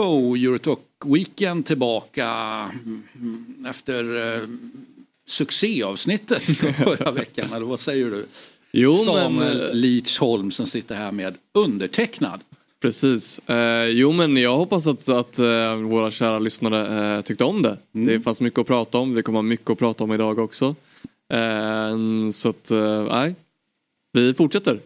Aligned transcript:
Jo, 0.00 0.36
Eurotalk 0.36 0.80
Weekend 1.04 1.66
tillbaka 1.66 2.28
mm, 2.84 3.64
efter 3.68 4.34
eh, 4.34 4.42
succéavsnittet 5.26 6.42
förra 6.76 7.12
veckan. 7.12 7.52
Eller 7.52 7.66
vad 7.66 7.80
säger 7.80 8.10
du? 8.10 8.26
Jo, 8.72 8.92
Samuel 8.92 9.58
men, 9.58 9.68
eh, 9.68 9.74
Leach 9.74 10.18
Holm 10.18 10.50
som 10.50 10.66
sitter 10.66 10.94
här 10.94 11.12
med 11.12 11.34
undertecknad. 11.54 12.40
Precis. 12.82 13.38
Eh, 13.38 13.84
jo 13.84 14.12
men 14.12 14.36
jag 14.36 14.56
hoppas 14.56 14.86
att, 14.86 15.08
att 15.08 15.38
eh, 15.38 15.76
våra 15.76 16.10
kära 16.10 16.38
lyssnare 16.38 17.16
eh, 17.16 17.22
tyckte 17.22 17.44
om 17.44 17.62
det. 17.62 17.78
Mm. 17.94 18.06
Det 18.06 18.20
fanns 18.20 18.40
mycket 18.40 18.58
att 18.58 18.66
prata 18.66 18.98
om. 18.98 19.14
Vi 19.14 19.22
kommer 19.22 19.38
ha 19.38 19.42
mycket 19.42 19.70
att 19.70 19.78
prata 19.78 20.04
om 20.04 20.12
idag 20.12 20.38
också. 20.38 20.74
Eh, 21.32 21.96
så 22.32 22.48
att, 22.48 22.70
eh, 22.70 23.04
nej. 23.04 23.34
Vi 24.12 24.34
fortsätter. 24.34 24.80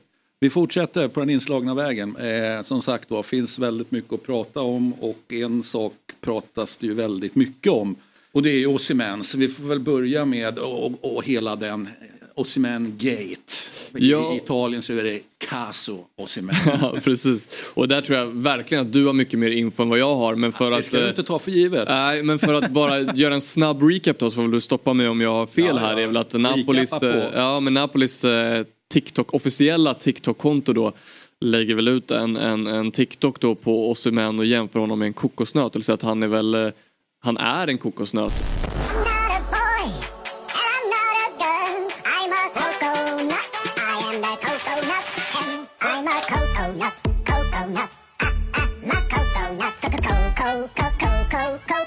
Vi 0.44 0.50
fortsätter 0.50 1.08
på 1.08 1.20
den 1.20 1.30
inslagna 1.30 1.74
vägen. 1.74 2.16
Eh, 2.16 2.62
som 2.62 2.82
sagt 2.82 3.10
var, 3.10 3.22
finns 3.22 3.58
väldigt 3.58 3.90
mycket 3.90 4.12
att 4.12 4.22
prata 4.22 4.60
om 4.60 4.92
och 4.92 5.32
en 5.32 5.62
sak 5.62 5.92
pratas 6.20 6.78
det 6.78 6.86
ju 6.86 6.94
väldigt 6.94 7.34
mycket 7.34 7.72
om. 7.72 7.96
Och 8.32 8.42
det 8.42 8.50
är 8.50 8.58
ju 8.58 8.66
Osimhen, 8.66 9.22
så 9.22 9.38
vi 9.38 9.48
får 9.48 9.64
väl 9.64 9.80
börja 9.80 10.24
med 10.24 10.58
och, 10.58 11.16
och, 11.16 11.24
hela 11.24 11.56
den 11.56 11.88
Osimhen 12.34 12.94
Gate. 12.98 13.52
Ja. 13.92 14.34
I 14.34 14.36
Italien 14.36 14.82
så 14.82 14.92
är 14.92 15.02
det 15.02 15.20
Caso 15.48 15.98
Osimhen. 16.16 16.56
Ja, 16.80 16.96
precis. 17.04 17.48
Och 17.74 17.88
där 17.88 18.00
tror 18.00 18.18
jag 18.18 18.26
verkligen 18.26 18.86
att 18.86 18.92
du 18.92 19.06
har 19.06 19.12
mycket 19.12 19.38
mer 19.38 19.50
info 19.50 19.82
än 19.82 19.88
vad 19.88 19.98
jag 19.98 20.14
har. 20.14 20.34
Men 20.34 20.52
för 20.52 20.70
Det 20.70 20.76
att, 20.76 20.84
ska 20.84 20.96
du 20.96 21.02
eh, 21.02 21.08
inte 21.08 21.22
ta 21.22 21.38
för 21.38 21.50
givet. 21.50 21.88
Nej, 21.88 22.22
men 22.22 22.38
för 22.38 22.54
att 22.54 22.70
bara 22.70 23.00
göra 23.14 23.34
en 23.34 23.40
snabb 23.40 23.82
recap 23.82 24.18
då 24.18 24.30
så 24.30 24.34
får 24.34 24.48
du 24.48 24.60
stoppa 24.60 24.92
mig 24.92 25.08
om 25.08 25.20
jag 25.20 25.32
har 25.32 25.46
fel 25.46 25.64
Ja, 25.66 25.76
här. 25.76 25.90
ja. 25.90 25.96
Det 25.96 26.02
är 26.02 26.06
väl 26.06 26.16
att 26.16 26.32
Napolis, 26.32 26.92
eh, 26.92 27.30
ja, 27.34 27.60
men 27.60 27.74
Napolis 27.74 28.24
eh, 28.24 28.64
TikTok, 28.92 29.34
officiella 29.34 29.94
TikTok-konto 29.94 30.72
då 30.72 30.92
lägger 31.40 31.74
väl 31.74 31.88
ut 31.88 32.10
en, 32.10 32.36
en, 32.36 32.66
en 32.66 32.90
TikTok 32.90 33.40
då 33.40 33.54
på 33.54 33.90
Osimhen 33.90 34.38
och 34.38 34.46
jämför 34.46 34.80
honom 34.80 34.98
med 34.98 35.06
en 35.06 35.12
kokosnöt. 35.12 35.72
Det 35.72 35.78
vill 35.78 35.84
säga 35.84 35.94
att 35.94 36.02
han 36.02 36.22
är 36.22 36.28
väl, 36.28 36.72
han 37.20 37.36
är 37.36 37.68
en 37.68 37.78
kokosnöt. 37.78 38.32
Coco, 49.14 50.08
coco, 50.38 50.68
coco, 50.76 51.58
coco. 51.68 51.83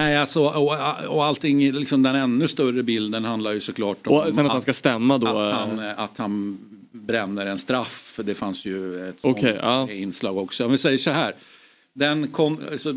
Nej, 0.00 0.16
alltså, 0.16 0.40
och, 0.44 0.76
och 1.08 1.24
allting, 1.24 1.72
liksom 1.72 2.02
den 2.02 2.14
ännu 2.16 2.48
större 2.48 2.82
bilden 2.82 3.24
handlar 3.24 3.52
ju 3.52 3.60
såklart 3.60 4.06
om 4.06 4.12
Och 4.16 4.34
sen 4.34 4.46
att 4.46 4.52
han 4.52 4.62
ska 4.62 4.72
stämma 4.72 5.18
då. 5.18 5.26
att, 5.28 5.52
eh, 5.52 5.58
han, 5.58 5.78
att 5.96 6.18
han 6.18 6.58
bränner 6.92 7.46
en 7.46 7.58
straff. 7.58 8.20
Det 8.24 8.34
fanns 8.34 8.64
ju 8.64 9.08
ett 9.08 9.20
sånt 9.20 9.36
Okej, 9.38 9.58
ja. 9.62 9.90
inslag 9.90 10.38
också. 10.38 10.64
Om 10.64 10.70
vi 10.72 10.78
säger 10.78 10.98
så 10.98 11.10
här. 11.10 11.34
Den 11.92 12.28
kom, 12.28 12.58
alltså, 12.72 12.94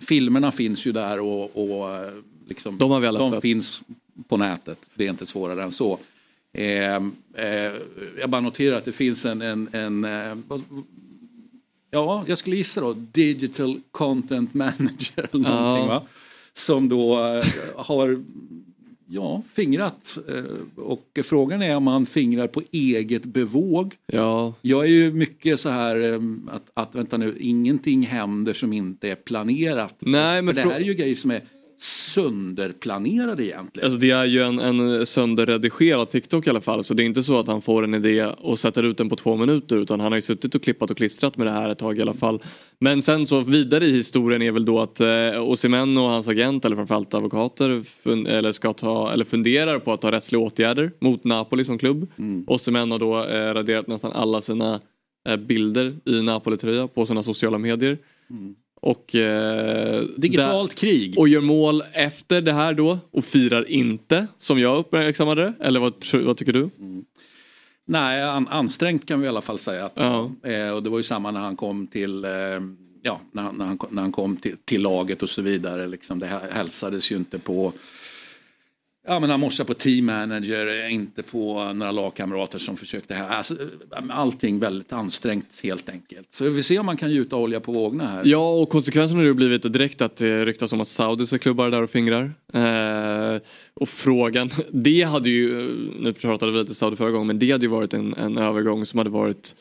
filmerna 0.00 0.52
finns 0.52 0.86
ju 0.86 0.92
där 0.92 1.20
och, 1.20 1.56
och 1.56 2.00
liksom, 2.48 2.78
De 2.78 2.90
har 2.90 3.00
vi 3.00 3.06
alla 3.06 3.18
de 3.18 3.32
sett. 3.32 3.42
finns 3.42 3.82
på 4.28 4.36
nätet. 4.36 4.90
Det 4.94 5.06
är 5.06 5.10
inte 5.10 5.26
svårare 5.26 5.62
än 5.62 5.72
så. 5.72 5.98
Eh, 6.52 6.94
eh, 6.94 7.72
jag 8.20 8.30
bara 8.30 8.40
noterar 8.40 8.76
att 8.76 8.84
det 8.84 8.92
finns 8.92 9.24
en, 9.26 9.42
en, 9.42 9.68
en 9.72 10.04
eh, 10.04 10.34
vad- 10.48 10.62
ja, 11.92 12.24
jag 12.26 12.38
skulle 12.38 12.56
gissa 12.56 12.80
då, 12.80 12.92
digital 12.92 13.80
content 13.90 14.54
manager 14.54 15.28
eller 15.32 15.50
någonting 15.50 15.88
va? 15.88 16.02
Som 16.54 16.88
då 16.88 17.18
eh, 17.18 17.44
har 17.76 18.22
ja, 19.06 19.42
fingrat. 19.52 20.18
Eh, 20.28 20.82
och 20.84 21.18
frågan 21.24 21.62
är 21.62 21.76
om 21.76 21.86
han 21.86 22.06
fingrar 22.06 22.46
på 22.46 22.62
eget 22.70 23.24
bevåg. 23.24 23.94
Ja, 24.06 24.54
Jag 24.62 24.84
är 24.84 24.88
ju 24.88 25.12
mycket 25.12 25.60
så 25.60 25.68
här 25.68 26.12
eh, 26.12 26.20
att, 26.50 26.70
att 26.74 26.94
vänta 26.94 27.16
nu, 27.16 27.36
ingenting 27.40 28.02
händer 28.02 28.52
som 28.52 28.72
inte 28.72 29.10
är 29.10 29.14
planerat. 29.14 29.96
Nej, 29.98 30.42
men 30.42 30.54
För 30.54 30.62
det 30.62 30.68
här 30.70 30.80
är 30.80 30.84
ju 30.84 30.94
grejer 30.94 31.16
som 31.16 31.30
är 31.30 31.40
sönderplanerade 31.82 33.44
egentligen. 33.44 33.86
Alltså 33.86 34.00
det 34.00 34.10
är 34.10 34.24
ju 34.24 34.42
en, 34.42 34.58
en 34.58 35.06
sönderredigerad 35.06 36.10
TikTok 36.10 36.46
i 36.46 36.50
alla 36.50 36.60
fall. 36.60 36.84
Så 36.84 36.94
det 36.94 37.02
är 37.02 37.04
inte 37.04 37.22
så 37.22 37.38
att 37.38 37.48
han 37.48 37.62
får 37.62 37.84
en 37.84 37.94
idé 37.94 38.26
och 38.26 38.58
sätter 38.58 38.82
ut 38.82 38.98
den 38.98 39.08
på 39.08 39.16
två 39.16 39.36
minuter. 39.36 39.76
Utan 39.76 40.00
han 40.00 40.12
har 40.12 40.16
ju 40.16 40.22
suttit 40.22 40.54
och 40.54 40.62
klippat 40.62 40.90
och 40.90 40.96
klistrat 40.96 41.36
med 41.36 41.46
det 41.46 41.50
här 41.50 41.68
ett 41.68 41.78
tag 41.78 41.98
i 41.98 42.02
alla 42.02 42.14
fall. 42.14 42.42
Men 42.78 43.02
sen 43.02 43.26
så 43.26 43.40
vidare 43.40 43.86
i 43.86 43.92
historien 43.92 44.42
är 44.42 44.52
väl 44.52 44.64
då 44.64 44.80
att 44.80 45.00
eh, 45.00 45.42
Osimhen 45.42 45.98
och 45.98 46.08
hans 46.08 46.28
agent 46.28 46.64
eller 46.64 46.76
framförallt 46.76 47.14
advokater 47.14 47.68
fun- 48.04 48.28
eller 48.28 48.52
ska 48.52 48.72
ta, 48.72 49.12
eller 49.12 49.24
funderar 49.24 49.78
på 49.78 49.92
att 49.92 50.00
ta 50.00 50.10
rättsliga 50.10 50.40
åtgärder 50.40 50.92
mot 51.00 51.24
Napoli 51.24 51.64
som 51.64 51.78
klubb. 51.78 52.10
Mm. 52.18 52.44
Osimhen 52.46 52.90
har 52.90 52.98
då 52.98 53.24
eh, 53.24 53.54
raderat 53.54 53.86
nästan 53.86 54.12
alla 54.12 54.40
sina 54.40 54.80
eh, 55.28 55.36
bilder 55.36 55.96
i 56.04 56.22
Napoli-tröja 56.22 56.88
på 56.88 57.06
sina 57.06 57.22
sociala 57.22 57.58
medier. 57.58 57.98
Och, 58.82 59.14
eh, 59.14 59.96
Mm. 59.98 60.14
Digitalt 60.16 60.74
krig. 60.74 61.18
och 61.18 61.28
gör 61.28 61.40
mål 61.40 61.82
efter 61.92 62.40
det 62.42 62.52
här 62.52 62.74
då 62.74 62.98
och 63.10 63.24
firar 63.24 63.70
inte 63.70 64.26
som 64.38 64.58
jag 64.60 64.78
uppmärksammade 64.78 65.42
det. 65.42 65.52
Eller 65.64 65.80
vad, 65.80 65.92
vad 66.12 66.36
tycker 66.36 66.52
du? 66.52 66.70
Nej, 67.84 68.22
an, 68.22 68.48
ansträngt 68.50 69.06
kan 69.06 69.20
vi 69.20 69.26
i 69.26 69.28
alla 69.28 69.40
fall 69.40 69.58
säga. 69.58 69.84
Att, 69.84 69.92
Ja. 69.96 70.30
eh, 70.42 70.70
och 70.70 70.82
det 70.82 70.90
var 70.90 70.98
ju 70.98 71.02
samma 71.02 71.30
när 71.30 71.40
han 71.40 71.56
kom 71.56 71.86
till, 71.86 72.24
eh, 72.24 72.30
ja, 73.02 73.20
när, 73.32 73.52
när, 73.52 73.64
han, 73.64 73.78
när 73.90 74.02
han 74.02 74.12
kom 74.12 74.36
till, 74.36 74.56
till 74.64 74.82
laget 74.82 75.22
och 75.22 75.30
så 75.30 75.42
vidare. 75.42 75.86
Liksom, 75.86 76.18
det 76.18 76.30
hälsades 76.52 77.12
ju 77.12 77.16
inte 77.16 77.38
på 77.38 77.72
Ja 79.06 79.20
men 79.20 79.30
han 79.30 79.40
morsade 79.40 79.66
på 79.66 79.74
team 79.74 80.06
manager, 80.06 80.84
eh, 80.84 80.94
inte 80.94 81.22
på 81.22 81.72
några 81.72 81.92
lagkamrater 81.92 82.58
som 82.58 82.76
försökte 82.76 83.14
här. 83.14 83.28
Alltså, 83.28 83.54
eh, 83.54 84.02
allting 84.08 84.58
väldigt 84.58 84.92
ansträngt 84.92 85.60
helt 85.62 85.88
enkelt. 85.88 86.26
Så 86.30 86.44
vi 86.44 86.54
får 86.54 86.62
se 86.62 86.78
om 86.78 86.86
man 86.86 86.96
kan 86.96 87.10
gjuta 87.10 87.36
olja 87.36 87.60
på 87.60 87.72
vågorna 87.72 88.06
här. 88.06 88.22
Ja 88.24 88.52
och 88.52 88.68
konsekvensen 88.68 89.18
har 89.18 89.24
ju 89.24 89.34
blivit 89.34 89.72
direkt 89.72 90.02
att 90.02 90.16
det 90.16 90.44
ryktas 90.44 90.72
om 90.72 90.80
att 90.80 90.88
saudiska 90.88 91.38
klubbar 91.38 91.70
där 91.70 91.82
och 91.82 91.90
fingrar. 91.90 92.32
Eh, 92.52 93.40
och 93.74 93.88
frågan, 93.88 94.50
det 94.70 95.02
hade 95.02 95.30
ju, 95.30 95.70
nu 96.00 96.12
pratade 96.12 96.52
vi 96.52 96.58
lite 96.58 96.74
Saudi 96.74 96.96
förra 96.96 97.10
gången, 97.10 97.26
men 97.26 97.38
det 97.38 97.50
hade 97.50 97.64
ju 97.64 97.70
varit 97.70 97.94
en, 97.94 98.14
en 98.14 98.38
övergång 98.38 98.86
som 98.86 98.98
hade 98.98 99.10
varit 99.10 99.54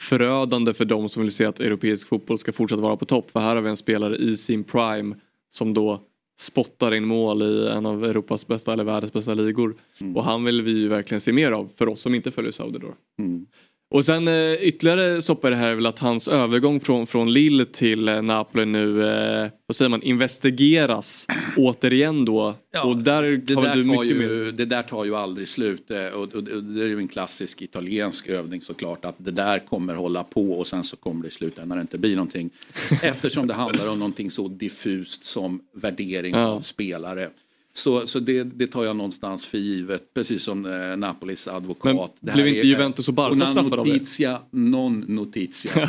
förödande 0.00 0.74
för 0.74 0.84
de 0.84 1.08
som 1.08 1.22
vill 1.22 1.32
se 1.32 1.44
att 1.44 1.60
europeisk 1.60 2.08
fotboll 2.08 2.38
ska 2.38 2.52
fortsätta 2.52 2.82
vara 2.82 2.96
på 2.96 3.04
topp. 3.04 3.30
För 3.30 3.40
här 3.40 3.54
har 3.54 3.62
vi 3.62 3.70
en 3.70 3.76
spelare 3.76 4.16
i 4.16 4.36
sin 4.36 4.64
prime 4.64 5.16
som 5.50 5.74
då 5.74 6.02
spottar 6.40 6.94
in 6.94 7.04
mål 7.04 7.42
i 7.42 7.68
en 7.68 7.86
av 7.86 8.04
Europas 8.04 8.46
bästa 8.46 8.72
eller 8.72 8.84
världens 8.84 9.12
bästa 9.12 9.34
ligor. 9.34 9.76
Och 10.14 10.24
han 10.24 10.44
vill 10.44 10.62
vi 10.62 10.70
ju 10.70 10.88
verkligen 10.88 11.20
se 11.20 11.32
mer 11.32 11.52
av 11.52 11.70
för 11.76 11.88
oss 11.88 12.00
som 12.00 12.14
inte 12.14 12.30
följer 12.30 12.52
Saudi 12.52 12.78
då. 12.78 12.94
Mm. 13.18 13.46
Och 13.90 14.04
sen 14.04 14.28
eh, 14.28 14.52
ytterligare 14.54 15.22
soppa 15.22 15.48
i 15.48 15.50
det 15.50 15.56
här 15.56 15.68
är 15.68 15.74
väl 15.74 15.86
att 15.86 15.98
hans 15.98 16.28
övergång 16.28 16.80
från, 16.80 17.06
från 17.06 17.32
Lille 17.32 17.64
till 17.64 18.08
eh, 18.08 18.22
Napoli 18.22 18.64
nu, 18.64 19.08
eh, 19.08 19.50
vad 19.66 19.76
säger 19.76 19.88
man, 19.88 20.02
investigeras 20.02 21.26
återigen 21.56 22.24
då. 22.24 22.54
Ja, 22.72 22.84
och 22.84 22.96
där 22.96 23.22
Det 23.22 23.54
har 23.54 23.62
du 23.62 23.68
där, 23.68 23.74
tar 23.74 24.02
mycket 24.02 24.16
ju, 24.16 24.44
mer. 24.44 24.52
det 24.52 24.64
där 24.64 24.82
tar 24.82 25.04
ju 25.04 25.16
aldrig 25.16 25.48
slut 25.48 25.90
eh, 25.90 26.06
och, 26.06 26.22
och, 26.22 26.34
och 26.34 26.62
det 26.64 26.82
är 26.82 26.86
ju 26.86 26.98
en 26.98 27.08
klassisk 27.08 27.62
italiensk 27.62 28.26
övning 28.28 28.60
såklart 28.62 29.04
att 29.04 29.14
det 29.18 29.30
där 29.30 29.58
kommer 29.58 29.94
hålla 29.94 30.24
på 30.24 30.52
och 30.52 30.66
sen 30.66 30.84
så 30.84 30.96
kommer 30.96 31.22
det 31.22 31.28
i 31.28 31.30
slutändan 31.30 31.80
inte 31.80 31.98
bli 31.98 32.14
någonting. 32.14 32.50
Eftersom 33.02 33.46
det 33.46 33.54
handlar 33.54 33.88
om 33.88 33.98
någonting 33.98 34.30
så 34.30 34.48
diffust 34.48 35.24
som 35.24 35.60
värdering 35.74 36.34
Ja. 36.34 36.46
av 36.46 36.60
spelare. 36.60 37.28
Så, 37.72 38.06
så 38.06 38.20
det, 38.20 38.42
det 38.42 38.66
tar 38.66 38.84
jag 38.84 38.96
någonstans 38.96 39.46
för 39.46 39.58
givet, 39.58 40.14
precis 40.14 40.42
som 40.42 40.66
eh, 40.66 40.96
Napolis 40.96 41.48
advokat. 41.48 41.84
Men 41.94 42.08
Det 42.20 42.32
blev 42.32 42.48
inte 42.48 42.60
är- 42.60 42.64
Juventus 42.64 43.08
och 43.08 43.14
Barca 43.14 43.36
straffade 43.36 43.76
av 43.76 43.86
det? 43.86 43.92
notizia, 43.92 44.38
non 44.50 45.04
notizia. 45.08 45.88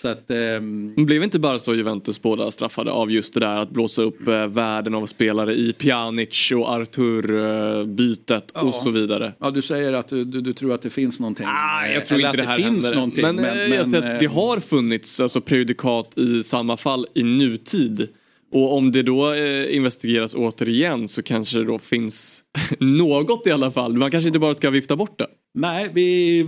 så 0.00 0.08
att, 0.08 0.30
ehm, 0.30 0.92
Men 0.96 1.06
Blev 1.06 1.22
inte 1.22 1.38
bara 1.38 1.58
så 1.58 1.74
Juventus 1.74 2.22
båda 2.22 2.50
straffade 2.50 2.90
av 2.90 3.10
just 3.10 3.34
det 3.34 3.40
där 3.40 3.58
att 3.58 3.70
blåsa 3.70 4.02
upp 4.02 4.28
eh, 4.28 4.46
världen 4.46 4.94
av 4.94 5.06
spelare 5.06 5.54
i 5.54 5.72
Pjanic 5.72 6.52
och 6.52 6.68
Artur-bytet 6.74 8.50
och 8.50 8.74
så 8.74 8.90
vidare? 8.90 9.32
Ja, 9.38 9.50
du 9.50 9.62
säger 9.62 9.92
att 9.92 10.08
du, 10.08 10.24
du, 10.24 10.40
du 10.40 10.52
tror 10.52 10.74
att 10.74 10.82
det 10.82 10.90
finns 10.90 11.20
någonting. 11.20 11.46
Ah, 11.48 11.86
eh, 11.86 11.94
jag 11.94 12.06
tror 12.06 12.18
eller 12.18 12.28
inte 12.28 12.36
det 12.36 12.42
att 12.42 12.48
här 12.48 12.56
finns 12.70 12.94
någonting. 12.94 13.22
Men, 13.22 13.36
men, 13.36 13.70
jag 13.70 13.88
säger 13.88 14.14
att 14.14 14.20
det 14.20 14.26
eh, 14.26 14.32
har 14.32 14.60
funnits 14.60 15.20
alltså, 15.20 15.40
prejudikat 15.40 16.18
i 16.18 16.42
samma 16.42 16.76
fall 16.76 17.06
i 17.14 17.22
nutid. 17.22 18.08
Och 18.52 18.76
om 18.76 18.92
det 18.92 19.02
då 19.02 19.32
eh, 19.32 19.76
investigeras 19.76 20.34
återigen 20.34 21.08
så 21.08 21.22
kanske 21.22 21.58
det 21.58 21.64
då 21.64 21.78
finns 21.78 22.44
något 22.78 23.46
i 23.46 23.50
alla 23.50 23.70
fall. 23.70 23.96
Man 23.96 24.10
kanske 24.10 24.26
inte 24.26 24.38
bara 24.38 24.54
ska 24.54 24.70
vifta 24.70 24.96
bort 24.96 25.18
det. 25.18 25.26
Nej, 25.54 25.90
vi, 25.94 26.38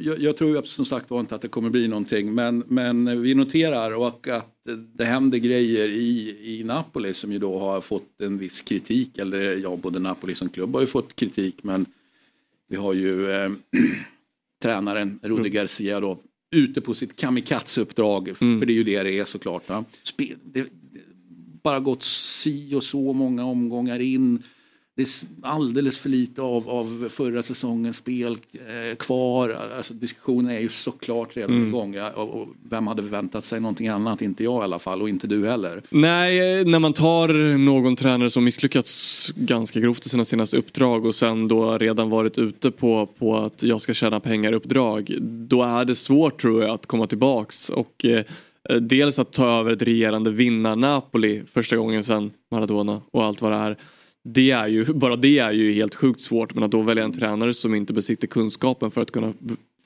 jag, 0.00 0.18
jag 0.18 0.36
tror 0.36 0.62
som 0.62 0.84
sagt 0.84 1.10
var 1.10 1.20
inte 1.20 1.34
att 1.34 1.40
det 1.40 1.48
kommer 1.48 1.70
bli 1.70 1.88
någonting. 1.88 2.34
Men, 2.34 2.64
men 2.66 3.22
vi 3.22 3.34
noterar 3.34 3.94
och 3.94 4.28
att 4.28 4.54
det 4.94 5.04
händer 5.04 5.38
grejer 5.38 5.88
i, 5.88 6.36
i 6.42 6.64
Napoli 6.64 7.14
som 7.14 7.32
ju 7.32 7.38
då 7.38 7.58
har 7.58 7.80
fått 7.80 8.20
en 8.22 8.38
viss 8.38 8.60
kritik. 8.60 9.18
Eller 9.18 9.56
ja, 9.56 9.76
både 9.76 9.98
Napoli 9.98 10.34
som 10.34 10.48
klubb 10.48 10.74
har 10.74 10.80
ju 10.80 10.86
fått 10.86 11.16
kritik 11.16 11.62
men 11.62 11.86
vi 12.68 12.76
har 12.76 12.92
ju 12.92 13.30
eh, 13.30 13.50
tränaren 14.62 15.18
Rudi 15.22 15.50
Garcia 15.50 16.00
då 16.00 16.18
ute 16.56 16.80
på 16.80 16.94
sitt 16.94 17.16
kamikaze-uppdrag. 17.16 18.36
För 18.36 18.66
det 18.66 18.72
är 18.72 18.74
ju 18.74 18.84
det 18.84 19.02
det 19.02 19.18
är 19.18 19.24
såklart. 19.24 19.68
Va? 19.68 19.84
Det, 20.16 20.34
det 20.44 20.66
bara 21.64 21.80
gått 21.80 22.02
si 22.02 22.74
och 22.74 22.84
så 22.84 23.12
många 23.12 23.44
omgångar 23.44 24.00
in. 24.00 24.42
Det 24.96 25.02
är 25.02 25.08
alldeles 25.42 25.98
för 25.98 26.08
lite 26.08 26.42
av, 26.42 26.70
av 26.70 27.08
förra 27.10 27.42
säsongens 27.42 27.96
spel 27.96 28.38
eh, 28.52 28.96
kvar. 28.96 29.58
Alltså, 29.76 29.94
diskussionen 29.94 30.50
är 30.56 30.60
ju 30.60 30.68
såklart 30.68 31.36
redan 31.36 31.68
igång. 31.68 31.94
Ja, 31.94 32.10
och, 32.10 32.40
och 32.40 32.48
vem 32.68 32.86
hade 32.86 33.02
förväntat 33.02 33.44
sig 33.44 33.60
någonting 33.60 33.88
annat? 33.88 34.22
Inte 34.22 34.44
jag 34.44 34.62
i 34.62 34.64
alla 34.64 34.78
fall 34.78 35.02
och 35.02 35.08
inte 35.08 35.26
du 35.26 35.48
heller. 35.48 35.82
Nej, 35.90 36.60
eh, 36.60 36.66
när 36.66 36.78
man 36.78 36.92
tar 36.92 37.58
någon 37.58 37.96
tränare 37.96 38.30
som 38.30 38.44
misslyckats 38.44 39.32
ganska 39.36 39.80
grovt 39.80 40.06
i 40.06 40.08
sina 40.08 40.24
senaste 40.24 40.56
uppdrag 40.56 41.06
och 41.06 41.14
sen 41.14 41.48
då 41.48 41.78
redan 41.78 42.10
varit 42.10 42.38
ute 42.38 42.70
på, 42.70 43.06
på 43.18 43.36
att 43.36 43.62
jag 43.62 43.80
ska 43.80 43.94
tjäna 43.94 44.20
pengar 44.20 44.52
uppdrag. 44.52 45.14
Då 45.20 45.62
är 45.62 45.84
det 45.84 45.96
svårt 45.96 46.40
tror 46.40 46.62
jag 46.62 46.70
att 46.70 46.86
komma 46.86 47.06
tillbaks 47.06 47.68
och 47.68 48.04
eh, 48.04 48.24
dels 48.80 49.18
att 49.18 49.32
ta 49.32 49.60
över 49.60 49.72
ett 49.72 49.82
regerande 49.82 50.30
vinnar-Napoli 50.30 51.42
första 51.52 51.76
gången 51.76 52.04
sedan 52.04 52.30
Maradona 52.50 53.02
och 53.10 53.24
allt 53.24 53.42
vad 53.42 53.52
det 53.52 53.56
är. 53.56 53.76
Det 54.24 54.50
är 54.50 54.66
ju, 54.68 54.84
bara 54.94 55.16
det 55.16 55.38
är 55.38 55.52
ju 55.52 55.72
helt 55.72 55.94
sjukt 55.94 56.20
svårt 56.20 56.54
men 56.54 56.62
att 56.64 56.70
då 56.70 56.80
välja 56.82 57.04
en 57.04 57.12
tränare 57.12 57.54
som 57.54 57.74
inte 57.74 57.92
besitter 57.92 58.26
kunskapen 58.26 58.90
för 58.90 59.00
att 59.00 59.10
kunna 59.10 59.32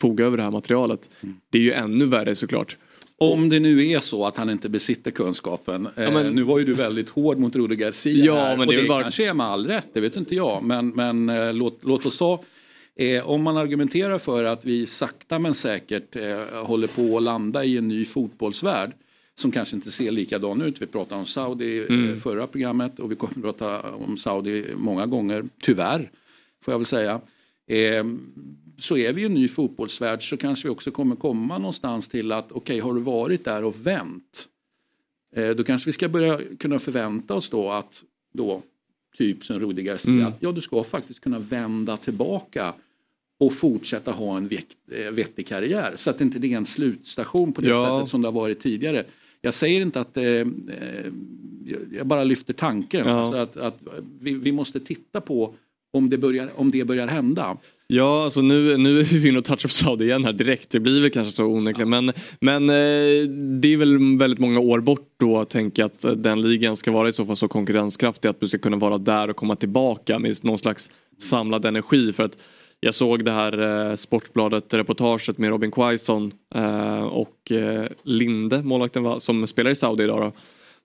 foga 0.00 0.25
över 0.25 0.36
det 0.36 0.42
här 0.42 0.50
materialet. 0.50 1.10
Det 1.50 1.58
är 1.58 1.62
ju 1.62 1.72
ännu 1.72 2.04
värre 2.06 2.34
såklart. 2.34 2.76
Om 3.20 3.48
det 3.48 3.60
nu 3.60 3.88
är 3.88 4.00
så 4.00 4.26
att 4.26 4.36
han 4.36 4.50
inte 4.50 4.69
besitter 4.69 5.10
kunskapen. 5.10 5.86
eh, 5.96 6.12
men- 6.12 6.26
nu 6.32 6.42
var 6.42 6.58
ju 6.58 6.64
du 6.64 6.74
väldigt 6.74 7.08
hård 7.08 7.38
mot 7.38 7.56
Rudi 7.56 7.76
Garcia 7.76 8.24
Ja, 8.24 8.34
här, 8.36 8.56
men 8.56 8.66
och 8.69 8.72
det 8.72 8.78
är 8.78 8.82
det 8.82 8.88
bara- 8.88 9.02
kanske 9.02 9.28
är 9.28 9.34
med 9.34 9.46
all 9.46 9.66
rätt, 9.66 9.86
det 9.92 10.00
vet 10.00 10.16
inte 10.16 10.34
jag. 10.34 10.62
Men, 10.62 10.88
men 10.88 11.28
eh, 11.28 11.52
låt, 11.54 11.78
låt 11.84 12.06
oss 12.06 12.19
ta, 12.19 12.40
eh, 12.98 13.28
om 13.28 13.42
man 13.42 13.56
argumenterar 13.56 14.18
för 14.18 14.44
att 14.44 14.64
vi 14.64 14.86
sakta 14.86 15.38
men 15.38 15.54
säkert 15.54 16.16
eh, 16.16 16.64
håller 16.64 16.88
på 16.88 17.16
att 17.16 17.22
landa 17.22 17.64
i 17.64 17.76
en 17.78 17.88
ny 17.88 18.04
fotbollsvärld 18.04 18.92
som 19.34 19.52
kanske 19.52 19.76
inte 19.76 19.90
ser 19.90 20.10
likadan 20.10 20.62
ut. 20.62 20.82
Vi 20.82 20.86
pratade 20.86 21.20
om 21.20 21.26
Saudi 21.26 21.64
i 21.64 21.86
Mm. 21.88 22.10
eh, 22.12 22.16
förra 22.18 22.46
programmet 22.46 22.98
och 22.98 23.10
vi 23.10 23.16
kommer 23.16 23.48
att 23.48 23.58
prata 23.58 23.90
om 23.92 24.16
Saudi 24.16 24.64
många 24.76 25.06
gånger, 25.06 25.44
tyvärr 25.62 26.10
får 26.62 26.74
jag 26.74 26.78
väl 26.78 26.86
säga. 26.86 27.20
Eh, 27.66 28.04
så 28.78 28.96
är 28.96 29.12
vi 29.12 29.22
i 29.22 29.24
en 29.24 29.34
ny 29.34 29.48
fotbollsvärld 29.48 30.30
så 30.30 30.36
kanske 30.36 30.68
vi 30.68 30.74
också 30.74 30.90
kommer 30.90 31.16
komma 31.16 31.58
någonstans 31.58 32.08
till 32.08 32.32
att 32.32 32.52
okej, 32.52 32.78
har 32.80 32.94
du 32.94 33.00
varit 33.00 33.44
där 33.44 33.64
och 33.64 33.86
vänt? 33.86 34.48
Eh, 35.36 35.48
då 35.50 35.64
kanske 35.64 35.88
vi 35.88 35.92
ska 35.92 36.08
börja 36.08 36.40
kunna 36.58 36.78
förvänta 36.78 37.34
oss 37.34 37.50
då 37.50 37.70
att 37.70 38.02
då, 38.34 38.62
typ 39.18 39.44
som 39.44 39.60
Rudi 39.60 39.82
Garcia, 39.82 40.12
Mm. 40.12 40.26
att 40.26 40.36
ja 40.40 40.52
du 40.52 40.60
ska 40.60 40.84
faktiskt 40.84 41.20
kunna 41.20 41.38
vända 41.38 41.96
tillbaka 41.96 42.74
och 43.40 43.52
fortsätta 43.52 44.12
ha 44.12 44.37
en 44.37 44.49
eh, 44.90 45.11
vettig 45.12 45.46
karriär. 45.46 45.93
Så 45.96 46.11
att 46.11 46.19
det 46.19 46.25
inte 46.25 46.49
är 46.49 46.56
en 46.56 46.64
slutstation 46.64 47.52
på 47.52 47.61
det 47.61 47.69
Ja. 47.69 47.99
sättet 47.99 48.11
som 48.11 48.23
det 48.23 48.29
har 48.29 48.32
varit 48.32 48.61
tidigare. 48.61 49.05
Jag 49.40 49.55
säger 49.55 49.81
inte 49.81 50.00
att, 50.00 50.17
eh, 50.17 50.25
eh, 50.25 50.46
jag- 51.96 52.06
bara 52.06 52.25
lyfter 52.25 52.52
tanken. 52.55 53.06
Ja. 53.08 53.12
Alltså 53.12 53.37
att, 53.37 53.56
att 53.56 53.79
vi, 54.20 54.35
vi 54.35 54.52
måste 54.52 54.81
titta 54.81 55.20
på 55.20 55.55
om 55.90 56.11
det 56.11 56.19
börjar, 56.19 56.50
om 56.56 56.70
det 56.70 56.85
börjar 56.85 57.06
hända. 57.06 57.56
Ja, 57.87 58.25
alltså 58.25 58.40
nu, 58.43 58.76
nu 58.76 59.00
är 59.00 59.05
vi 59.05 59.29
inne 59.29 59.38
och 59.38 59.44
touchar 59.44 59.69
på 59.69 59.75
Saudi 59.75 60.05
igen 60.05 60.25
här 60.25 60.32
direkt. 60.32 60.70
Det 60.70 60.81
blir 60.81 61.00
väl 61.00 61.11
kanske 61.11 61.32
så 61.32 61.44
onekligen. 61.44 61.88
Men, 61.91 62.12
men 62.41 62.62
eh, 62.70 62.75
det 63.61 63.69
är 63.73 63.76
väl 63.76 64.19
väldigt 64.19 64.38
många 64.38 64.61
år 64.61 64.81
bort 64.81 65.14
då 65.17 65.38
att 65.38 65.50
tänka 65.50 65.84
att 65.84 66.05
den 66.17 66.43
ligan 66.43 66.76
ska 66.76 66.93
vara 66.93 67.08
i 67.08 67.12
så 67.12 67.26
fall 67.26 67.37
så 67.37 67.49
konkurrenskraftig 67.49 68.29
att 68.29 68.41
du 68.41 68.49
ska 68.49 68.58
kunna 68.58 68.76
vara 68.76 68.99
där 68.99 69.31
och 69.31 69.37
komma 69.37 69.56
tillbaka 69.56 70.19
med 70.19 70.44
någon 70.44 70.58
slags 70.58 70.91
samlad 71.19 71.64
energi. 71.64 72.12
För 72.12 72.23
att 72.23 72.38
jag 72.80 72.94
såg 72.94 73.25
det 73.25 73.30
här 73.30 73.58
eh, 73.58 73.96
Sportbladet-reportaget 73.96 75.38
med 75.38 75.50
Robin 75.50 75.70
Quaison 75.70 76.32
eh, 76.54 77.02
och 77.02 77.52
eh, 77.52 77.86
Linde, 78.02 78.62
målvakten 78.62 79.02
va, 79.02 79.20
som 79.20 79.46
spelar 79.46 79.70
i 79.70 79.75
Saudi 79.75 80.04
idag. 80.04 80.20
Då, 80.20 80.32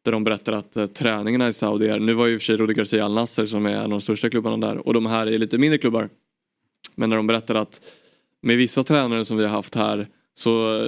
där 0.04 0.12
de 0.12 0.24
berättar 0.24 0.54
att 0.54 0.96
träningarna 0.96 1.48
i 1.50 1.54
Saudi 1.54 1.88
är, 1.88 2.00
nu 2.00 2.14
var 2.14 2.28
ju 2.28 2.34
i 2.34 2.38
och 2.38 2.42
för 2.42 2.46
sig 2.46 2.58
Rudi 2.58 2.74
Garcia 2.74 3.06
Al 3.06 3.14
Nasser 3.14 3.46
som 3.46 3.66
är 3.66 3.72
en 3.72 3.82
av 3.84 3.90
de 3.90 4.02
största 4.02 4.30
klubbarna 4.30 4.68
där 4.68 4.88
och 4.88 4.94
de 4.94 5.06
här 5.06 5.28
är 5.28 5.38
lite 5.38 5.58
mindre 5.58 5.78
klubbar. 5.78 6.10
Men 6.96 7.10
när 7.10 7.18
de 7.18 7.28
berättar 7.28 7.56
att 7.56 7.82
med 8.42 8.58
vissa 8.58 8.84
tränare 8.84 9.26
som 9.26 9.38
vi 9.38 9.44
har 9.44 9.52
haft 9.52 9.76
här 9.76 10.08
så 10.36 10.80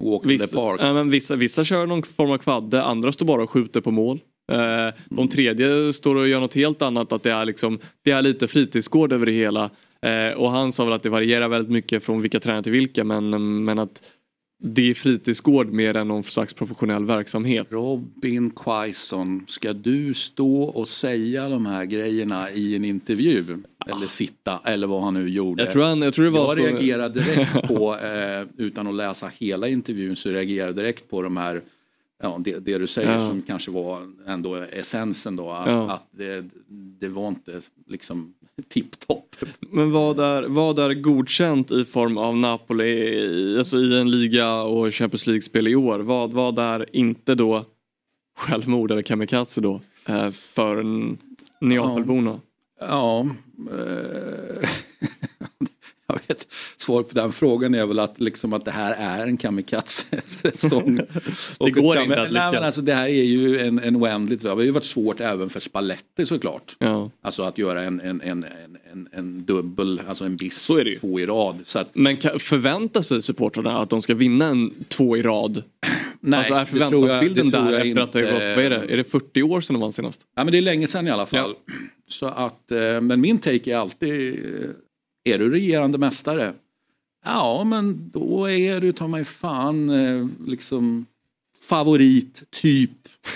Walk 0.00 0.24
in 0.24 0.28
the 0.28 0.44
vissa, 0.44 0.56
park. 0.56 0.80
ja, 0.80 0.92
men 0.92 1.10
vissa, 1.10 1.36
vissa 1.36 1.64
kör 1.64 1.86
någon 1.86 2.02
form 2.02 2.30
av 2.30 2.38
kvadde, 2.38 2.82
andra 2.82 3.12
står 3.12 3.26
bara 3.26 3.42
och 3.42 3.50
skjuter 3.50 3.80
på 3.80 3.90
mål. 3.90 4.20
Eh, 4.52 4.94
de 5.10 5.28
tredje 5.28 5.92
står 5.92 6.14
och 6.14 6.28
gör 6.28 6.40
något 6.40 6.54
helt 6.54 6.82
annat, 6.82 7.12
att 7.12 7.22
det 7.22 7.32
är, 7.32 7.44
liksom, 7.44 7.78
det 8.02 8.10
är 8.10 8.22
lite 8.22 8.48
fritidsgård 8.48 9.12
över 9.12 9.26
det 9.26 9.32
hela. 9.32 9.70
Eh, 10.06 10.32
och 10.36 10.50
han 10.50 10.72
sa 10.72 10.84
väl 10.84 10.92
att 10.92 11.02
det 11.02 11.10
varierar 11.10 11.48
väldigt 11.48 11.72
mycket 11.72 12.04
från 12.04 12.22
vilka 12.22 12.40
tränare 12.40 12.62
till 12.62 12.72
vilka 12.72 13.04
men, 13.04 13.64
men 13.64 13.78
att 13.78 14.02
det 14.58 14.90
är 14.90 14.94
fritidsgård 14.94 15.72
mer 15.72 15.96
än 15.96 16.08
någon 16.08 16.24
slags 16.24 16.54
professionell 16.54 17.04
verksamhet. 17.04 17.66
Robin 17.70 18.50
Quaison, 18.50 19.44
ska 19.48 19.72
du 19.72 20.14
stå 20.14 20.62
och 20.62 20.88
säga 20.88 21.48
de 21.48 21.66
här 21.66 21.84
grejerna 21.84 22.50
i 22.50 22.76
en 22.76 22.84
intervju? 22.84 23.44
Eller 23.86 24.06
sitta, 24.06 24.60
eller 24.64 24.86
vad 24.86 25.02
han 25.02 25.14
nu 25.14 25.28
gjorde. 25.28 25.62
Jag 25.62 25.72
tror, 25.72 25.82
han, 25.82 26.02
jag 26.02 26.14
tror 26.14 26.24
det 26.24 26.30
var 26.30 26.56
jag 26.56 26.66
reagerade 26.66 27.20
direkt 27.20 27.68
på, 27.68 27.96
eh, 27.96 28.46
utan 28.56 28.86
att 28.86 28.94
läsa 28.94 29.30
hela 29.38 29.68
intervjun, 29.68 30.16
så 30.16 30.30
reagerade 30.30 30.72
direkt 30.72 31.10
på 31.10 31.22
de 31.22 31.36
här, 31.36 31.62
ja, 32.22 32.36
det, 32.44 32.58
det 32.58 32.78
du 32.78 32.86
säger 32.86 33.12
Ja. 33.12 33.26
som 33.28 33.42
kanske 33.42 33.70
var 33.70 33.98
ändå 34.26 34.54
essensen 34.54 35.36
då. 35.36 35.50
Att, 35.50 35.66
Ja. 35.66 35.90
att 35.92 36.08
det, 36.10 36.44
det 37.00 37.08
var 37.08 37.28
inte 37.28 37.60
liksom 37.86 38.34
tipptopp. 38.68 39.36
Men 39.60 39.92
vad 39.92 40.20
är, 40.20 40.42
vad 40.42 40.78
är 40.78 40.94
godkänt 40.94 41.70
i 41.70 41.84
form 41.84 42.18
av 42.18 42.36
Napoli, 42.36 43.58
alltså 43.58 43.76
i 43.78 44.00
en 44.00 44.10
liga 44.10 44.54
och 44.62 44.94
Champions 44.94 45.26
League-spel 45.26 45.68
i 45.68 45.74
år? 45.76 45.98
Vad, 45.98 46.32
vad 46.32 46.58
är 46.58 46.96
inte 46.96 47.34
då 47.34 47.64
självmord 48.38 48.90
eller 48.90 49.02
kamikaze 49.02 49.60
då 49.60 49.80
eh, 50.08 50.30
för 50.30 50.84
Neapelborna? 51.60 52.40
Ja, 52.80 53.20
eh, 53.70 54.68
jag 56.12 56.20
vet. 56.28 56.46
Svaret 56.76 57.08
på 57.08 57.14
den 57.14 57.32
frågan 57.32 57.74
är 57.74 57.86
väl 57.86 57.98
att, 57.98 58.20
liksom 58.20 58.52
att 58.52 58.64
det 58.64 58.70
här 58.70 58.94
är 58.98 59.26
en 59.26 59.36
kamikaze-säsong. 59.36 61.00
Och 61.58 61.70
går 61.70 61.98
inte 61.98 62.22
att 62.22 62.32
lyckas. 62.32 62.54
alltså, 62.54 62.82
Det 62.82 62.94
här 62.94 63.08
är 63.08 63.24
ju 63.24 63.60
en, 63.60 63.78
en 63.78 63.96
oändligt, 63.96 64.42
det 64.42 64.48
har 64.48 64.62
ju 64.62 64.70
varit 64.70 64.84
svårt 64.84 65.20
även 65.20 65.50
för 65.50 65.60
Spalletti 65.60 66.26
såklart. 66.26 66.76
Ja. 66.78 67.10
Alltså 67.22 67.42
att 67.42 67.58
göra 67.58 67.82
en, 67.82 68.00
en, 68.00 68.20
en, 68.20 68.46
en, 68.92 69.08
en, 69.12 69.44
dubbel, 69.44 70.00
alltså 70.08 70.24
en 70.24 70.36
biss 70.36 70.66
det 70.68 70.96
två 70.96 71.20
i 71.20 71.26
rad. 71.26 71.60
Så 71.64 71.78
att, 71.78 71.88
Men 71.94 72.16
förväntar 72.38 73.00
sig 73.00 73.22
supportrarna 73.22 73.78
att 73.78 73.90
de 73.90 74.02
ska 74.02 74.14
vinna 74.14 74.46
en 74.46 74.74
två 74.88 75.16
i 75.16 75.22
rad? 75.22 75.62
nej, 76.20 76.38
alltså 76.38 76.54
är 76.54 76.60
det 76.60 76.66
förväntansbilden 76.66 77.50
det 77.50 77.58
där 77.58 77.72
efter 77.72 78.00
att 78.00 78.12
det 78.12 78.18
har 78.18 78.26
inte. 78.26 78.48
gått, 78.48 78.56
vad 78.56 78.64
är 78.64 78.70
det? 78.70 78.92
Är 78.92 78.96
det 78.96 79.04
40 79.04 79.42
år 79.42 79.60
sedan 79.60 79.74
de 79.74 79.80
vann 79.80 79.92
senast? 79.92 80.20
Ja, 80.36 80.44
men 80.44 80.52
det 80.52 80.58
är 80.58 80.62
länge 80.62 80.86
sedan 80.86 81.08
i 81.08 81.10
alla 81.10 81.26
fall. 81.26 81.54
Så 82.08 82.26
att, 82.26 82.72
eh, 82.72 83.00
men 83.00 83.20
min 83.20 83.38
take 83.38 83.72
är 83.72 83.76
alltid, 83.76 84.44
är 85.26 85.38
du 85.38 85.50
regerande 85.50 85.98
mästare? 85.98 86.54
Ja, 87.24 87.64
men 87.64 88.10
då 88.10 88.50
är 88.50 88.80
du 88.80 88.92
ta 88.92 89.08
mig 89.08 89.24
fan 89.24 89.90
eh, 89.90 90.26
liksom 90.46 91.06
favorit, 91.68 92.42
typ. 92.50 92.90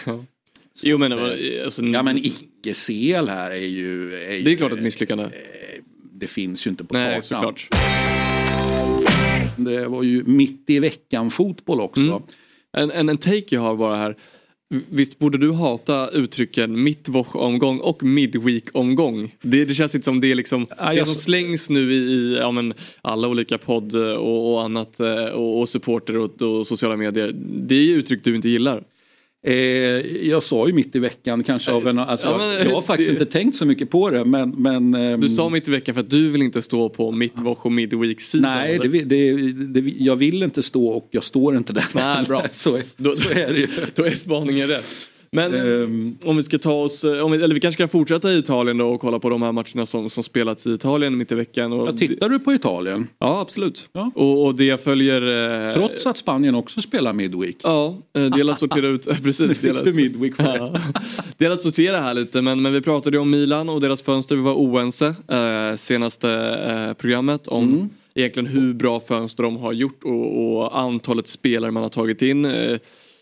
Så 0.04 0.88
Jo 0.88 0.98
men, 0.98 1.12
att, 1.12 1.18
eh, 1.18 1.64
alltså, 1.64 1.82
Ja 1.82 2.02
men 2.02 2.18
icke-CL 2.18 3.28
här 3.28 3.50
är 3.50 3.66
ju... 3.66 4.14
Är 4.14 4.34
ju 4.34 4.42
det 4.42 4.52
är 4.52 4.56
klart 4.56 4.72
ett 4.72 4.82
misslyckande. 4.82 5.28
det 6.12 6.26
finns 6.26 6.66
ju 6.66 6.70
inte 6.70 6.84
på 6.84 6.94
Nej 6.94 7.20
kartan. 7.20 7.22
såklart. 7.22 7.68
Det 9.56 9.86
var 9.86 10.02
ju 10.02 10.24
mitt 10.24 10.70
i 10.70 10.78
veckan 10.78 11.30
fotboll 11.30 11.80
också. 11.80 12.00
Mm. 12.00 12.22
En, 12.72 12.90
en, 12.90 13.08
en 13.08 13.18
take 13.18 13.44
jag 13.48 13.60
har 13.60 13.76
bara 13.76 13.96
här. 13.96 14.16
Visst 14.90 15.18
borde 15.18 15.38
du 15.38 15.52
hata 15.52 16.08
uttrycken 16.08 16.82
mittwoch-omgång 16.82 17.78
och 17.80 18.02
midweek-omgång? 18.02 19.34
Det, 19.42 19.64
det 19.64 19.74
känns 19.74 19.94
inte 19.94 20.04
som 20.04 20.20
det 20.20 20.30
är 20.30 20.34
liksom, 20.34 20.66
Ja, 20.78 20.92
det 20.92 21.06
som 21.06 21.14
slängs 21.14 21.70
nu 21.70 21.92
i, 21.92 21.96
i 21.96 22.36
ja, 22.38 22.50
men, 22.50 22.74
alla 23.02 23.28
olika 23.28 23.58
podd 23.58 23.94
och, 23.94 24.52
och 24.52 24.62
annat 24.62 25.00
eh, 25.00 25.24
och, 25.24 25.60
och 25.60 25.68
supporter 25.68 26.16
och, 26.18 26.42
och 26.42 26.66
sociala 26.66 26.96
medier. 26.96 27.32
Det 27.36 27.74
är 27.74 27.82
ju 27.82 27.94
uttryck 27.94 28.24
du 28.24 28.36
inte 28.36 28.48
gillar. 28.48 28.84
Eh, 29.46 29.54
jag 30.28 30.42
sa 30.42 30.66
ju 30.66 30.72
mitt 30.72 30.96
i 30.96 30.98
veckan 30.98 31.42
kanske 31.42 31.72
av 31.72 31.88
en... 31.88 31.98
Alltså, 31.98 32.26
Ja, 32.26 32.36
men- 32.38 32.68
jag, 32.68 32.74
har 32.74 32.80
faktiskt 32.82 33.08
det- 33.10 33.12
inte 33.20 33.32
tänkt 33.32 33.56
så 33.56 33.66
mycket 33.66 33.90
på 33.90 34.10
det 34.10 34.24
men... 34.24 34.50
men 34.50 34.94
ehm, 34.94 35.20
Du 35.20 35.28
sa 35.28 35.48
mitt 35.48 35.68
i 35.68 35.70
veckan 35.70 35.94
för 35.94 36.00
att 36.00 36.10
du 36.10 36.30
vill 36.30 36.42
inte 36.42 36.62
stå 36.62 36.88
på 36.88 37.12
mittwoch 37.12 37.66
och 37.66 37.72
midweek-sidan. 37.72 38.50
Nej, 38.58 38.78
det, 38.78 38.88
det, 39.04 39.32
det, 39.52 39.94
jag 39.98 40.16
vill 40.16 40.42
inte 40.42 40.62
stå 40.62 40.86
och 40.88 41.08
jag 41.10 41.24
står 41.24 41.56
inte 41.56 41.72
där. 41.72 41.84
Nej, 41.94 42.24
bra. 42.24 42.44
så, 42.50 42.76
är- 42.76 42.82
Då- 42.96 43.16
så 43.16 43.30
är 43.30 43.52
det 43.52 43.58
ju. 43.58 43.68
Då 43.94 44.04
är 44.04 44.10
spaningen 44.10 44.68
rätt. 44.68 44.84
Men 45.32 45.54
Ehm, 45.54 46.18
om 46.24 46.36
vi 46.36 46.42
ska 46.42 46.58
ta 46.58 46.72
oss, 46.72 47.04
eh, 47.04 47.24
om 47.24 47.32
vi, 47.32 47.42
eller 47.42 47.54
vi 47.54 47.60
kanske 47.60 47.82
kan 47.82 47.88
fortsätta 47.88 48.32
i 48.32 48.38
Italien 48.38 48.78
då 48.78 48.88
och 48.88 49.00
kolla 49.00 49.18
på 49.18 49.28
de 49.30 49.42
här 49.42 49.52
matcherna 49.52 49.86
som, 49.86 50.10
som 50.10 50.22
spelats 50.22 50.66
i 50.66 50.72
Italien 50.72 51.18
mitt 51.18 51.32
i 51.32 51.34
veckan. 51.34 51.72
Och 51.72 51.88
ja, 51.88 51.92
tittar 51.92 52.28
du 52.28 52.38
på 52.38 52.52
Italien? 52.52 53.08
Ja, 53.18 53.40
absolut. 53.40 53.88
Ja. 53.92 54.10
Och, 54.14 54.46
och 54.46 54.54
det 54.54 54.84
följer... 54.84 55.66
Eh, 55.68 55.74
Trots 55.74 56.06
att 56.06 56.16
Spanien 56.16 56.54
också 56.54 56.80
spelar 56.80 57.12
Midweek. 57.12 57.56
Ja, 57.62 57.96
eh, 58.12 58.50
att 58.50 58.58
sortera 58.58 58.86
ut, 58.86 59.06
eh, 59.06 59.16
precis. 59.22 59.64
Att, 59.64 59.94
Midweek 59.94 60.36
för 60.36 60.42
det? 60.42 60.80
ja. 61.38 61.52
att 61.52 61.62
sortera 61.62 61.96
här 61.96 62.14
lite 62.14 62.42
men, 62.42 62.62
men 62.62 62.72
vi 62.72 62.80
pratade 62.80 63.16
ju 63.16 63.20
om 63.20 63.30
Milan 63.30 63.68
och 63.68 63.80
deras 63.80 64.02
fönster, 64.02 64.36
vi 64.36 64.42
var 64.42 64.54
oense 64.54 65.14
eh, 65.28 65.76
senaste 65.76 66.30
eh, 66.68 66.92
programmet 66.94 67.48
om 67.48 67.64
Mm. 67.70 67.90
egentligen 68.14 68.46
hur 68.46 68.74
bra 68.74 69.00
fönster 69.00 69.42
de 69.42 69.56
har 69.56 69.72
gjort 69.72 70.04
och, 70.04 70.54
och 70.56 70.78
antalet 70.80 71.28
spelare 71.28 71.70
man 71.70 71.82
har 71.82 71.90
tagit 71.90 72.22
in. 72.22 72.46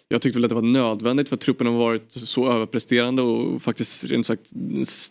Jag 0.09 0.23
tyckte 0.23 0.39
väl 0.39 0.45
att 0.45 0.49
det 0.49 0.55
var 0.55 0.63
nödvändigt 0.63 1.29
för 1.29 1.37
att 1.37 1.41
truppen 1.41 1.67
har 1.67 1.75
varit 1.75 2.13
så 2.13 2.53
överpresterande 2.53 3.23
och 3.23 3.63
faktiskt 3.63 4.05
rent 4.05 4.27
sagt 4.27 4.51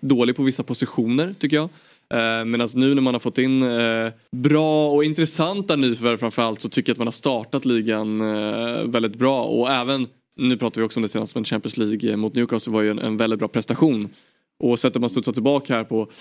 dålig 0.02 0.36
på 0.36 0.44
vissa 0.44 0.64
positioner 0.64 1.36
tycker 1.40 1.56
jag. 1.56 1.70
Eh, 2.14 2.46
Medan 2.46 2.68
nu 2.76 2.96
när 2.96 3.02
man 3.02 3.14
har 3.16 3.20
fått 3.20 3.38
in 3.38 3.64
eh, 3.64 4.12
bra 4.32 4.92
och 4.92 5.04
intressanta 5.04 5.76
nyförvärv 5.76 6.18
framförallt 6.18 6.62
så 6.62 6.70
tycker 6.70 6.90
jag 6.90 6.96
att 6.96 7.00
man 7.00 7.08
har 7.08 7.12
startat 7.12 7.66
ligan 7.66 8.22
eh, 8.22 8.84
väldigt 8.84 9.16
bra 9.16 9.44
och 9.44 9.70
även 9.70 10.08
nu 10.38 10.58
pratar 10.58 10.82
vi 10.82 10.88
också 10.88 11.00
om 11.00 11.02
det 11.02 11.10
senaste 11.10 11.38
men 11.38 11.46
Champions 11.46 11.78
League 11.78 12.18
mot 12.18 12.36
Newcastle 12.36 12.74
var 12.74 12.82
ju 12.82 12.90
en, 12.90 13.00
en 13.00 13.18
väldigt 13.18 13.40
bra 13.40 13.48
prestation. 13.48 14.10
Och 14.60 14.80
sättet 14.80 15.02
man 15.02 15.10
studsar 15.10 15.34
tillbaka 15.34 15.76
här 15.76 15.84
på 15.84 16.12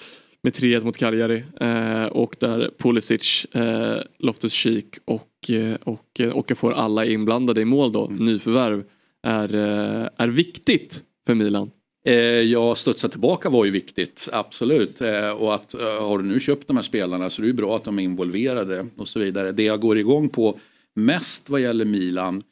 med 0.43 0.53
3-1 0.53 0.85
mot 0.85 0.97
Cagliari 0.97 1.45
eh, 1.61 2.05
och 2.07 2.37
där 2.39 2.71
Pulisic, 2.79 3.47
eh, 3.53 3.99
Loftus-Cheek 4.19 4.99
och, 5.05 5.51
eh, 5.51 5.75
och, 5.85 6.21
eh, 6.21 6.29
och 6.29 6.53
får 6.57 6.73
alla 6.73 7.05
inblandade 7.05 7.61
i 7.61 7.65
mål 7.65 7.93
då, 7.93 8.07
nyförvärv, 8.07 8.85
är, 9.23 9.55
eh, 9.55 10.09
är 10.17 10.29
viktigt 10.29 11.03
för 11.27 11.35
Milan. 11.35 11.71
Eh, 12.07 12.15
ja, 12.41 12.75
studsa 12.75 13.09
tillbaka 13.09 13.51
var 13.51 13.65
ju 13.65 13.71
viktigt, 13.71 14.29
absolut. 14.33 15.01
Eh, 15.01 15.31
och 15.31 15.55
att 15.55 15.75
har 16.01 16.19
du 16.19 16.25
nu 16.25 16.41
köpt 16.41 16.67
de 16.67 16.77
här 16.77 16.83
spelarna 16.83 17.31
så 17.31 17.41
är 17.41 17.43
det 17.43 17.47
ju 17.47 17.53
bra 17.53 17.77
att 17.77 17.85
de 17.85 17.99
är 17.99 18.03
involverade 18.03 18.87
och 18.97 19.09
så 19.09 19.19
vidare. 19.19 19.53
Det 19.53 19.63
jag 19.63 19.81
går 19.81 19.99
igång 19.99 20.29
på 20.29 20.59
mest 20.95 21.51
vad 21.51 21.61
gäller 21.61 21.85
Milan, 21.85 22.43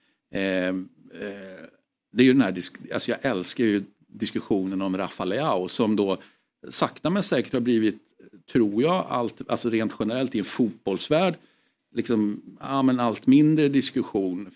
det 2.12 2.22
är 2.22 2.24
ju 2.24 2.32
den 2.32 2.42
här, 2.42 2.56
alltså 2.92 3.10
jag 3.10 3.18
älskar 3.22 3.64
ju 3.64 3.82
diskussionen 4.08 4.82
om 4.82 4.96
Rafa 4.96 5.24
Leao 5.24 5.68
som 5.68 5.96
då 5.96 6.18
sakta 6.68 7.10
men 7.10 7.22
säkert 7.22 7.52
har 7.52 7.60
blivit, 7.60 7.98
tror 8.52 8.82
jag, 8.82 9.06
allt, 9.08 9.42
alltså 9.48 9.70
rent 9.70 9.94
generellt 9.98 10.34
i 10.34 10.38
en 10.38 10.44
fotbollsvärld, 10.44 11.34
liksom, 11.94 12.42
ja, 12.60 12.82
men 12.82 13.00
allt 13.00 13.26
mindre 13.26 13.68
diskussion. 13.68 14.50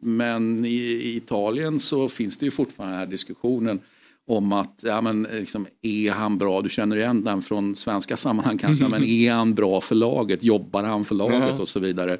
Men 0.00 0.64
i, 0.64 0.76
i 0.78 1.16
Italien 1.16 1.80
så 1.80 2.08
finns 2.08 2.36
det 2.36 2.44
ju 2.44 2.50
fortfarande 2.50 2.94
den 2.94 2.98
här 2.98 3.06
diskussionen 3.06 3.80
om 4.26 4.52
att, 4.52 4.82
ja 4.86 5.00
men 5.00 5.22
liksom, 5.22 5.66
är 5.82 6.10
han 6.10 6.38
bra, 6.38 6.62
du 6.62 6.68
känner 6.68 6.96
igen 6.96 7.24
den 7.24 7.42
från 7.42 7.76
svenska 7.76 8.16
sammanhang 8.16 8.58
kanske, 8.58 8.88
men 8.88 9.04
är 9.04 9.32
han 9.32 9.54
bra 9.54 9.80
för 9.80 9.94
laget, 9.94 10.42
jobbar 10.42 10.82
han 10.82 11.04
för 11.04 11.14
laget 11.14 11.60
och 11.60 11.68
så 11.68 11.80
vidare. 11.80 12.18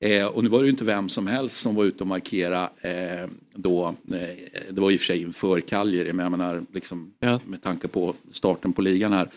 Eh, 0.00 0.26
och 0.26 0.42
nu 0.44 0.50
var 0.50 0.58
det 0.58 0.64
ju 0.66 0.70
inte 0.70 0.84
vem 0.84 1.08
som 1.08 1.26
helst 1.26 1.56
som 1.56 1.74
var 1.74 1.84
ute 1.84 2.02
och 2.02 2.06
markera 2.06 2.70
eh, 2.80 3.28
då, 3.54 3.86
eh, 3.88 4.64
det 4.70 4.80
var 4.80 4.90
i 4.90 4.96
och 4.96 5.00
för 5.00 5.06
sig 5.06 5.22
inför 5.22 5.60
Cagliari, 5.60 6.12
men 6.12 6.24
jag 6.24 6.30
menar 6.30 6.62
liksom, 6.72 7.12
Ja. 7.20 7.40
med 7.46 7.62
tanke 7.62 7.88
på 7.88 8.14
starten 8.32 8.72
på 8.72 8.82
ligan 8.82 9.12
här, 9.12 9.28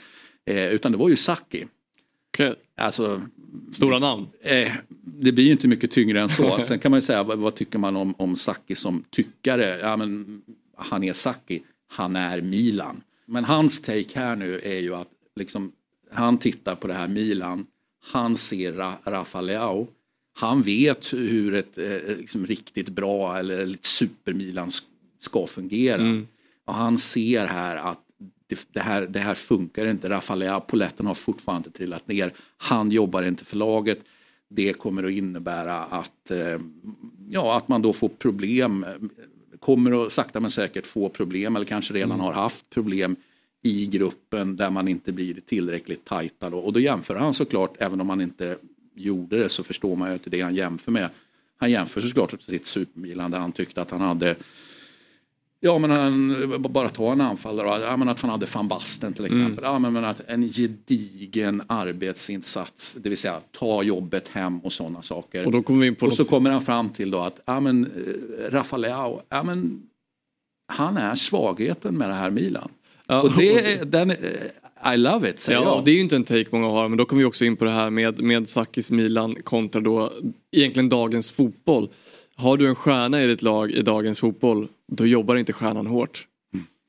eh, 0.46 0.68
utan 0.74 0.92
det 0.92 0.98
var 0.98 1.10
ju 1.10 1.16
Saki. 1.16 1.66
Okay. 2.34 2.54
Alltså, 2.78 3.22
Stora 3.72 4.00
namn. 4.00 4.28
Eh, 4.42 4.72
det 5.04 5.32
blir 5.32 5.46
ju 5.46 5.52
inte 5.52 5.68
mycket 5.68 5.92
tyngre 5.92 6.22
än 6.22 6.30
så. 6.30 6.60
Sen 6.64 6.80
kan 6.80 6.92
man 6.92 6.98
ju 6.98 7.06
säga, 7.06 7.24
vad, 7.24 7.38
vad 7.40 7.56
tycker 7.56 7.80
man 7.80 7.96
om, 7.96 8.14
om 8.18 8.36
Saki 8.36 8.76
som 8.76 9.04
tyckare? 9.10 9.80
Ja, 9.82 9.98
men, 9.98 10.42
han 10.76 11.04
är 11.04 11.14
Saki, 11.14 11.62
han 11.88 12.16
är 12.16 12.42
Milan. 12.42 13.02
Men 13.26 13.44
hans 13.44 13.82
take 13.82 14.20
här 14.20 14.36
nu 14.36 14.60
är 14.64 14.80
ju 14.80 14.96
att 14.96 15.08
liksom, 15.36 15.72
han 16.12 16.38
tittar 16.38 16.76
på 16.76 16.88
det 16.88 16.94
här 16.94 17.08
Milan, 17.08 17.66
han 18.12 18.38
ser 18.38 18.74
Ra 18.74 18.94
Rafa 19.04 19.42
Leao, 19.42 19.88
han 20.39 20.62
vet 20.62 21.13
hur 21.13 21.53
ett 21.56 21.77
eh, 21.77 22.17
liksom, 22.17 22.46
riktigt 22.46 22.89
bra 22.89 23.38
eller 23.38 23.74
ett 23.74 23.86
super-Milan 23.86 24.70
sk- 24.70 24.84
ska 25.20 25.48
fungera. 25.48 26.01
Och 26.65 26.74
han 26.74 26.98
ser 26.98 27.46
här 27.46 27.77
att 27.77 28.00
det, 28.48 28.67
det, 28.72 28.79
här, 28.79 29.01
det 29.08 29.20
här 29.20 29.36
funkar 29.36 29.88
inte. 29.88 30.10
Rafael 30.10 30.62
Poletten 30.62 31.06
har 31.06 31.13
fortfarande 31.13 31.67
inte 31.67 31.77
trillat 31.77 32.08
ner. 32.08 32.34
Han 32.58 32.91
jobbar 32.91 33.24
inte 33.24 33.46
för 33.46 33.58
laget. 33.58 34.00
Det 34.50 34.74
kommer 34.74 35.03
att 35.03 35.12
innebära 35.12 35.75
att, 35.84 36.32
eh, 36.32 36.60
ja, 37.29 37.58
att 37.58 37.67
man 37.67 37.82
då 37.82 37.94
får 37.94 38.10
problem. 38.10 38.86
Kommer 39.60 40.06
att 40.06 40.12
sakta 40.12 40.39
men 40.39 40.51
säkert 40.51 40.88
få 40.88 41.10
problem 41.10 41.56
eller 41.56 41.65
kanske 41.65 41.94
redan 41.94 42.20
har 42.20 42.34
haft 42.34 42.70
problem 42.70 43.15
i 43.63 43.86
gruppen 43.86 44.56
där 44.56 44.70
man 44.70 44.88
inte 44.88 45.13
blir 45.13 45.39
tillräckligt 45.46 46.06
tajta. 46.06 46.50
Då. 46.50 46.58
Och 46.58 46.74
då 46.74 46.79
jämför 46.79 47.15
han 47.15 47.34
såklart, 47.34 47.75
även 47.79 48.01
om 48.01 48.10
han 48.10 48.22
inte 48.22 48.58
gjorde 48.98 49.38
det 49.38 49.50
så 49.50 49.63
förstår 49.63 49.96
man 49.96 50.10
ju 50.10 50.16
att 50.16 50.22
det 50.25 50.42
han 50.42 50.56
jämför 50.56 50.92
med. 50.92 51.10
Han 51.58 51.72
jämför 51.72 52.01
såklart 52.01 52.32
med 52.32 52.42
sitt 52.42 52.66
supermilan 52.66 53.32
där 53.32 53.39
han 53.39 53.51
tyckte 53.51 53.82
att 53.82 53.92
han 53.92 54.01
hade 54.01 54.36
Ja 55.60 55.77
men 55.80 55.92
han, 55.92 56.36
bara 56.70 56.89
ta 56.89 57.12
en 57.12 57.22
anfallare, 57.22 57.82
ja, 57.84 57.98
men 57.98 58.10
att 58.10 58.20
han 58.20 58.30
hade 58.30 58.46
van 58.54 58.68
Basten 58.68 59.13
till 59.13 59.25
exempel. 59.25 59.63
Ja, 59.63 59.80
men, 59.80 59.94
men 59.94 60.06
att 60.06 60.22
en 60.27 60.48
gedigen 60.50 61.62
arbetsinsats, 61.68 62.94
det 62.94 63.10
vill 63.10 63.18
säga 63.18 63.39
ta 63.51 63.84
jobbet 63.84 64.27
hem 64.27 64.60
och 64.60 64.74
sådana 64.74 65.01
saker. 65.01 65.46
Och 65.46 65.51
då 65.51 65.62
kommer 65.63 65.82
vi 65.82 65.88
in 65.88 65.96
på 65.96 66.06
Och 66.06 66.13
så 66.13 66.22
något- 66.24 66.30
kommer 66.30 66.50
han 66.51 66.62
fram 66.62 66.89
till 66.89 67.12
då 67.12 67.20
att 67.20 67.42
ja, 67.46 67.60
men, 67.60 67.86
eh, 67.86 68.51
Rafa 68.51 68.77
Leao, 68.77 69.22
ja, 69.30 69.44
men, 69.44 69.82
han 70.68 70.98
är 70.98 71.16
svagheten 71.16 71.98
med 71.98 72.10
det 72.10 72.16
här 72.16 72.30
Milan. 72.32 72.70
Ja, 73.08 73.22
och 73.22 73.32
det 73.38 73.92
den, 73.92 74.13
I 74.93 74.98
love 74.98 75.29
it 75.29 75.39
säger 75.39 75.60
Ja, 75.60 75.75
jag. 75.75 75.86
det 75.86 75.91
är 75.91 75.96
ju 75.96 76.00
inte 76.01 76.15
en 76.15 76.24
take 76.24 76.46
många 76.51 76.67
har 76.67 76.89
men 76.89 76.98
då 76.98 77.05
kommer 77.05 77.19
vi 77.19 77.25
också 77.25 77.46
in 77.46 77.57
på 77.57 77.65
det 77.65 77.72
här 77.72 77.89
med, 77.89 78.19
med 78.19 78.50
Sakis 78.50 78.91
Milan 78.91 79.36
kontra 79.43 79.81
då 79.81 80.12
egentligen 80.51 80.89
dagens 80.89 81.31
fotboll. 81.31 81.89
Har 82.36 82.57
du 82.57 82.67
en 82.67 82.75
stjärna 82.75 83.24
i 83.24 83.27
ditt 83.27 83.41
lag 83.41 83.72
i 83.72 83.81
dagens 83.81 84.19
fotboll 84.19 84.67
då 84.91 85.05
jobbar 85.05 85.36
inte 85.36 85.53
stjärnan 85.53 85.88
hårt. 85.88 86.27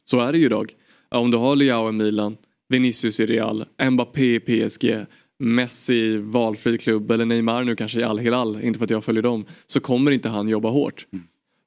Så 0.04 0.20
är 0.20 0.32
det 0.32 0.38
ju 0.38 0.44
idag. 0.46 0.72
Om 1.08 1.30
du 1.30 1.36
har 1.36 1.56
Leao 1.56 1.88
i 1.88 1.92
Milan, 1.92 2.36
Vinicius 2.68 3.20
i 3.20 3.26
Real, 3.26 3.64
Mbappé 3.90 4.34
i 4.34 4.40
PSG, 4.40 4.94
Messi 5.38 5.94
i 5.94 6.18
valfri 6.18 6.78
klubb 6.78 7.10
eller 7.10 7.24
Neymar 7.24 7.64
nu 7.64 7.76
kanske 7.76 8.00
i 8.00 8.04
Al 8.04 8.18
Hilal, 8.18 8.58
inte 8.62 8.78
för 8.78 8.84
att 8.84 8.90
jag 8.90 9.04
följer 9.04 9.22
dem, 9.22 9.44
så 9.66 9.80
kommer 9.80 10.10
inte 10.10 10.28
han 10.28 10.48
jobba 10.48 10.70
hårt. 10.70 11.06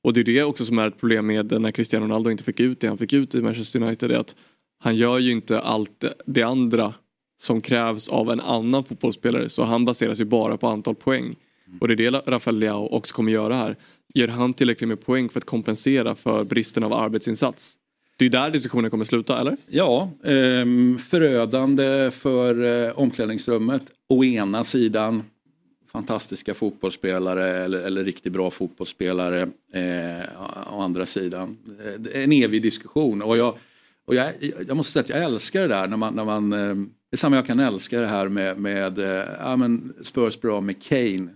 Och 0.04 0.14
det 0.14 0.20
är 0.20 0.24
det 0.24 0.44
också 0.44 0.66
som 0.66 0.80
är 0.80 0.88
ett 0.88 1.00
problem 1.00 1.28
med 1.28 1.62
när 1.62 1.72
Cristiano 1.72 2.06
Ronaldo 2.06 2.30
inte 2.32 2.44
fick 2.44 2.60
ut 2.60 2.80
det 2.80 2.88
han 2.88 2.98
fick 2.98 3.14
ut 3.14 3.36
i 3.36 3.42
Manchester 3.42 3.82
United. 3.82 4.12
Är 4.12 4.20
att 4.20 4.36
han 4.82 4.96
gör 4.96 5.20
ju 5.20 5.32
inte 5.32 5.60
allt 5.60 6.04
det- 6.26 6.44
andra 6.44 6.94
som 7.42 7.62
krävs 7.62 8.10
av 8.10 8.32
en 8.32 8.40
annan 8.40 8.84
fotbollsspelare. 8.84 9.50
Så 9.50 9.64
han 9.64 9.86
baseras 9.86 10.20
ju 10.20 10.26
bara 10.26 10.58
på 10.58 10.68
antal 10.68 10.96
poäng. 10.96 11.36
Och 11.82 11.88
det 11.88 11.94
är 11.94 12.12
det 12.12 12.22
Rafael 12.28 12.60
Leao 12.60 12.88
också 12.88 13.16
kommer 13.16 13.32
göra 13.32 13.56
här. 13.56 13.76
Gör 14.14 14.28
han 14.28 14.54
tillräckligt 14.54 14.88
med 14.88 15.06
poäng 15.06 15.30
för 15.30 15.40
att 15.40 15.46
kompensera 15.46 16.16
för 16.16 16.44
bristen 16.44 16.84
av 16.84 16.94
arbetsinsats? 16.94 17.78
Det 18.18 18.24
är 18.24 18.26
ju 18.26 18.30
där 18.30 18.52
diskussionen 18.52 18.92
kommer 18.92 19.06
sluta, 19.06 19.40
eller? 19.40 19.58
Ja, 19.68 20.12
ehm, 20.26 20.98
förödande 20.98 22.12
för 22.12 22.86
eh, 22.88 23.00
omklädningsrummet. 23.00 23.82
Å 24.10 24.24
ena 24.24 24.64
sidan 24.64 25.24
fantastiska 25.92 26.54
fotbollsspelare 26.54 27.48
eller, 27.64 27.80
eller 27.80 28.04
riktigt 28.04 28.34
bra 28.34 28.52
fotbollsspelare. 28.52 29.42
Eh, 29.74 30.74
å 30.74 30.82
andra 30.82 31.06
sidan 31.06 31.58
eh, 32.14 32.24
en 32.24 32.32
evig 32.32 32.62
diskussion. 32.62 33.22
Och 33.22 33.38
jag, 33.38 33.56
och 34.12 34.18
jag, 34.18 34.34
jag 34.68 34.78
måste 34.78 34.92
säga 34.94 35.04
att 35.04 35.10
jag 35.10 35.24
älskar 35.24 35.62
det 35.62 35.68
där 35.68 35.88
när 35.88 35.98
man, 35.98 36.14
när 36.14 36.26
man 36.26 36.54
eh, 36.54 36.76
det 37.12 37.16
är 37.16 37.18
samma 37.18 37.36
jag 37.36 37.46
kan 37.46 37.60
älska 37.60 38.00
det 38.00 38.08
här 38.08 38.30
med, 38.30 38.58
med 38.58 39.00
eh, 39.00 39.26
ja, 39.40 39.56
men 39.56 39.94
Spurs 40.02 40.40
bra 40.42 40.62
med 40.62 40.84
Kane. 40.84 41.28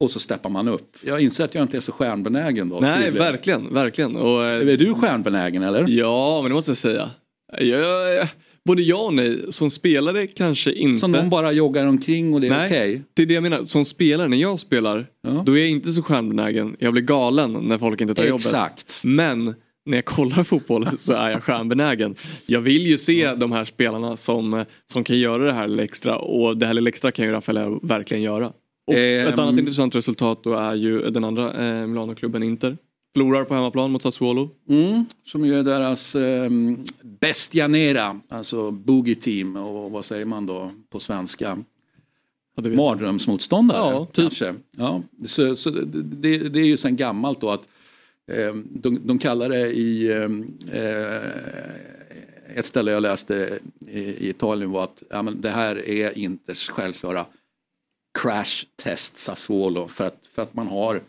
Och 0.00 0.10
så 0.10 0.20
steppar 0.20 0.50
man 0.50 0.68
upp. 0.68 0.96
Jag 1.04 1.20
inser 1.20 1.44
att 1.44 1.54
jag 1.54 1.62
inte 1.64 1.76
är 1.76 1.80
så 1.80 1.92
stjärnbenägen 1.92 2.68
då. 2.68 2.80
Nej, 2.80 3.04
tydligen. 3.04 3.32
verkligen, 3.32 3.74
verkligen. 3.74 4.16
Och, 4.16 4.44
eh, 4.44 4.68
Är 4.68 4.76
du 4.76 4.94
stjärnbenägen 4.94 5.62
eller? 5.62 5.88
ja, 5.88 6.38
men 6.42 6.50
det 6.50 6.54
måste 6.54 6.70
jag 6.70 6.78
säga. 6.78 7.10
Jag, 7.58 7.80
jag, 8.14 8.28
både 8.64 8.82
ja 8.82 8.96
och 8.96 9.14
nej. 9.14 9.38
Som 9.48 9.70
spelare 9.70 10.26
kanske 10.26 10.72
inte. 10.72 11.00
Som 11.00 11.12
någon 11.12 11.30
bara 11.30 11.52
joggar 11.52 11.86
omkring 11.86 12.34
och 12.34 12.40
det 12.40 12.48
är 12.48 12.66
okej? 12.66 13.02
det 13.14 13.22
är 13.22 13.26
det 13.26 13.34
jag 13.34 13.42
menar. 13.42 13.64
Som 13.64 13.84
spelare, 13.84 14.28
när 14.28 14.36
jag 14.36 14.60
spelar, 14.60 15.06
Ja. 15.22 15.42
då 15.46 15.56
är 15.56 15.60
jag 15.60 15.70
inte 15.70 15.92
så 15.92 16.02
stjärnbenägen. 16.02 16.76
Jag 16.78 16.92
blir 16.92 17.02
galen 17.02 17.52
när 17.52 17.78
folk 17.78 18.00
inte 18.00 18.14
tar 18.14 18.24
jobbet. 18.24 18.46
Exakt. 18.46 19.00
Men 19.04 19.54
när 19.86 19.96
jag 19.96 20.04
kollar 20.04 20.44
fotboll 20.44 20.98
så 20.98 21.12
är 21.12 21.30
jag 21.30 21.42
stjärnbenägen. 21.42 22.14
Jag 22.46 22.60
vill 22.60 22.86
ju 22.86 22.98
se 22.98 23.34
de 23.34 23.52
här 23.52 23.64
spelarna 23.64 24.16
som, 24.16 24.64
som 24.92 25.04
kan 25.04 25.18
göra 25.18 25.44
det 25.44 25.52
här 25.52 25.68
lilla 25.68 25.82
extra 25.82 26.18
och 26.18 26.56
det 26.56 26.66
här 26.66 26.74
lilla 26.74 26.88
extra 26.88 27.10
kan 27.12 27.24
ju 27.24 27.30
Rafael 27.32 27.78
verkligen 27.82 28.22
göra. 28.22 28.52
Och 28.86 28.94
ett 28.94 29.32
Ehm. 29.34 29.38
annat 29.40 29.58
intressant 29.58 29.94
resultat 29.94 30.44
då 30.44 30.54
är 30.54 30.74
ju 30.74 31.10
den 31.10 31.24
andra 31.24 31.52
eh, 31.66 31.86
Milano-klubben 31.86 32.42
Inter. 32.42 32.76
Förlorar 33.14 33.44
på 33.44 33.54
hemmaplan 33.54 33.90
mot 33.90 34.02
Sassuolo. 34.02 34.50
Mm, 34.68 35.04
som 35.26 35.46
ju 35.46 35.58
är 35.58 35.62
deras 35.62 36.14
eh, 36.14 36.50
Bestianera, 37.20 38.20
alltså 38.28 38.70
Boogie 38.70 39.14
Team 39.14 39.56
och 39.56 39.90
vad 39.90 40.04
säger 40.04 40.24
man 40.24 40.46
då 40.46 40.70
på 40.92 41.00
svenska? 41.00 41.58
Ja. 42.56 42.62
Mardrömsmotståndare 42.70 43.78
Ja, 43.78 44.04
typ. 44.06 44.14
kanske. 44.24 44.54
Ja, 44.76 45.02
så, 45.26 45.56
så 45.56 45.70
det, 45.70 46.38
det 46.38 46.58
är 46.60 46.66
ju 46.66 46.76
sen 46.76 46.96
gammalt 46.96 47.40
då 47.40 47.50
att 47.50 47.68
de, 48.64 49.06
de 49.06 49.18
kallar 49.18 49.48
det 49.48 49.72
i 49.72 50.10
eh, 50.12 50.28
ett 52.58 52.66
ställe 52.66 52.92
jag 52.92 53.02
läste 53.02 53.58
i, 53.86 54.00
i 54.00 54.28
Italien 54.28 54.70
var 54.70 54.84
att 54.84 55.02
ja, 55.10 55.22
men 55.22 55.40
det 55.40 55.50
här 55.50 55.88
är 55.88 56.18
Inters 56.18 56.68
självklara 56.70 57.26
crash 58.18 58.64
test 58.76 59.16
Sassuolo 59.16 59.88
för 59.88 60.04
att, 60.04 60.26
för 60.26 60.42
att 60.42 60.54
man 60.54 60.66
har 60.66 61.02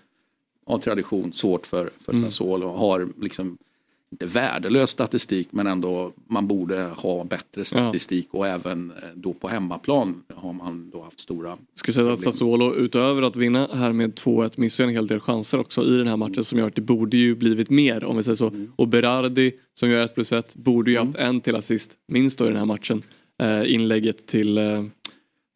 av 0.65 0.77
tradition 0.77 1.33
svårt 1.33 1.65
för, 1.65 1.89
för 2.01 2.11
Mm. 2.13 2.25
Sassuolo. 2.25 2.67
Har 2.67 3.07
liksom 3.21 3.57
inte 4.11 4.25
värdelös 4.25 4.89
statistik 4.89 5.47
men 5.51 5.67
ändå 5.67 6.11
man 6.27 6.47
borde 6.47 6.81
ha 6.81 7.23
bättre 7.23 7.65
statistik 7.65 8.27
och 8.31 8.47
även 8.47 8.91
eh, 8.91 9.09
då 9.15 9.33
på 9.33 9.47
hemmaplan 9.47 10.23
har 10.35 10.53
man 10.53 10.89
då 10.93 11.03
haft 11.03 11.19
stora 11.19 11.57
skulle 11.75 11.93
säga 11.93 12.13
att. 12.13 12.19
Sassuolo 12.19 12.75
utöver 12.75 13.21
att 13.21 13.35
vinna 13.35 13.67
här 13.73 13.91
med 13.91 14.13
2-1 14.13 14.53
missar 14.55 14.83
en 14.83 14.89
hel 14.89 15.07
del 15.07 15.19
chanser 15.19 15.59
också 15.59 15.83
i 15.83 15.97
den 15.97 16.07
här 16.07 16.17
matchen 16.17 16.43
som 16.43 16.59
gör 16.59 16.67
att 16.67 16.75
det 16.75 16.81
borde 16.81 17.17
ju 17.17 17.35
blivit 17.35 17.69
mer 17.69 18.03
om 18.03 18.17
vi 18.17 18.23
säger 18.23 18.35
så. 18.35 18.47
Mm. 18.47 18.71
Och 18.75 18.87
Berardi 18.87 19.51
som 19.73 19.89
gör 19.89 20.03
1 20.03 20.15
plus 20.15 20.31
1 20.31 20.55
borde 20.55 20.91
ju 20.91 20.97
haft 20.97 21.15
en 21.15 21.41
till 21.41 21.55
assist 21.55 21.91
minst 22.07 22.39
då 22.39 22.45
i 22.45 22.47
den 22.47 22.57
här 22.57 22.65
matchen. 22.65 23.03
Eh, 23.41 23.73
inlägget 23.73 24.27
till 24.27 24.57
eh, 24.57 24.83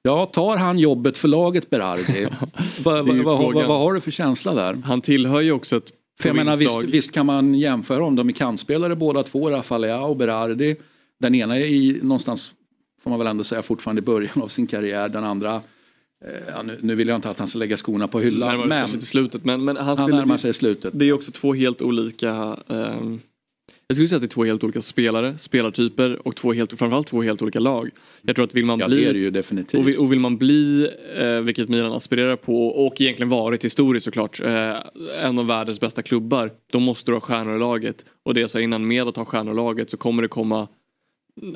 Ja, 0.02 0.26
tar 0.26 0.58
han 0.58 0.80
jobbet 0.80 1.18
för 1.18 1.28
laget 1.28 1.70
Berardi? 1.70 2.28
vad, 2.84 3.08
vad, 3.08 3.38
vad, 3.38 3.54
vad 3.54 3.80
har 3.80 3.94
du 3.94 4.02
för 4.02 4.12
känsla 4.12 4.54
där? 4.54 4.82
Han 4.86 5.02
tillhör 5.02 5.42
ju 5.42 5.52
också 5.52 5.78
ett 5.78 5.92
För 6.22 6.30
jag 6.30 6.36
menar, 6.36 6.58
visst, 6.58 6.80
visst 6.80 7.12
kan 7.12 7.26
man 7.26 7.56
jämföra 7.56 8.06
om 8.06 8.16
de 8.16 8.30
är 8.30 8.34
kantspelare 8.34 8.96
båda 8.96 9.24
två, 9.24 9.50
Raffaella 9.50 10.02
och 10.02 10.18
Berardi. 10.18 10.76
Den 11.20 11.36
ena 11.36 11.58
är 11.58 11.66
i 11.66 12.00
någonstans, 12.04 12.54
får 13.02 13.10
man 13.10 13.20
väl 13.20 13.28
ändå 13.28 13.44
säga, 13.44 13.62
fortfarande 13.62 14.00
i 14.00 14.04
början 14.04 14.42
av 14.42 14.48
sin 14.48 14.68
karriär. 14.68 15.10
Den 15.10 15.24
andra, 15.24 15.56
eh, 16.26 16.32
ja, 16.48 16.62
nu, 16.64 16.78
nu 16.82 16.96
vill 16.96 17.08
jag 17.08 17.16
inte 17.16 17.30
att 17.30 17.40
han 17.40 17.48
ska 17.48 17.60
lägga 17.60 17.78
skorna 17.78 18.08
på 18.08 18.20
hyllan, 18.20 18.58
närmar 18.58 18.88
sig 18.88 18.96
men 18.96 19.02
slutet. 19.02 19.46
Men, 19.46 19.64
men 19.64 19.78
han, 19.78 19.98
han 19.98 20.12
närmar 20.12 20.38
sig 20.38 20.54
slutet. 20.54 20.92
Det 20.96 21.06
är 21.06 21.14
också 21.14 21.32
två 21.32 21.54
helt 21.54 21.82
olika 21.82 22.58
ehm, 22.68 23.20
jag 23.90 23.96
skulle 23.96 24.08
säga 24.08 24.18
att 24.18 24.22
det 24.22 24.26
är 24.26 24.30
två 24.30 24.44
helt 24.44 24.64
olika 24.64 24.82
spelare, 24.82 25.38
spelartyper 25.38 26.28
och 26.28 26.36
två 26.36 26.54
helt, 26.54 26.74
framförallt 26.74 27.08
två 27.08 27.22
helt 27.22 27.42
olika 27.42 27.60
lag. 27.60 27.90
Jag 28.22 28.36
tror 28.36 28.46
att 28.46 28.56
vill 28.56 28.66
man 28.66 28.80
Ja, 28.80 28.88
bli 28.88 29.04
det 29.04 29.10
är 29.10 29.14
det 29.14 29.20
ju 29.20 29.32
definitivt. 29.32 29.80
Och 29.80 29.88
vill, 29.88 29.98
och 29.98 30.12
vill 30.12 30.20
man 30.20 30.38
bli, 30.38 30.90
eh, 31.18 31.42
vilket 31.42 31.70
Milan 31.70 31.92
aspirerar 31.92 32.36
på 32.36 32.68
och 32.68 33.02
egentligen 33.02 33.30
varit 33.30 33.66
historiskt 33.66 34.06
såklart, 34.06 34.42
eh, 34.42 34.76
en 35.24 35.40
av 35.40 35.48
världens 35.48 35.80
bästa 35.80 36.02
klubbar. 36.02 36.52
Då 36.72 36.80
måste 36.80 37.12
du 37.12 37.16
ha 37.16 37.22
stjärnor 37.22 37.56
i 37.56 37.60
laget. 37.60 38.06
Och 38.24 38.34
det 38.34 38.42
jag 38.42 38.50
sa 38.50 38.60
innan, 38.60 38.88
med 38.88 39.08
att 39.08 39.16
ha 39.16 39.26
stjärnor 39.26 39.54
i 39.54 39.56
laget 39.56 39.90
så 39.90 39.98
kommer 39.98 40.22
det 40.22 40.28
komma 40.28 40.68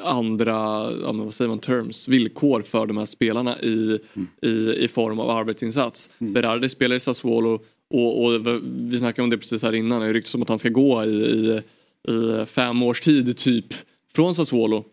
andra, 0.01 0.53
ja, 1.01 1.11
men 1.11 1.25
vad 1.25 1.33
säger 1.33 1.49
man, 1.49 1.59
terms, 1.59 2.07
villkor 2.07 2.61
för 2.61 2.85
de 2.85 2.97
här 2.97 3.05
spelarna 3.05 3.59
i, 3.59 3.99
i, 4.41 4.73
i 4.79 4.87
form 4.87 5.19
av 5.19 5.29
arbetsinsats. 5.29 6.09
Berardi 6.17 6.69
spelar 6.69 6.95
i 6.95 6.99
Sassuolo 6.99 7.59
och, 7.89 8.23
och 8.23 8.47
vi 8.63 8.97
snackade 8.97 9.23
om 9.23 9.29
det 9.29 9.37
precis 9.37 9.63
här 9.63 9.75
innan, 9.75 10.01
det 10.01 10.13
ryktas 10.13 10.35
om 10.35 10.41
att 10.41 10.49
han 10.49 10.59
ska 10.59 10.69
gå 10.69 11.03
i, 11.03 11.07
i, 11.07 11.61
i 12.07 12.45
fem 12.45 12.83
års 12.83 13.01
tid 13.01 13.37
typ 13.37 13.65
från 14.15 14.35
Sassuolo. 14.35 14.85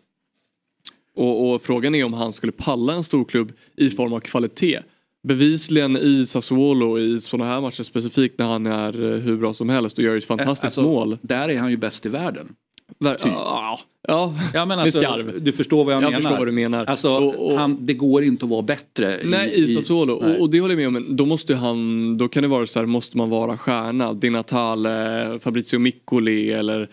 Och, 1.15 1.51
och 1.51 1.61
frågan 1.61 1.95
är 1.95 2.03
om 2.03 2.13
han 2.13 2.33
skulle 2.33 2.51
palla 2.51 2.93
en 2.93 3.03
stor 3.03 3.25
klubb 3.25 3.51
i 3.77 3.89
form 3.89 4.13
av 4.13 4.19
kvalitet. 4.19 4.79
Bevisligen 5.23 5.97
i 5.97 6.25
Sassuolo 6.25 6.99
i 6.99 7.21
sådana 7.21 7.51
här 7.51 7.61
matcher 7.61 7.83
specifikt 7.83 8.39
när 8.39 8.45
han 8.45 8.65
är 8.65 9.13
eh, 9.13 9.19
hur 9.19 9.37
bra 9.37 9.53
som 9.53 9.69
helst 9.69 9.97
och 9.97 10.03
gör 10.03 10.17
ett 10.17 10.25
fantastiskt 10.25 10.63
Alltså, 10.63 10.81
mål. 10.81 11.17
Där 11.21 11.49
är 11.49 11.59
han 11.59 11.71
ju 11.71 11.77
bäst 11.77 12.05
i 12.05 12.09
världen. 12.09 12.55
Ver- 12.99 13.15
typ. 13.15 13.31
ja, 13.31 13.79
ja. 14.07 14.33
Ja, 14.53 14.65
men 14.65 14.79
alltså. 14.79 15.01
Du 15.41 15.51
förstår 15.51 15.83
vad 15.85 15.93
jag, 15.93 15.97
Jag 16.03 16.09
menar. 16.09 16.21
förstår 16.21 16.37
vad 16.37 16.47
du 16.47 16.51
menar. 16.51 16.85
Alltså, 16.85 17.09
Och- 17.09 17.47
och- 17.51 17.57
Han, 17.57 17.85
det 17.85 17.93
går 17.93 18.23
inte 18.23 18.45
att 18.45 18.51
vara 18.51 18.61
bättre. 18.61 19.17
Nej, 19.23 19.63
i 19.63 19.75
Sassuolo. 19.75 20.13
Och, 20.13 20.41
och 20.41 20.49
det 20.49 20.59
håller 20.59 20.73
jag 20.73 20.77
med 20.77 20.87
om. 20.87 20.93
Men 20.93 21.15
då 21.15 21.25
måste 21.25 21.55
han, 21.55 22.17
då 22.17 22.27
kan 22.27 22.43
det 22.43 22.49
vara 22.49 22.65
så 22.65 22.79
här, 22.79 22.85
måste 22.85 23.17
man 23.17 23.29
vara 23.29 23.57
stjärna? 23.57 24.13
Di 24.13 24.29
Natale, 24.29 25.39
Fabrizio 25.39 25.79
Miccoli 25.79 26.51
eller 26.51 26.89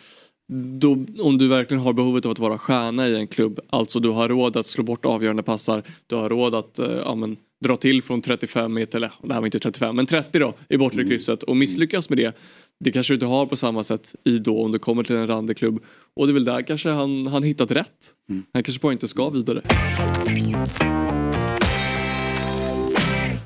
då, 0.78 1.05
om 1.21 1.38
du 1.38 1.49
verkligen 1.49 1.83
har 1.83 1.93
behovet 1.93 2.26
av 2.26 2.33
att 2.33 2.38
vara 2.38 2.59
stjärna 2.59 3.09
i 3.09 3.17
en 3.17 3.26
klubb, 3.26 3.61
alltså 3.71 4.00
du 4.00 4.09
har 4.09 4.28
råd 4.28 4.57
att 4.57 4.67
slå 4.67 4.85
bort 4.85 5.05
avgörande 5.07 5.43
passar, 5.43 5.83
du 6.07 6.17
har 6.17 6.28
råd 6.28 6.55
att 6.55 6.78
eh, 6.78 6.87
ja, 7.05 7.14
men, 7.14 7.37
dra 7.64 7.76
till 7.76 8.02
från 8.02 8.20
35 8.20 8.74
meter, 8.74 8.96
eller 8.98 9.12
det 9.22 9.34
här 9.34 9.40
var 9.40 9.46
inte 9.46 9.58
35, 9.58 9.96
men 9.96 10.06
30 10.06 10.38
då 10.38 10.54
i 10.68 10.76
bortre 10.76 11.00
Mm. 11.00 11.10
krysset 11.10 11.42
och 11.42 11.56
misslyckas 11.56 12.08
med 12.08 12.18
det. 12.18 12.36
Det 12.84 12.92
kanske 12.92 13.12
du 13.12 13.14
inte 13.14 13.26
har 13.26 13.47
på 13.47 13.56
samma 13.56 13.84
sätt 13.84 14.14
i 14.25 14.38
då 14.38 14.62
om 14.62 14.73
du 14.73 14.78
kommer 14.78 15.02
till 15.04 15.16
en 15.16 15.26
randig 15.26 15.56
klubb. 15.56 15.84
Och 16.16 16.26
det 16.26 16.30
är 16.30 16.34
väl 16.34 16.44
där 16.44 16.62
kanske 16.62 16.88
han, 16.88 17.26
han 17.26 17.42
hittat 17.42 17.71
rätt. 17.71 18.14
Mm. 18.30 18.42
Han 18.52 18.62
kanske 18.62 18.80
bara 18.82 18.92
inte 18.92 19.08
ska 19.08 19.30
vidare. 19.30 19.62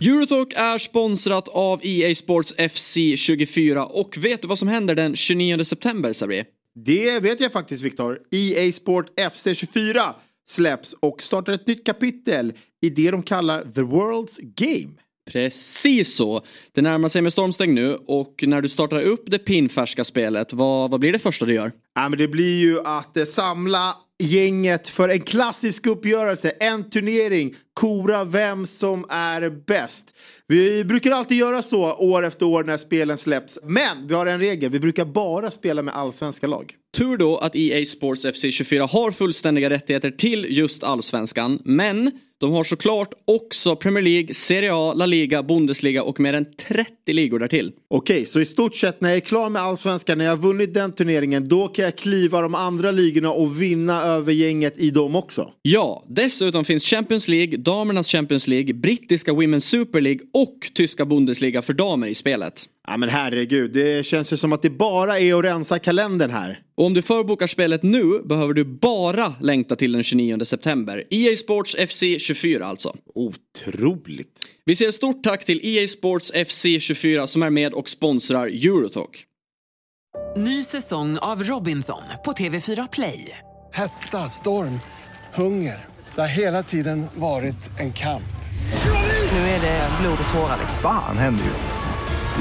Eurotalk 0.01 0.53
är 0.57 0.79
sponsrat 0.79 1.48
av 1.48 1.81
EA 1.83 2.14
Sports 2.14 2.55
FC 2.72 2.96
24 3.16 3.87
och 3.87 4.16
vet 4.20 4.42
du 4.42 4.48
vad 4.48 4.59
som 4.59 4.68
händer 4.68 4.94
den 4.94 5.16
29 5.16 5.64
september 5.64 6.12
Sabri? 6.12 6.44
Det 6.75 7.20
vet 7.20 7.40
jag 7.40 7.53
faktiskt 7.53 7.83
Viktor. 7.83 8.18
EA 8.31 8.72
Sport 8.72 9.07
FC 9.33 9.46
24 9.55 10.14
släpps 10.48 10.92
och 11.01 11.22
startar 11.22 11.53
ett 11.53 11.66
nytt 11.66 11.87
kapitel 11.87 12.53
i 12.83 12.90
det 12.90 13.11
de 13.11 13.23
kallar 13.23 13.62
The 13.62 13.81
World's 13.81 14.38
Game. 14.40 14.92
Precis 15.31 16.14
så. 16.14 16.45
Det 16.73 16.83
närmar 16.83 17.09
sig 17.09 17.23
med 17.23 17.33
stormsteg 17.33 17.68
nu 17.68 17.99
och 18.07 18.45
när 18.47 18.61
du 18.61 18.68
startar 18.68 19.03
upp 19.03 19.25
det 19.27 19.38
pinfärska 19.38 20.05
spelet, 20.05 20.53
vad, 20.53 20.90
vad 20.90 21.01
blir 21.01 21.12
det 21.12 21.18
första 21.18 21.47
du 21.47 21.55
gör? 21.55 21.73
Ja, 21.95 22.09
men 22.09 22.18
det 22.18 22.29
blir 22.29 22.61
ju 22.61 22.81
att 22.81 23.16
eh, 23.16 23.25
samla 23.25 23.97
gänget 24.23 24.88
för 24.88 25.09
en 25.09 25.21
klassisk 25.21 25.87
uppgörelse, 25.87 26.51
en 26.51 26.90
turnering, 26.90 27.55
kora 27.75 28.25
vem 28.25 28.66
som 28.66 29.07
är 29.09 29.51
bäst. 29.66 30.05
Vi 30.47 30.85
brukar 30.85 31.11
alltid 31.11 31.38
göra 31.38 31.62
så 31.62 31.92
år 31.92 32.27
efter 32.27 32.47
år 32.47 32.64
när 32.64 32.77
spelen 32.77 33.18
släpps. 33.18 33.59
Men 33.62 34.07
vi 34.07 34.14
har 34.14 34.27
en 34.27 34.38
regel, 34.40 34.71
vi 34.71 34.81
brukar 34.81 35.05
bara 35.05 35.51
spela 35.51 35.83
med 35.83 35.95
allsvenska 35.95 36.47
lag. 36.47 36.75
Tur 36.97 37.16
då 37.16 37.38
att 37.38 37.57
EA 37.57 37.85
Sports 37.85 38.27
FC 38.35 38.45
24 38.51 38.87
har 38.87 39.12
fullständiga 39.12 39.71
rättigheter 39.71 40.11
till 40.11 40.47
just 40.51 40.83
allsvenskan, 40.83 41.59
men 41.64 42.11
de 42.42 42.52
har 42.52 42.64
såklart 42.64 43.14
också 43.24 43.76
Premier 43.76 44.02
League, 44.02 44.35
Serie 44.35 44.70
A, 44.74 44.94
La 44.94 45.07
Liga, 45.07 45.42
Bundesliga 45.42 46.02
och 46.02 46.20
mer 46.20 46.33
än 46.33 46.46
30 46.68 47.12
ligor 47.12 47.38
därtill. 47.38 47.72
Okej, 47.90 48.26
så 48.26 48.40
i 48.40 48.46
stort 48.46 48.74
sett 48.76 49.00
när 49.00 49.09
jag 49.09 49.16
är 49.16 49.20
klar 49.20 49.48
med 49.48 49.62
allsvenskan, 49.62 50.18
när 50.18 50.24
jag 50.24 50.33
har 50.33 50.42
vunnit 50.42 50.74
den 50.74 50.92
turneringen, 50.92 51.48
då 51.48 51.68
kan 51.68 51.85
jag 51.85 51.96
kliva 51.96 52.40
de 52.40 52.55
andra 52.55 52.90
ligorna 52.90 53.31
och 53.31 53.62
vinna 53.62 54.02
över 54.02 54.33
gänget 54.33 54.78
i 54.78 54.90
dem 54.90 55.16
också. 55.16 55.50
Ja, 55.62 56.05
dessutom 56.09 56.64
finns 56.64 56.85
Champions 56.85 57.28
League, 57.28 57.57
damernas 57.57 58.09
Champions 58.09 58.46
League, 58.46 58.74
brittiska 58.74 59.33
Women's 59.33 59.61
Super 59.61 60.00
League 60.00 60.20
och 60.35 60.70
tyska 60.74 61.05
Bundesliga 61.05 61.62
för 61.62 61.72
damer 61.72 62.07
i 62.07 62.14
spelet. 62.14 62.64
Ja 62.88 62.96
men 62.96 63.09
herregud, 63.09 63.72
det 63.72 64.07
känns 64.07 64.33
ju 64.33 64.37
som 64.37 64.52
att 64.52 64.62
det 64.62 64.70
bara 64.70 65.18
är 65.18 65.35
att 65.35 65.44
rensa 65.44 65.78
kalendern 65.78 66.31
här. 66.31 66.62
Och 66.75 66.87
om 66.87 66.95
du 66.95 67.03
förbokar 67.03 67.47
spelet 67.47 67.83
nu 67.83 68.23
behöver 68.25 68.55
du 68.55 68.65
bara 68.65 69.35
längta 69.41 69.77
till 69.77 69.93
den 69.93 70.03
29 70.03 70.45
september. 70.45 71.05
EA 71.11 71.37
Sports 71.37 71.77
FC 71.89 72.03
24 72.19 72.67
alltså. 72.67 72.97
Otroligt. 73.15 74.39
Vi 74.65 74.77
säger 74.77 74.91
stort 74.91 75.23
tack 75.23 75.45
till 75.45 75.61
EA 75.63 75.89
Sports 75.89 76.33
FC 76.49 76.67
24 76.81 77.27
som 77.27 77.43
är 77.43 77.51
med 77.51 77.73
och 77.73 77.89
sponsrar 77.89 78.47
Eurotalk. 78.47 79.27
Ny 80.37 80.65
säsong 80.65 81.19
av 81.19 81.43
Robinson 81.43 82.03
på 82.25 82.33
TV4 82.33 82.89
Play. 82.93 83.39
Hetta, 83.73 84.19
storm, 84.19 84.81
hunger. 85.35 85.85
Det 86.15 86.21
har 86.21 86.29
hela 86.29 86.63
tiden 86.63 87.07
varit 87.15 87.81
en 87.81 87.93
kamp. 87.93 88.23
Nu 89.33 89.39
är 89.39 89.61
det 89.61 89.89
blod 90.01 90.19
och 90.25 90.35
tårar. 90.35 90.59
Fan 90.83 91.19
händer 91.19 91.45
just 91.45 91.67
nu. 91.67 91.93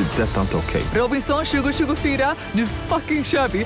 Det. 0.04 0.24
är 0.24 0.28
Detta 0.28 0.38
är 0.38 0.42
inte 0.42 0.58
okej. 0.58 0.84
Robinson 0.96 1.46
2024, 1.46 2.36
nu 2.52 2.68
fucking 2.68 3.24
kör 3.24 3.48
vi! 3.48 3.66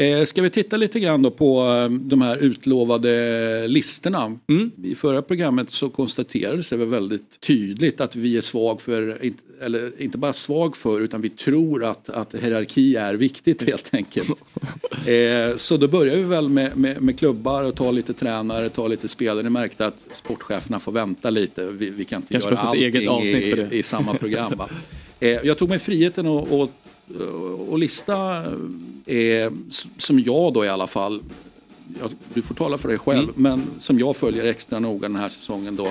Eh, 0.00 0.24
ska 0.24 0.42
vi 0.42 0.50
titta 0.50 0.76
lite 0.76 1.00
grann 1.00 1.30
på 1.30 1.62
eh, 1.62 1.90
de 1.90 2.22
här 2.22 2.36
utlovade 2.36 3.68
listorna. 3.68 4.38
Mm. 4.48 4.70
I 4.84 4.94
förra 4.94 5.22
programmet 5.22 5.70
så 5.70 5.88
konstaterades 5.88 6.70
det 6.70 6.76
väl 6.76 6.88
väldigt 6.88 7.40
tydligt 7.40 8.00
att 8.00 8.16
vi 8.16 8.36
är 8.36 8.40
svag 8.40 8.80
för, 8.80 9.18
eller 9.62 10.02
inte 10.02 10.18
bara 10.18 10.32
svag 10.32 10.76
för, 10.76 11.00
utan 11.00 11.20
vi 11.20 11.28
tror 11.28 11.84
att, 11.84 12.08
att 12.08 12.34
hierarki 12.34 12.96
är 12.96 13.14
viktigt 13.14 13.62
helt 13.62 13.94
enkelt. 13.94 14.28
eh, 15.06 15.56
så 15.56 15.76
då 15.76 15.88
börjar 15.88 16.16
vi 16.16 16.22
väl 16.22 16.48
med, 16.48 16.76
med, 16.76 17.02
med 17.02 17.18
klubbar 17.18 17.64
och 17.64 17.74
ta 17.74 17.90
lite 17.90 18.14
tränare, 18.14 18.68
ta 18.68 18.88
lite 18.88 19.08
spelare. 19.08 19.42
Ni 19.42 19.50
märkte 19.50 19.86
att 19.86 20.04
sportcheferna 20.12 20.80
får 20.80 20.92
vänta 20.92 21.30
lite. 21.30 21.64
Vi, 21.64 21.90
vi 21.90 22.04
kan 22.04 22.22
inte 22.22 22.32
Kanske 22.32 22.50
göra 22.50 22.60
allting 22.60 22.92
det. 22.92 23.68
i, 23.72 23.78
i 23.78 23.82
samma 23.82 24.14
program. 24.14 24.52
Va? 24.56 24.68
Eh, 25.20 25.28
jag 25.28 25.58
tog 25.58 25.68
mig 25.68 25.78
friheten 25.78 26.26
att 26.26 26.70
lista, 27.78 28.44
eh, 29.10 29.52
som 29.98 30.20
jag 30.20 30.52
då 30.52 30.64
i 30.64 30.68
alla 30.68 30.86
fall, 30.86 31.22
jag, 32.00 32.10
du 32.34 32.42
får 32.42 32.54
tala 32.54 32.78
för 32.78 32.88
dig 32.88 32.98
själv, 32.98 33.28
Mm. 33.28 33.32
men 33.42 33.62
som 33.80 33.98
jag 33.98 34.16
följer 34.16 34.44
extra 34.44 34.78
noga 34.78 35.08
den 35.08 35.16
här 35.16 35.28
säsongen 35.28 35.76
då. 35.76 35.86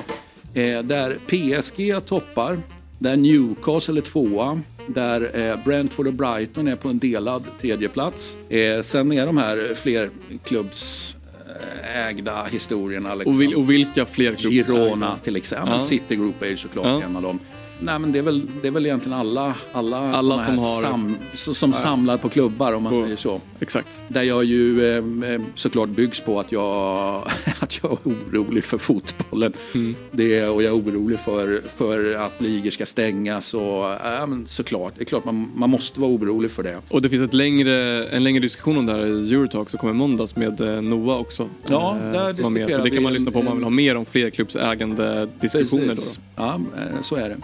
Eh, 0.61 0.83
där 0.83 1.17
PSG 1.27 2.05
toppar, 2.05 2.59
där 2.99 3.17
Newcastle 3.17 3.99
är 3.99 4.01
tvåa, 4.01 4.61
där 4.87 5.39
eh, 5.49 5.63
Brentford 5.65 6.07
och 6.07 6.13
Brighton 6.13 6.67
är 6.67 6.75
på 6.75 6.89
en 6.89 6.99
delad 6.99 7.43
tredje 7.61 7.89
plats. 7.89 8.37
Eh, 8.49 8.81
sen 8.81 9.11
är 9.11 9.25
de 9.25 9.37
här 9.37 9.73
flerklubbsägda 9.75 12.43
historierna. 12.51 13.15
Liksom. 13.15 13.33
Och, 13.33 13.41
vil, 13.41 13.55
och 13.55 13.69
vilka 13.69 14.05
fler? 14.05 14.35
Girona 14.35 15.15
till 15.23 15.35
exempel. 15.35 15.73
Ja. 15.73 15.79
City 15.79 16.15
Group 16.15 16.41
är 16.43 16.47
ju 16.47 16.57
såklart 16.57 16.85
Ja. 16.85 17.01
en 17.03 17.15
av 17.15 17.21
dem. 17.21 17.39
Nej 17.81 17.99
men 17.99 18.11
det 18.11 18.19
är 18.19 18.23
väl, 18.23 18.41
det 18.61 18.67
är 18.67 18.71
väl 18.71 18.85
egentligen 18.85 19.19
alla, 19.19 19.55
alla, 19.71 19.97
Alla 20.13 20.35
som 20.35 20.39
här 20.45 20.55
har- 20.55 20.81
sam, 20.81 21.17
som, 21.33 21.53
som 21.53 21.71
Ja. 21.71 21.77
samlar 21.77 22.17
på 22.17 22.29
klubbar 22.29 22.73
om 22.73 22.83
man 22.83 22.93
På- 22.93 23.03
säger 23.03 23.15
så. 23.15 23.41
Exakt. 23.59 24.01
Där 24.07 24.23
jag 24.23 24.43
ju 24.43 24.89
eh, 24.91 25.33
eh, 25.33 25.41
såklart 25.55 25.89
byggs 25.89 26.19
på 26.19 26.39
att 26.39 26.51
jag, 26.51 27.23
att 27.59 27.79
jag 27.83 27.91
är 27.91 27.97
orolig 28.11 28.63
för 28.63 28.77
fotbollen. 28.77 29.53
Mm. 29.75 29.95
Det, 30.11 30.45
och 30.47 30.63
jag 30.63 30.69
är 30.69 30.77
orolig 30.81 31.19
för, 31.19 31.61
för 31.77 32.15
att 32.15 32.41
ligor 32.41 32.69
ska 32.71 32.85
stängas 32.85 33.53
och 33.53 33.61
ja, 34.03 34.25
men 34.25 34.47
såklart, 34.47 34.93
det 34.97 35.01
är 35.03 35.05
klart 35.05 35.25
man, 35.25 35.51
man 35.55 35.69
måste 35.69 35.99
vara 35.99 36.11
orolig 36.11 36.51
för 36.51 36.63
det. 36.63 36.77
Och 36.89 37.01
det 37.01 37.09
finns 37.09 37.21
ett 37.23 37.33
längre, 37.33 38.07
en 38.07 38.23
längre 38.23 38.39
diskussion 38.41 38.77
om 38.77 38.85
det 38.85 38.91
här 38.93 39.05
i 39.05 39.33
Eurotalk 39.33 39.69
som 39.69 39.79
kommer 39.79 39.93
i 39.93 39.97
måndags 39.97 40.35
med 40.35 40.61
eh, 40.61 40.81
Noah 40.81 41.17
också. 41.19 41.49
Ja, 41.67 41.97
Eh, 42.03 42.11
där 42.11 42.33
som 42.33 42.43
var 42.43 42.49
med. 42.51 42.61
Så 42.61 42.67
diskuterar 42.67 42.83
det 42.83 42.89
kan 42.89 43.03
man 43.03 43.11
vi 43.13 43.19
lyssna 43.19 43.31
på 43.31 43.39
om 43.39 43.45
man 43.45 43.55
vill 43.55 43.63
ha 43.63 43.69
mer 43.69 43.95
om 43.95 44.05
flerklubbsägande 44.05 45.29
diskussioner. 45.41 45.87
Precis. 45.87 46.15
då. 46.35 46.43
Ja, 46.43 46.61
eh, 46.77 47.01
så 47.01 47.15
är 47.15 47.29
det. 47.29 47.37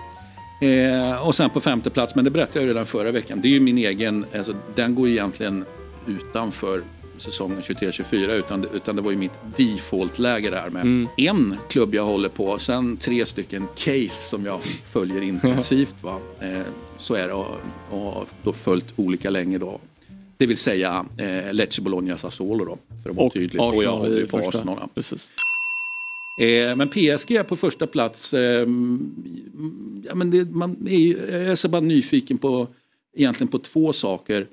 Eh, 0.66 1.28
och 1.28 1.36
sen 1.36 1.50
på 1.50 1.62
femte 1.62 1.90
plats, 1.90 2.16
men 2.16 2.26
det 2.26 2.32
berättade 2.32 2.60
jag 2.60 2.70
redan 2.70 2.86
förra 2.86 3.12
veckan, 3.12 3.42
det 3.42 3.48
är 3.48 3.50
ju 3.52 3.60
min 3.60 3.78
egen, 3.78 4.26
alltså, 4.38 4.54
den 4.76 4.96
går 4.96 5.08
egentligen 5.08 5.66
utanför 6.08 6.82
säsongen 7.18 7.62
23-24 7.62 8.32
utan, 8.32 8.66
utan 8.74 8.96
det 8.96 9.02
var 9.02 9.12
ju 9.12 9.18
mitt 9.18 9.32
default-läge 9.58 10.50
där 10.50 10.70
med 10.70 10.82
Mm. 10.82 11.08
en 11.18 11.58
klubb 11.70 11.96
jag 11.96 12.06
håller 12.06 12.30
på, 12.30 12.58
sen 12.60 12.98
tre 12.98 13.26
stycken 13.26 13.68
case 13.76 14.10
som 14.30 14.46
jag 14.46 14.60
följer 14.92 15.22
intensivt. 15.32 15.96
Va? 16.02 16.20
Eh, 16.40 16.62
så 16.98 17.16
är 17.16 17.28
det 17.28 17.34
och, 17.34 17.56
och 17.90 18.28
då 18.44 18.54
följt 18.54 18.86
olika 18.96 19.30
länge 19.30 19.58
då. 19.58 19.80
Det 20.38 20.46
vill 20.46 20.58
säga 20.58 21.06
eh, 21.18 21.54
Lecce, 21.54 21.82
Bologna, 21.82 22.18
Sassuolo 22.18 22.66
då. 22.66 22.78
För 23.04 23.10
att 23.10 23.16
vara 23.16 23.28
Och 23.28 23.34
tydlig. 23.34 23.60
Arsenal 23.60 23.76
och 23.78 23.84
jag 23.84 23.92
håller 23.92 24.18
ju 24.18 24.28
på. 24.28 24.38
Arsenal. 24.38 24.80
Precis. 24.96 25.30
Eh, 26.42 26.76
men 26.76 26.90
PSG 26.90 27.32
är 27.32 27.44
på 27.44 27.56
första 27.56 27.88
plats. 27.88 28.34
Eh, 28.34 28.68
ja, 30.04 30.16
men 30.16 30.32
det, 30.32 30.52
man 30.52 30.88
är, 30.88 31.32
jag 31.32 31.52
är 31.52 31.56
så 31.56 31.68
bara 31.70 31.82
nyfiken 31.82 32.38
på 32.38 32.68
egentligen 33.16 33.48
på 33.48 33.60
två 33.60 33.94
saker. 33.94 34.48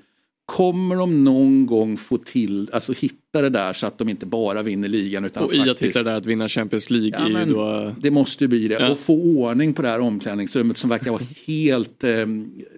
Kommer 0.45 0.95
de 0.95 1.23
någon 1.23 1.65
gång 1.65 1.97
få 1.97 2.17
till, 2.17 2.69
alltså 2.73 2.93
hitta 2.93 3.41
det 3.41 3.49
där 3.49 3.73
så 3.73 3.87
att 3.87 3.97
de 3.97 4.09
inte 4.09 4.25
bara 4.25 4.61
vinner 4.61 4.87
ligan 4.87 5.25
utan 5.25 5.43
Och 5.43 5.53
i 5.53 5.59
att 5.59 5.67
faktiskt... 5.67 5.81
hitta 5.89 6.03
det 6.03 6.09
där 6.09 6.17
att 6.17 6.25
vinna 6.25 6.49
Champions 6.49 6.89
League 6.89 7.11
Ja, 7.19 7.39
är 7.39 7.45
ju 7.45 7.53
då... 7.53 7.91
Det 7.99 8.11
måste 8.11 8.43
ju 8.43 8.47
bli 8.47 8.67
det. 8.67 8.77
Ja. 8.79 8.89
Och 8.91 8.99
få 8.99 9.13
ordning 9.13 9.73
på 9.73 9.81
det 9.81 9.87
här 9.87 9.99
omklädningsrummet 9.99 10.77
som 10.77 10.89
verkar 10.89 11.11
vara 11.11 11.23
helt 11.47 12.03
eh, 12.03 12.25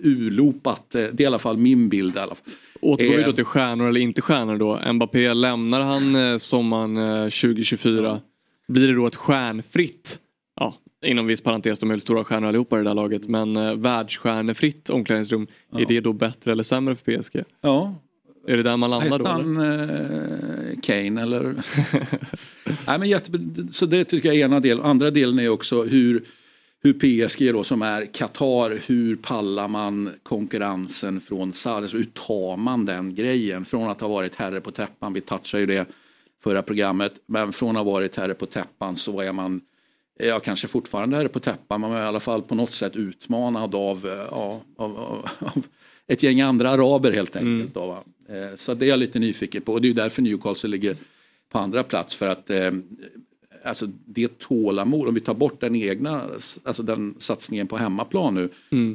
urlopat. 0.03 0.95
Eh, 0.95 1.01
Det 1.01 1.21
är 1.21 1.21
i 1.21 1.25
alla 1.25 1.39
fall 1.39 1.57
min 1.57 1.89
bild. 1.89 2.15
I 2.15 2.19
alla 2.19 2.35
fall. 2.35 2.53
Återgår 2.81 3.13
vi 3.13 3.21
Eh, 3.21 3.25
då 3.25 3.33
till 3.33 3.45
stjärnor 3.45 3.87
eller 3.89 3.99
inte 3.99 4.21
stjärnor 4.21 4.57
då. 4.57 4.93
Mbappé, 4.93 5.33
lämnar 5.33 5.81
han 5.81 6.15
eh, 6.15 6.37
sommaren 6.37 6.97
eh, 6.97 7.23
2024? 7.23 8.19
Blir 8.67 8.87
det 8.87 8.95
då 8.95 9.07
ett 9.07 9.15
stjärnfritt, 9.15 10.19
ja 10.55 10.73
inom 11.05 11.27
viss 11.27 11.41
parentes, 11.41 11.79
de 11.79 11.89
är 11.89 11.93
väl 11.93 12.01
stora 12.01 12.23
stjärnor 12.23 12.47
allihopa 12.47 12.75
i 12.75 12.83
det 12.83 12.89
där 12.89 12.93
laget, 12.93 13.27
men 13.27 13.57
eh, 13.57 13.73
världsstjärnefritt 13.73 14.89
omklädningsrum, 14.89 15.47
är 15.77 15.85
det 15.85 15.99
då 15.99 16.13
bättre 16.13 16.51
eller 16.51 16.63
sämre 16.63 16.95
för 16.95 17.17
PSG? 17.17 17.43
Ja. 17.61 17.95
Är 18.47 18.57
det 18.57 18.63
där 18.63 18.77
man 18.77 18.89
landar 18.89 19.19
då? 19.19 19.25
Han 19.25 19.57
eh, 19.57 20.79
Kane 20.81 21.21
eller? 21.21 21.41
Nej, 22.87 22.99
men 22.99 23.09
jätte, 23.09 23.31
så 23.71 23.85
det 23.85 24.03
tycker 24.03 24.29
jag 24.29 24.35
är 24.35 24.45
ena 24.45 24.59
delen. 24.59 24.85
Andra 24.85 25.11
delen 25.11 25.39
är 25.39 25.49
också 25.49 25.83
hur, 25.83 26.23
hur 26.83 26.93
PSG 26.93 27.53
då 27.53 27.63
som 27.63 27.81
är 27.81 28.05
Qatar, 28.05 28.79
hur 28.85 29.15
pallar 29.15 29.67
man 29.67 30.09
konkurrensen 30.23 31.21
från 31.21 31.53
Saudi? 31.53 31.81
Alltså, 31.81 31.97
hur 31.97 32.07
tar 32.13 32.57
man 32.57 32.85
den 32.85 33.15
grejen? 33.15 33.65
Från 33.65 33.89
att 33.89 34.01
ha 34.01 34.07
varit 34.07 34.35
herre 34.35 34.61
på 34.61 34.71
täppan, 34.71 35.13
vi 35.13 35.21
touchade 35.21 35.61
ju 35.61 35.67
det 35.67 35.87
förra 36.45 36.61
programmet, 36.61 37.13
men 37.25 37.53
från 37.53 37.69
att 37.77 37.83
ha 37.85 37.91
varit 37.91 38.15
herre 38.15 38.33
på 38.33 38.45
täppan 38.45 38.97
så 38.97 39.21
är 39.21 39.31
man 39.33 39.61
Ja, 40.19 40.39
kanske 40.39 40.67
fortfarande 40.67 41.17
herre 41.17 41.29
på 41.29 41.39
täppan, 41.39 41.81
men 41.81 41.89
man 41.89 41.99
är 41.99 42.03
i 42.05 42.07
alla 42.07 42.19
fall 42.19 42.41
på 42.41 42.55
något 42.55 42.71
sätt 42.73 42.95
utmanad 42.95 43.75
av, 43.75 44.05
eh, 44.05 44.27
ja, 44.31 44.61
av, 44.77 44.97
av, 44.97 45.29
av 45.39 45.63
ett 46.07 46.23
gäng 46.23 46.41
andra 46.41 46.69
araber 46.69 47.11
helt 47.11 47.35
enkelt. 47.35 47.73
Då, 47.73 47.85
va? 47.87 47.97
Eh, 48.29 48.55
Så 48.55 48.73
det 48.73 48.85
är 48.85 48.89
jag 48.89 48.99
lite 48.99 49.19
nyfiken 49.19 49.61
på 49.61 49.73
och 49.73 49.81
det 49.81 49.89
är 49.89 49.93
därför 49.93 50.21
Newcastle 50.21 50.69
ligger 50.69 50.95
på 51.51 51.59
andra 51.59 51.83
plats 51.83 52.15
för 52.15 52.27
att 52.27 52.49
eh, 52.49 52.71
alltså 53.63 53.87
det 54.05 54.39
tålamod, 54.39 55.07
om 55.07 55.13
vi 55.13 55.21
tar 55.21 55.33
bort 55.33 55.61
den 55.61 55.75
egna, 55.75 56.21
alltså 56.63 56.83
den 56.83 57.15
satsningen 57.17 57.67
på 57.67 57.77
hemmaplan 57.77 58.33
nu, 58.35 58.49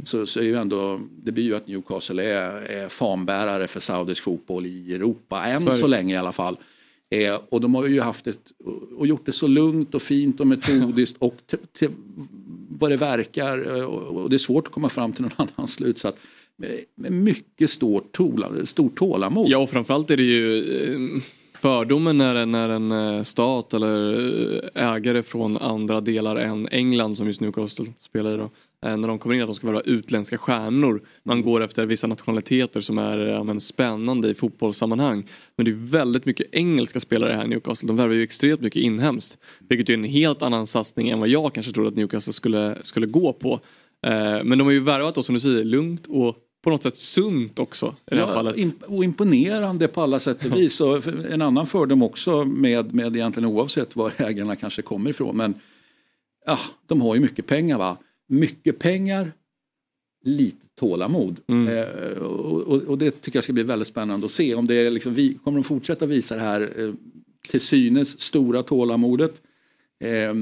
så, 0.05 0.27
så 0.27 0.41
är 0.41 0.45
ju 0.45 0.57
ändå, 0.57 1.01
det 1.23 1.33
blir 1.33 1.45
ju 1.45 1.57
att 1.57 1.67
Newcastle 1.67 2.23
är, 2.25 2.51
är 2.71 2.89
fanbärare 2.89 3.67
för 3.67 3.81
saudisk 3.81 4.23
fotboll 4.23 4.67
i 4.67 4.95
Europa, 4.95 5.45
än 5.45 5.65
Så 5.65 5.71
så 5.79 5.87
länge 5.87 6.15
i 6.15 6.19
alla 6.19 6.33
fall. 6.33 6.57
Eh, 7.11 7.41
och 7.49 7.61
de 7.61 7.75
har 7.75 7.87
ju 7.87 8.01
haft 8.01 8.27
ett, 8.27 8.53
och 8.97 9.07
gjort 9.07 9.27
det 9.27 9.33
så 9.33 9.47
lugnt 9.47 9.95
och 9.95 10.03
fint 10.03 10.41
och 10.41 10.47
metodiskt 10.47 11.17
och 11.19 11.35
till, 11.47 11.59
till 11.73 11.91
vad 12.79 12.91
det 12.91 12.97
verkar, 12.97 13.77
eh, 13.77 13.85
och, 13.85 14.23
och 14.23 14.31
det 14.31 14.37
är 14.37 14.39
svårt 14.39 14.67
att 14.67 14.73
komma 14.73 14.89
fram 14.89 15.13
till 15.13 15.23
någon 15.23 15.33
annan 15.57 15.69
slutsats, 15.69 16.19
med, 16.57 16.71
med 16.95 17.13
mycket 17.13 17.71
stort, 17.71 18.13
tola, 18.13 18.49
stor 18.65 18.89
tålamod. 18.89 19.49
Ja 19.49 19.59
och 19.59 19.71
framförallt 19.71 20.11
är 20.11 20.17
det 20.17 20.23
ju 20.23 20.59
eh, 20.85 21.23
fördomen 21.55 22.19
när, 22.19 22.35
en- 22.35 22.51
när 22.51 22.69
en 22.69 22.93
eh, 22.93 23.23
stat 23.23 23.75
eller 23.75 24.71
ägare 24.75 25.23
från 25.23 25.57
andra 25.57 26.01
delar 26.01 26.37
än 26.37 26.69
England 26.69 27.17
som 27.17 27.27
just 27.27 27.41
Newcastle 27.41 27.87
spelar 28.01 28.35
i 28.35 28.37
då 28.37 28.51
eh, 28.87 28.97
När 28.97 29.09
de 29.09 29.19
kommer 29.19 29.35
in 29.35 29.41
att 29.43 29.49
de 29.49 29.55
ska 29.55 29.67
vara 29.67 29.81
utländska 29.81 30.39
stjärnor. 30.39 31.03
Man 31.23 31.43
går 31.43 31.61
efter 31.63 31.87
vissa 31.87 32.07
nationaliteter 32.07 32.81
som 32.81 32.99
är 32.99 33.19
ja, 33.19 33.43
men, 33.43 33.61
spännande 33.61 34.29
i 34.31 34.35
fotbollssammanhang. 34.35 35.25
Men 35.57 35.65
det 35.65 35.71
är 35.71 35.91
väldigt 35.91 36.25
mycket 36.25 36.47
engelska 36.53 37.01
spelare 37.01 37.33
här 37.33 37.45
i 37.45 37.49
Newcastle. 37.49 37.87
De 37.87 37.97
värvar 37.97 38.15
ju 38.15 38.23
extremt 38.23 38.61
mycket 38.61 38.83
inhemskt. 38.83 39.39
Vilket 39.69 39.89
är 39.89 39.95
en 39.95 40.05
helt 40.05 40.43
annan 40.43 40.67
satsning 40.67 41.09
än 41.09 41.21
vad 41.21 41.29
jag 41.29 41.55
kanske 41.55 41.73
trodde 41.73 41.89
att 41.89 41.97
Newcastle 41.97 42.33
skulle, 42.33 42.79
skulle 42.83 43.07
gå 43.07 43.33
på. 43.33 43.61
Eh, 44.07 44.45
Men 44.45 44.59
de 44.59 44.61
har 44.61 44.71
ju 44.71 44.81
värvat 44.81 45.15
då 45.15 45.23
som 45.23 45.35
du 45.35 45.41
säger 45.41 45.65
lugnt 45.65 46.07
och 46.07 46.37
på 46.63 46.71
något 46.71 46.83
sätt 46.83 46.97
sunt 46.97 47.59
också. 47.59 47.95
I 48.11 48.17
Ja, 48.17 48.27
fallet. 48.35 48.57
och 48.87 49.05
imponerande 49.05 49.89
på 49.89 50.03
alla 50.03 50.19
sätt 50.19 50.45
och 50.45 50.57
vis. 50.57 50.81
Och 50.81 51.07
en 51.07 51.43
annan 51.43 51.67
fördom 51.67 52.03
också 52.03 52.45
med, 52.45 52.95
med 52.95 53.17
egentligen 53.17 53.49
oavsett 53.49 53.97
var 53.97 54.13
ägarna 54.17 54.57
kanske 54.57 54.83
kommer 54.83 55.11
ifrån. 55.11 55.37
Men 55.37 55.55
ja, 56.47 56.59
de 56.87 57.01
har 57.01 57.15
ju 57.15 57.21
mycket 57.21 57.47
pengar 57.47 57.79
va. 57.79 57.97
Mycket 58.33 58.79
pengar, 58.79 59.33
lite 60.25 60.67
tålamod. 60.81 61.41
Mm. 61.47 61.79
Eh, 61.79 62.23
och, 62.23 62.83
och, 62.83 62.99
det 62.99 63.11
tycker 63.11 63.37
jag 63.37 63.45
ska 63.45 63.53
bli 63.53 63.63
väldigt 63.63 63.89
spännande 63.89 64.27
att 64.27 64.33
se. 64.33 64.55
Om 64.55 64.67
det 64.67 64.75
är 64.75 64.91
liksom, 64.91 65.15
vi, 65.15 65.35
kommer 65.45 65.59
de 65.59 65.65
fortsätta 65.65 66.07
visa 66.07 66.35
det 66.35 66.41
här 66.43 66.71
eh, 66.79 66.91
till 67.49 67.61
synes 67.61 68.21
stora 68.21 68.63
tålamodet. 68.63 69.43
Eh, 70.05 70.35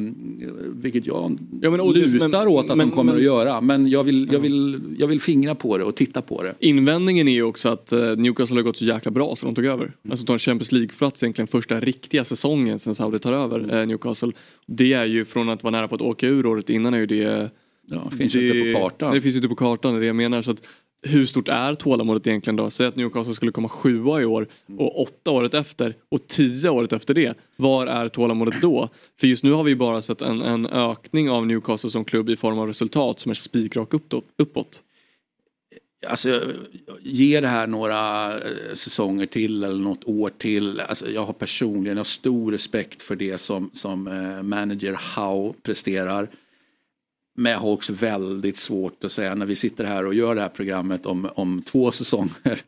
vilket 0.75 1.07
jag 1.07 1.39
Ja, 1.63 1.71
men, 1.71 1.81
lutar 1.93 2.29
men- 2.29 2.49
åt 2.49 2.71
att 2.71 2.77
men- 2.77 2.89
de 2.89 2.95
kommer 2.95 3.13
men- 3.13 3.19
att 3.19 3.25
göra. 3.25 3.61
Men 3.61 3.89
jag 3.89 4.05
vill, 4.05 4.29
jag, 4.33 4.41
vill, 4.41 4.81
jag 4.99 5.07
vill 5.07 5.21
fingra 5.21 5.55
på 5.55 5.79
det 5.79 5.85
och 5.85 5.97
titta 5.97 6.23
på 6.23 6.43
det. 6.43 6.55
Invändningen 6.59 7.29
är 7.29 7.33
ju 7.33 7.43
också 7.43 7.69
att 7.69 7.93
eh, 7.93 8.17
Newcastle 8.17 8.57
har 8.57 8.63
gått 8.63 8.77
så 8.77 8.85
jäkla 8.85 9.11
bra 9.11 9.37
så 9.37 9.47
de 9.47 9.55
tog 9.55 9.65
över. 9.65 9.93
Alltså 10.11 10.27
ta 10.27 10.33
en 10.33 10.39
Champions 10.39 10.73
League-plats 10.73 11.23
egentligen 11.23 11.49
första 11.49 11.81
riktiga 11.81 12.25
säsongen 12.25 12.79
sen 12.79 12.95
Saudi 12.95 13.19
tar 13.19 13.33
över 13.33 13.81
eh, 13.81 13.87
Newcastle. 13.87 14.33
Det 14.67 14.93
är 14.93 15.05
ju 15.05 15.25
från 15.25 15.49
att 15.49 15.63
vara 15.63 15.71
nära 15.71 15.89
på 15.89 15.95
att 15.95 16.01
åka 16.01 16.27
ur 16.29 16.47
året 16.47 16.71
innan 16.71 16.95
är 16.95 16.99
ju 16.99 17.07
det... 17.07 17.51
Ja, 17.91 18.11
finns 18.11 18.35
ju 18.35 18.65
inte 18.65 18.73
på 18.73 18.81
kartan. 18.81 19.15
Det 19.15 19.23
finns 19.23 19.35
ju 19.35 19.39
inte 19.39 19.49
på 19.49 19.55
kartan, 19.57 19.93
det 19.93 19.99
är 19.99 20.01
det 20.01 20.07
jag 20.07 20.17
menar. 20.17 20.43
Så 20.43 20.51
att, 20.51 20.63
hur 21.03 21.27
stort 21.27 21.49
är 21.49 21.75
tålamodet 21.75 22.27
egentligen 22.27 22.57
då? 22.57 22.71
Säg 22.71 22.87
att 22.87 22.97
Newcastle 22.97 23.35
skulle 23.35 23.53
komma 23.53 23.69
sjua 23.69 24.21
i 24.21 24.25
år 24.25 24.49
och 24.79 25.03
åtta 25.03 25.31
året 25.31 25.55
efter 25.55 25.95
och 26.09 26.27
tio 26.27 26.71
året 26.71 26.93
efter 26.93 27.15
det. 27.15 27.39
Var 27.57 27.87
är 27.87 28.09
tålamodet 28.09 28.63
då? 28.63 28.89
För 29.21 29.27
just 29.27 29.45
nu 29.45 29.53
har 29.53 29.65
vi 29.65 29.71
ju 29.71 29.77
bara 29.77 30.03
sett 30.03 30.23
en, 30.23 30.43
en 30.43 30.67
ökning 30.67 31.31
av 31.31 31.47
Newcastle 31.47 31.91
som 31.91 32.05
klubb 32.05 32.31
i 32.31 32.37
form 32.37 32.59
av 32.59 32.67
resultat 32.67 33.21
som 33.21 33.31
är 33.31 33.35
spikrak 33.35 33.95
uppåt. 33.95 34.25
uppåt. 34.39 34.83
Alltså, 36.07 36.43
ge 37.03 37.41
det 37.41 37.49
här 37.49 37.67
några 37.67 38.33
eh, 38.35 38.39
säsonger 38.75 39.27
till 39.27 39.65
eller 39.65 39.83
något 39.85 40.05
år 40.05 40.31
till. 40.39 40.81
Alltså, 40.81 41.11
jag 41.11 41.27
har 41.27 41.33
personligen 41.33 41.97
jag 41.97 42.01
har 42.01 42.05
stor 42.05 42.53
respekt 42.53 43.03
för 43.03 43.17
det 43.17 43.39
som, 43.39 43.71
som 43.73 44.07
eh, 44.07 44.43
manager 44.43 44.99
Howe 45.17 45.55
presterar. 45.63 46.29
Men 47.39 47.53
jag 47.53 47.59
har 47.59 47.71
också 47.71 47.93
väldigt 47.93 48.57
svårt 48.57 49.05
att 49.05 49.13
säga 49.13 49.35
när 49.35 49.47
vi 49.47 49.57
sitter 49.57 49.85
här 49.85 50.07
och 50.07 50.15
gör 50.15 50.35
det 50.35 50.41
här 50.41 50.49
programmet 50.49 51.07
om, 51.07 51.29
om 51.35 51.63
två 51.63 51.91
säsonger. 51.91 52.61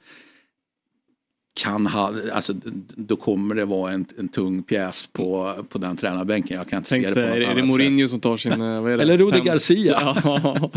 Kan 1.61 1.87
ha, 1.87 2.13
alltså, 2.33 2.53
då 2.97 3.17
kommer 3.17 3.55
det 3.55 3.65
vara 3.65 3.93
en, 3.93 4.05
en 4.19 4.29
tung 4.29 4.63
pjäs 4.63 5.09
på, 5.13 5.55
på 5.69 5.79
den 5.79 5.97
tränarbänken. 5.97 6.57
Jag 6.57 6.69
kan 6.69 6.77
inte 6.77 6.91
Tänk 6.91 7.07
se 7.07 7.15
det 7.15 7.15
på 7.15 7.21
något 7.21 7.37
är 7.37 7.41
det 7.41 7.47
annat 7.47 7.67
Mourinho 7.67 8.09
som 8.09 8.21
tar 8.21 8.37
sin... 8.37 8.53
eh, 8.53 8.83
Vad 8.83 8.93
är 8.93 8.97
det? 8.97 9.03
Eller 9.03 9.19
Rudi 9.19 9.41
Garcia. 9.41 10.17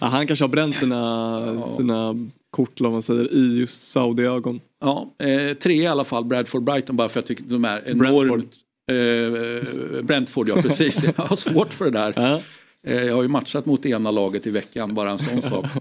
Ja. 0.00 0.08
han 0.08 0.26
kanske 0.26 0.44
har 0.44 0.48
bränt 0.48 0.76
sina, 0.76 1.76
sina 1.76 2.14
kort, 2.50 2.80
man 2.80 3.02
säger, 3.02 3.32
i 3.34 3.58
just 3.58 3.90
Saudi-ögon. 3.92 4.60
Ja, 4.80 5.14
eh, 5.18 5.54
tre 5.54 5.74
i 5.74 5.86
alla 5.86 6.04
fall, 6.04 6.24
Bradford 6.24 6.62
Brighton 6.62 6.96
bara 6.96 7.08
för 7.08 7.20
jag 7.20 7.26
tycker 7.26 7.44
de 7.44 7.64
är 7.64 7.82
enormt... 7.86 8.54
Eh, 8.90 10.02
Brentford, 10.02 10.48
ja 10.48 10.62
precis. 10.62 11.04
Jag 11.16 11.24
har 11.24 11.36
svårt 11.36 11.72
för 11.72 11.84
det 11.84 11.90
där. 11.90 12.42
Eh, 12.86 13.04
jag 13.04 13.14
har 13.14 13.22
ju 13.22 13.28
matchat 13.28 13.66
mot 13.66 13.82
det 13.82 13.88
ena 13.88 14.10
laget 14.10 14.46
i 14.46 14.50
veckan, 14.50 14.94
bara 14.94 15.10
en 15.10 15.18
sån 15.18 15.42
sak. 15.42 15.66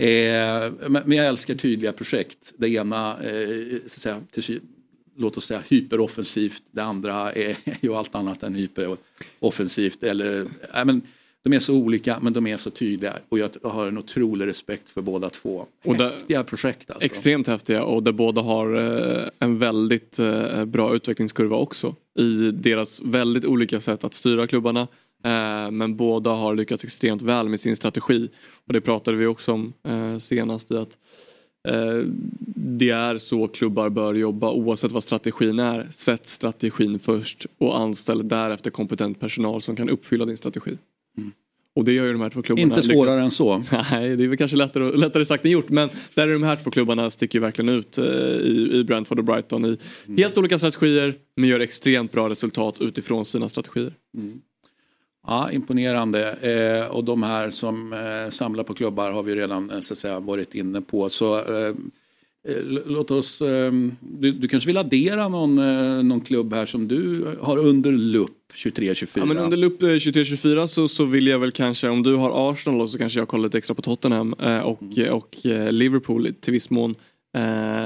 Eh, 0.00 0.72
men, 0.88 1.12
jag 1.12 1.26
älskar 1.26 1.54
tydliga 1.54 1.92
projekt. 1.92 2.52
Det 2.56 2.68
ena, 2.68 3.10
eh, 3.24 3.78
säga, 3.86 4.20
till, 4.30 4.60
låt 5.16 5.36
oss 5.36 5.44
säga 5.44 5.62
hyperoffensivt. 5.68 6.62
Det 6.70 6.82
andra 6.82 7.32
är 7.32 7.56
ju 7.80 7.94
allt 7.94 8.14
annat 8.14 8.42
än 8.42 8.54
hyperoffensivt. 8.54 10.02
Eller, 10.02 10.46
nej, 10.74 10.84
men, 10.84 11.02
de 11.42 11.52
är 11.52 11.58
så 11.58 11.74
olika 11.74 12.18
men 12.22 12.32
de 12.32 12.46
är 12.46 12.56
så 12.56 12.70
tydliga 12.70 13.14
och 13.28 13.38
jag 13.38 13.50
har 13.62 13.86
en 13.86 13.98
otrolig 13.98 14.46
respekt 14.46 14.90
för 14.90 15.02
båda 15.02 15.30
två. 15.30 15.66
Och 15.84 15.96
där- 15.96 16.10
Häftiga 16.10 16.44
projekt 16.44 16.90
alltså. 16.90 17.04
Extremt 17.04 17.46
häftiga 17.46 17.82
och 17.84 18.02
där 18.02 18.12
båda 18.12 18.40
har 18.40 18.66
en 19.38 19.58
väldigt 19.58 20.18
bra 20.66 20.94
utvecklingskurva 20.94 21.56
också. 21.56 21.94
I 22.18 22.50
deras 22.50 23.00
väldigt 23.04 23.44
olika 23.44 23.80
sätt 23.80 24.04
att 24.04 24.14
styra 24.14 24.46
klubbarna. 24.46 24.88
Eh, 25.24 25.70
men 25.70 25.96
båda 25.96 26.30
har 26.30 26.54
lyckats 26.54 26.84
extremt 26.84 27.22
väl 27.22 27.48
med 27.48 27.60
sin 27.60 27.76
strategi. 27.76 28.28
Och 28.66 28.72
det 28.72 28.80
pratade 28.80 29.16
vi 29.16 29.26
också 29.26 29.52
om 29.52 29.72
eh, 29.88 30.18
senast 30.18 30.70
i 30.70 30.76
att 30.76 30.96
eh, 31.68 32.02
det 32.54 32.90
är 32.90 33.18
så 33.18 33.48
klubbar 33.48 33.88
bör 33.90 34.14
jobba 34.14 34.52
oavsett 34.52 34.92
vad 34.92 35.02
strategin 35.02 35.58
är. 35.58 35.88
Sätt 35.92 36.26
strategin 36.28 36.98
först 36.98 37.46
och 37.58 37.80
anställ 37.80 38.28
därefter 38.28 38.70
kompetent 38.70 39.20
personal 39.20 39.62
som 39.62 39.76
kan 39.76 39.88
uppfylla 39.88 40.24
din 40.24 40.36
strategi. 40.36 40.78
Och 41.76 41.84
det 41.84 41.92
gör 41.92 42.04
ju 42.06 42.12
de 42.12 42.20
här 42.20 42.30
två 42.30 42.42
klubbarna. 42.42 42.68
Inte 42.68 42.82
svårare 42.82 43.16
lyckats- 43.16 43.24
än 43.24 43.30
så. 43.30 43.62
Nej, 43.90 44.16
det 44.16 44.24
är 44.24 44.28
väl 44.28 44.36
kanske 44.36 44.56
lättare, 44.56 44.96
lättare 44.96 45.24
sagt 45.24 45.44
än 45.44 45.50
gjort. 45.50 45.68
Men 45.68 45.88
där 46.14 46.28
är 46.28 46.32
de 46.32 46.42
här 46.42 46.56
två 46.56 46.70
klubbarna 46.70 47.10
sticker 47.10 47.40
verkligen 47.40 47.68
ut 47.68 47.98
i, 47.98 48.70
i 48.72 48.84
Brentford 48.84 49.18
och 49.18 49.24
Brighton 49.24 49.64
i 49.64 49.78
helt 50.22 50.38
olika 50.38 50.58
strategier 50.58 51.14
men 51.36 51.48
gör 51.48 51.60
extremt 51.60 52.12
bra 52.12 52.28
resultat 52.28 52.80
utifrån 52.80 53.24
sina 53.24 53.48
strategier. 53.48 53.94
Ja, 55.28 55.52
imponerande. 55.52 56.32
Eh, 56.32 56.96
och 56.96 57.04
de 57.04 57.22
här 57.22 57.50
som 57.50 57.92
eh, 57.92 58.30
samlar 58.30 58.64
på 58.64 58.74
klubbar 58.74 59.10
har 59.10 59.22
vi 59.22 59.34
redan 59.34 59.70
eh, 59.70 59.80
så 59.80 59.94
att 59.94 59.98
säga, 59.98 60.20
varit 60.20 60.54
inne 60.54 60.80
på. 60.80 61.10
Så 61.10 61.38
eh, 61.38 61.74
eh, 62.48 62.62
låt 62.86 63.10
oss, 63.10 63.40
eh, 63.40 63.72
du, 64.00 64.32
du 64.32 64.48
kanske 64.48 64.66
vill 64.66 64.76
addera 64.76 65.28
någon, 65.28 65.56
någon 66.08 66.20
klubb 66.20 66.54
här 66.54 66.66
som 66.66 66.88
du 66.88 67.26
har 67.40 67.58
under 67.58 67.92
lupp 67.92 68.52
23-24? 68.54 69.12
Ja, 69.14 69.24
men 69.24 69.38
under 69.38 69.56
lupp 69.56 69.82
eh, 69.82 69.86
23-24 69.86 70.66
så, 70.66 70.88
så 70.88 71.04
vill 71.04 71.26
jag 71.26 71.38
väl 71.38 71.52
kanske, 71.52 71.88
om 71.88 72.02
du 72.02 72.14
har 72.14 72.52
Arsenal 72.52 72.88
så 72.88 72.98
kanske 72.98 73.18
jag 73.18 73.28
kollar 73.28 73.44
lite 73.44 73.58
extra 73.58 73.74
på 73.74 73.82
Tottenham 73.82 74.32
och, 74.64 74.82
och 75.10 75.46
eh, 75.46 75.72
Liverpool 75.72 76.34
till 76.40 76.52
viss 76.52 76.70
mån. 76.70 76.94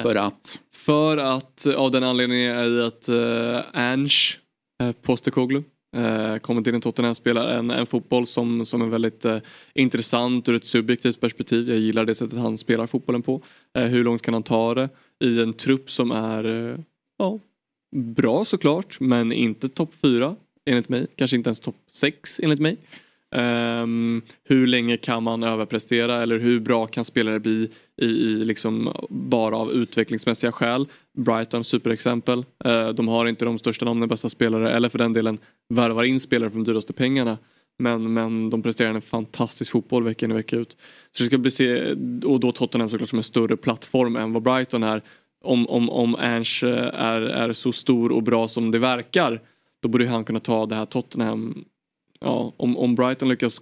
För 0.02 0.14
att? 0.14 0.60
För 0.72 1.16
att 1.16 1.66
av 1.76 1.90
den 1.90 2.02
anledningen 2.04 2.56
är 2.56 2.82
att 2.82 3.08
Ange 3.74 4.36
Postecoglou 5.02 5.62
eh, 5.96 6.36
kommer 6.36 6.62
till 6.62 6.74
en 6.74 6.80
Tottenham 6.80 7.14
spelar 7.14 7.48
en, 7.48 7.70
en 7.70 7.86
fotboll 7.86 8.26
som, 8.26 8.66
som 8.66 8.82
är 8.82 8.86
väldigt 8.86 9.24
eh, 9.24 9.38
intressant 9.74 10.48
ur 10.48 10.54
ett 10.54 10.64
subjektivt 10.64 11.20
perspektiv. 11.20 11.68
Jag 11.68 11.78
gillar 11.78 12.04
det 12.04 12.14
sättet 12.14 12.38
han 12.38 12.58
spelar 12.58 12.86
fotbollen 12.86 13.22
på. 13.22 13.42
Eh, 13.78 13.84
hur 13.84 14.04
långt 14.04 14.22
kan 14.22 14.34
han 14.34 14.42
ta 14.42 14.74
det 14.74 14.88
i 15.24 15.40
en 15.40 15.52
trupp 15.52 15.90
som 15.90 16.10
är 16.10 16.44
eh, 16.44 16.78
ja, 17.18 17.38
bra 17.96 18.44
såklart 18.44 19.00
men 19.00 19.32
inte 19.32 19.68
topp 19.68 19.94
fyra 20.02 20.36
enligt 20.64 20.88
mig. 20.88 21.06
Kanske 21.16 21.36
inte 21.36 21.48
ens 21.48 21.60
topp 21.60 21.76
sex 21.90 22.40
enligt 22.42 22.60
mig. 22.60 22.76
Ehm, 23.34 24.22
hur 24.44 24.66
länge 24.66 24.96
kan 24.96 25.22
man 25.22 25.42
överprestera 25.42 26.22
eller 26.22 26.38
hur 26.38 26.60
bra 26.60 26.86
kan 26.86 27.04
spelare 27.04 27.40
bli 27.40 27.70
i, 28.02 28.06
i 28.06 28.44
liksom 28.44 28.92
bara 29.10 29.56
av 29.56 29.72
utvecklingsmässiga 29.72 30.52
skäl. 30.52 30.86
Brighton 31.18 31.64
superexempel. 31.64 32.44
Eh, 32.64 32.88
de 32.88 33.08
har 33.08 33.26
inte 33.26 33.44
de 33.44 33.58
största 33.58 33.84
namnen, 33.84 34.08
bästa 34.08 34.28
spelare 34.28 34.72
eller 34.72 34.88
för 34.88 34.98
den 34.98 35.12
delen 35.12 35.38
värvar 35.68 36.04
in 36.04 36.20
spelare 36.20 36.50
för 36.50 36.56
de 36.56 36.64
dyraste 36.64 36.92
pengarna. 36.92 37.38
Men, 37.78 38.12
men 38.12 38.50
de 38.50 38.62
presterar 38.62 38.90
en 38.90 39.02
fantastisk 39.02 39.72
fotboll 39.72 40.04
vecka 40.04 40.26
in 40.26 40.32
och 40.32 40.38
vecka 40.38 40.56
ut. 40.56 40.76
Så 41.12 41.22
det 41.22 41.26
ska 41.26 41.38
bli 41.38 41.50
se, 41.50 41.92
och 42.24 42.40
då 42.40 42.52
Tottenham 42.52 42.90
såklart 42.90 43.08
som 43.08 43.18
en 43.18 43.22
större 43.22 43.56
plattform 43.56 44.16
än 44.16 44.32
vad 44.32 44.42
Brighton 44.42 44.82
är. 44.82 45.02
Om, 45.44 45.68
om, 45.68 45.90
om 45.90 46.14
Ange 46.14 46.60
eh, 46.62 46.90
är, 46.94 47.20
är 47.20 47.52
så 47.52 47.72
stor 47.72 48.12
och 48.12 48.22
bra 48.22 48.48
som 48.48 48.70
det 48.70 48.78
verkar 48.78 49.40
då 49.82 49.88
borde 49.88 50.08
han 50.08 50.24
kunna 50.24 50.40
ta 50.40 50.66
det 50.66 50.74
här 50.74 50.86
Tottenham 50.86 51.64
Ja, 52.22 52.52
om, 52.56 52.76
om 52.76 52.94
Brighton 52.94 53.28
lyckas 53.28 53.60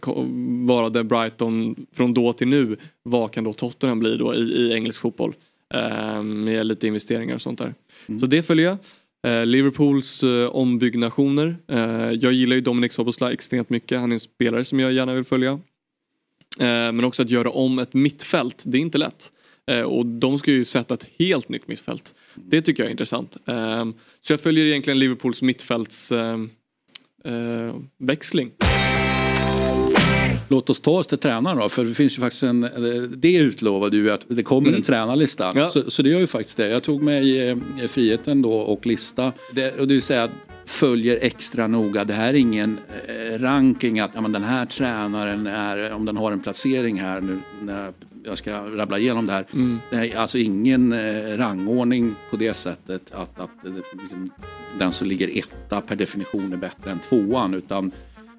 vara 0.67 0.89
det 0.89 1.05
Brighton 1.05 1.87
från 1.93 2.15
då 2.15 2.33
till 2.33 2.49
nu, 2.49 2.77
vad 3.03 3.33
kan 3.33 3.45
då 3.45 3.53
Tottenham 3.53 3.99
bli 3.99 4.17
då 4.17 4.35
i, 4.35 4.39
i 4.39 4.73
engelsk 4.73 5.01
fotboll? 5.01 5.35
Eh, 5.75 6.23
med 6.23 6.67
lite 6.67 6.87
investeringar 6.87 7.35
och 7.35 7.41
sånt 7.41 7.59
där. 7.59 7.75
Så 8.21 8.27
det 8.27 8.43
följer 8.43 8.67
jag. 8.67 8.79
Eh, 9.27 9.47
Liverpools 9.47 10.23
eh, 10.23 10.47
ombyggnationer. 10.49 11.57
Eh, 11.69 12.11
jag 12.11 12.33
gillar 12.33 12.57
ju 12.57 12.61
Dominic 12.61 12.93
Soboslaj 12.93 13.35
extremt 13.35 13.71
mycket. 13.71 14.01
Han 14.01 14.13
är 14.13 14.15
en 14.15 14.21
spelare 14.21 14.65
som 14.65 14.81
jag 14.81 14.93
gärna 14.93 15.15
vill 15.15 15.25
följa. 15.25 15.51
Eh, 16.59 16.67
men 16.67 17.05
också 17.05 17.23
att 17.23 17.31
göra 17.31 17.51
om 17.51 17.79
ett 17.79 17.95
mittfält, 17.95 18.63
det 18.67 18.79
är 18.79 18.83
inte 18.83 18.99
lätt. 18.99 19.33
Eh, 19.71 19.83
och 19.83 20.07
de 20.07 20.39
ska 20.39 20.51
ju 20.51 20.65
sätta 20.65 20.95
ett 20.95 21.07
helt 21.19 21.49
nytt 21.49 21.69
mittfält. 21.69 22.15
Det 22.35 22.63
tycker 22.63 22.83
jag 22.83 22.89
är 22.89 22.91
intressant. 22.91 23.37
Eh, 23.47 23.85
så 24.21 24.33
jag 24.33 24.41
följer 24.41 24.67
egentligen 24.67 24.99
Liverpools 24.99 25.43
mittfälts 25.43 26.13
eh, 26.13 26.21
eh, 26.21 26.39
växling. 27.99 28.51
Låt 30.49 30.71
oss 30.71 30.81
ta 30.81 30.91
oss 30.91 31.07
till 31.07 31.19
tränaren 31.19 31.59
då, 31.59 31.69
för 31.69 31.85
det 31.85 31.95
finns 31.95 32.19
ju 32.19 32.21
faktiskt 32.21 32.43
en, 32.43 32.61
det 33.17 33.35
utlovade 33.35 33.97
ju 33.97 34.11
att 34.11 34.27
det 34.29 34.43
kommer 34.43 34.73
en 34.73 34.83
tränarlista. 34.83 35.53
Ja. 35.55 35.69
Så, 35.69 35.91
så 35.91 36.03
det 36.03 36.09
gör 36.09 36.21
ju 36.21 36.27
faktiskt 36.27 36.57
det. 36.57 36.69
Jag 36.69 36.83
tog 36.83 37.03
mig 37.03 37.49
eh, 37.49 37.57
friheten 37.89 38.43
då 38.43 38.53
och 38.53 38.87
lista, 38.87 39.33
det, 39.53 39.79
och 39.79 39.89
det 39.89 39.95
vill 39.95 40.03
säga 40.03 40.31
följer 40.67 41.19
extra 41.21 41.67
noga. 41.67 42.05
Det 42.05 42.13
här 42.13 42.29
är 42.29 42.39
ingen 42.39 42.79
eh, 43.09 43.39
ranking 43.39 44.01
att 44.01 44.11
ja, 44.15 44.21
men 44.21 44.33
den 44.33 44.45
här 44.45 44.67
tränaren 44.67 45.47
är, 45.47 45.93
om 45.93 46.05
den 46.05 46.17
har 46.17 46.33
en 46.33 46.41
placering 46.41 47.01
här 47.01 47.21
nu 47.21 47.39
när 47.63 47.93
jag 48.25 48.39
ska 48.39 48.67
rabbla 48.67 48.99
igenom 48.99 49.27
det 49.27 49.33
här. 49.33 49.47
Mm. 49.53 49.79
Det 49.91 49.97
är 49.97 50.17
alltså 50.17 50.39
ingen 50.39 50.93
eh, 50.93 51.37
rangordning 51.37 52.15
på 52.31 52.37
det 52.37 52.55
sättet 52.55 53.13
att, 53.13 53.41
att 53.41 53.67
eh, 53.67 53.73
den 54.79 54.93
som 54.93 55.07
ligger 55.07 55.39
etta 55.39 55.81
per 55.81 55.97
definition 55.97 56.53
är 56.53 56.57
bättre 56.57 56.91
än 56.91 56.99
tvåan 56.99 57.55
utan 57.55 57.93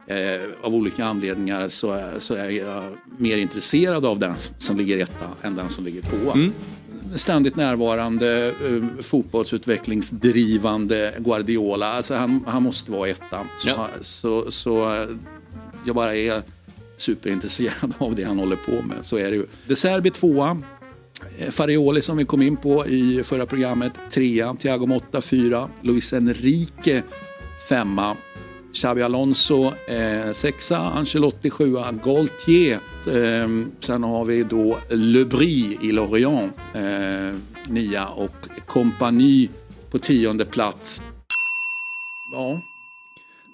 Eh, 0.07 0.41
av 0.61 0.75
olika 0.75 1.05
anledningar 1.05 1.69
så 1.69 1.91
är, 1.91 2.19
så 2.19 2.33
är 2.35 2.49
jag 2.49 2.83
mer 3.17 3.37
intresserad 3.37 4.05
av 4.05 4.19
den 4.19 4.33
som 4.57 4.77
ligger 4.77 4.97
etta 4.97 5.47
än 5.47 5.55
den 5.55 5.69
som 5.69 5.85
ligger 5.85 6.01
tvåa. 6.01 6.33
Mm. 6.33 6.53
Ständigt 7.15 7.55
närvarande, 7.55 8.47
eh, 8.47 8.53
fotbollsutvecklingsdrivande 9.03 11.13
Guardiola. 11.17 11.93
Alltså 11.93 12.15
han, 12.15 12.43
han 12.47 12.63
måste 12.63 12.91
vara 12.91 13.09
etta. 13.09 13.39
Så, 13.59 13.69
Ja. 13.69 13.87
så, 14.01 14.51
så 14.51 14.95
eh, 14.95 15.09
jag 15.85 15.95
bara 15.95 16.15
är 16.15 16.41
superintresserad 17.01 17.93
av 17.97 18.15
det 18.15 18.23
han 18.23 18.39
håller 18.39 18.55
på 18.55 18.71
med. 18.81 18.97
Så 19.01 19.17
är 19.17 19.31
det 19.31 19.37
ju. 19.37 19.45
De 19.67 19.75
Serbi 19.75 20.11
tvåa. 20.11 20.61
Eh, 21.37 21.49
Farioli 21.49 22.01
som 22.01 22.17
vi 22.17 22.25
kom 22.25 22.41
in 22.41 22.57
på 22.57 22.87
i 22.87 23.23
förra 23.23 23.45
programmet 23.45 23.93
trea. 24.11 24.55
Thiago 24.59 24.85
Motta 24.85 25.21
fyra. 25.21 25.69
Luis 25.81 26.13
Enrique 26.13 27.03
femma. 27.69 28.17
Xabi 28.73 29.01
Alonso 29.01 29.73
eh, 29.87 30.31
sexa, 30.31 30.77
Ancelotti 30.77 31.49
sjua, 31.49 31.91
Gaultier. 31.91 32.79
Eh, 33.07 33.49
sen 33.79 34.03
har 34.03 34.25
vi 34.25 34.43
då 34.43 34.77
Le 34.89 35.25
Brie 35.25 35.77
i 35.81 35.91
Lorient 35.91 36.53
eh, 36.73 37.37
nia 37.67 38.07
och 38.07 38.35
Compagnie 38.65 39.49
på 39.91 39.99
tionde 39.99 40.45
plats. 40.45 41.03
Ja, 42.33 42.61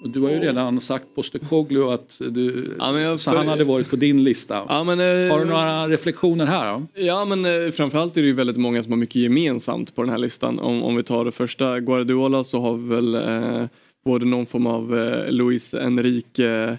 och 0.02 0.10
du 0.10 0.20
har 0.20 0.30
ju 0.30 0.40
redan 0.40 0.80
sagt 0.80 1.14
Postecoglou 1.14 1.90
att 1.90 2.20
du, 2.30 2.76
jag 2.78 3.20
så 3.20 3.36
han 3.36 3.48
hade 3.48 3.64
varit 3.64 3.90
på 3.90 3.96
din 3.96 4.24
lista. 4.24 4.66
Ja, 4.68 4.84
men, 4.84 5.00
eh, 5.00 5.32
Har 5.32 5.38
du 5.38 5.44
några 5.44 5.88
reflektioner 5.88 6.46
här? 6.46 6.72
Då? 6.72 6.86
Ja 6.94 7.24
men 7.24 7.44
eh, 7.44 7.70
framförallt 7.72 8.16
är 8.16 8.20
det 8.20 8.26
ju 8.26 8.34
väldigt 8.34 8.56
många 8.56 8.82
som 8.82 8.92
har 8.92 8.96
mycket 8.96 9.16
gemensamt 9.16 9.94
på 9.94 10.02
den 10.02 10.10
här 10.10 10.18
listan. 10.18 10.58
Om, 10.58 10.82
om 10.82 10.96
vi 10.96 11.02
tar 11.02 11.24
det 11.24 11.32
första 11.32 11.80
Guardiola 11.80 12.44
så 12.44 12.60
har 12.60 12.74
vi 12.74 12.88
väl 12.88 13.14
eh, 13.14 13.68
både 14.04 14.26
någon 14.26 14.46
form 14.46 14.66
av 14.66 14.98
eh, 14.98 15.30
Luis 15.30 15.74
Enrique, 15.74 16.78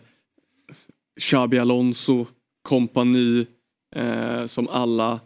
Xabi 1.20 1.60
Alonso, 1.60 2.26
kompani, 2.62 3.46
Eh, 3.96 4.46
som 4.46 4.68
alla 4.68 5.20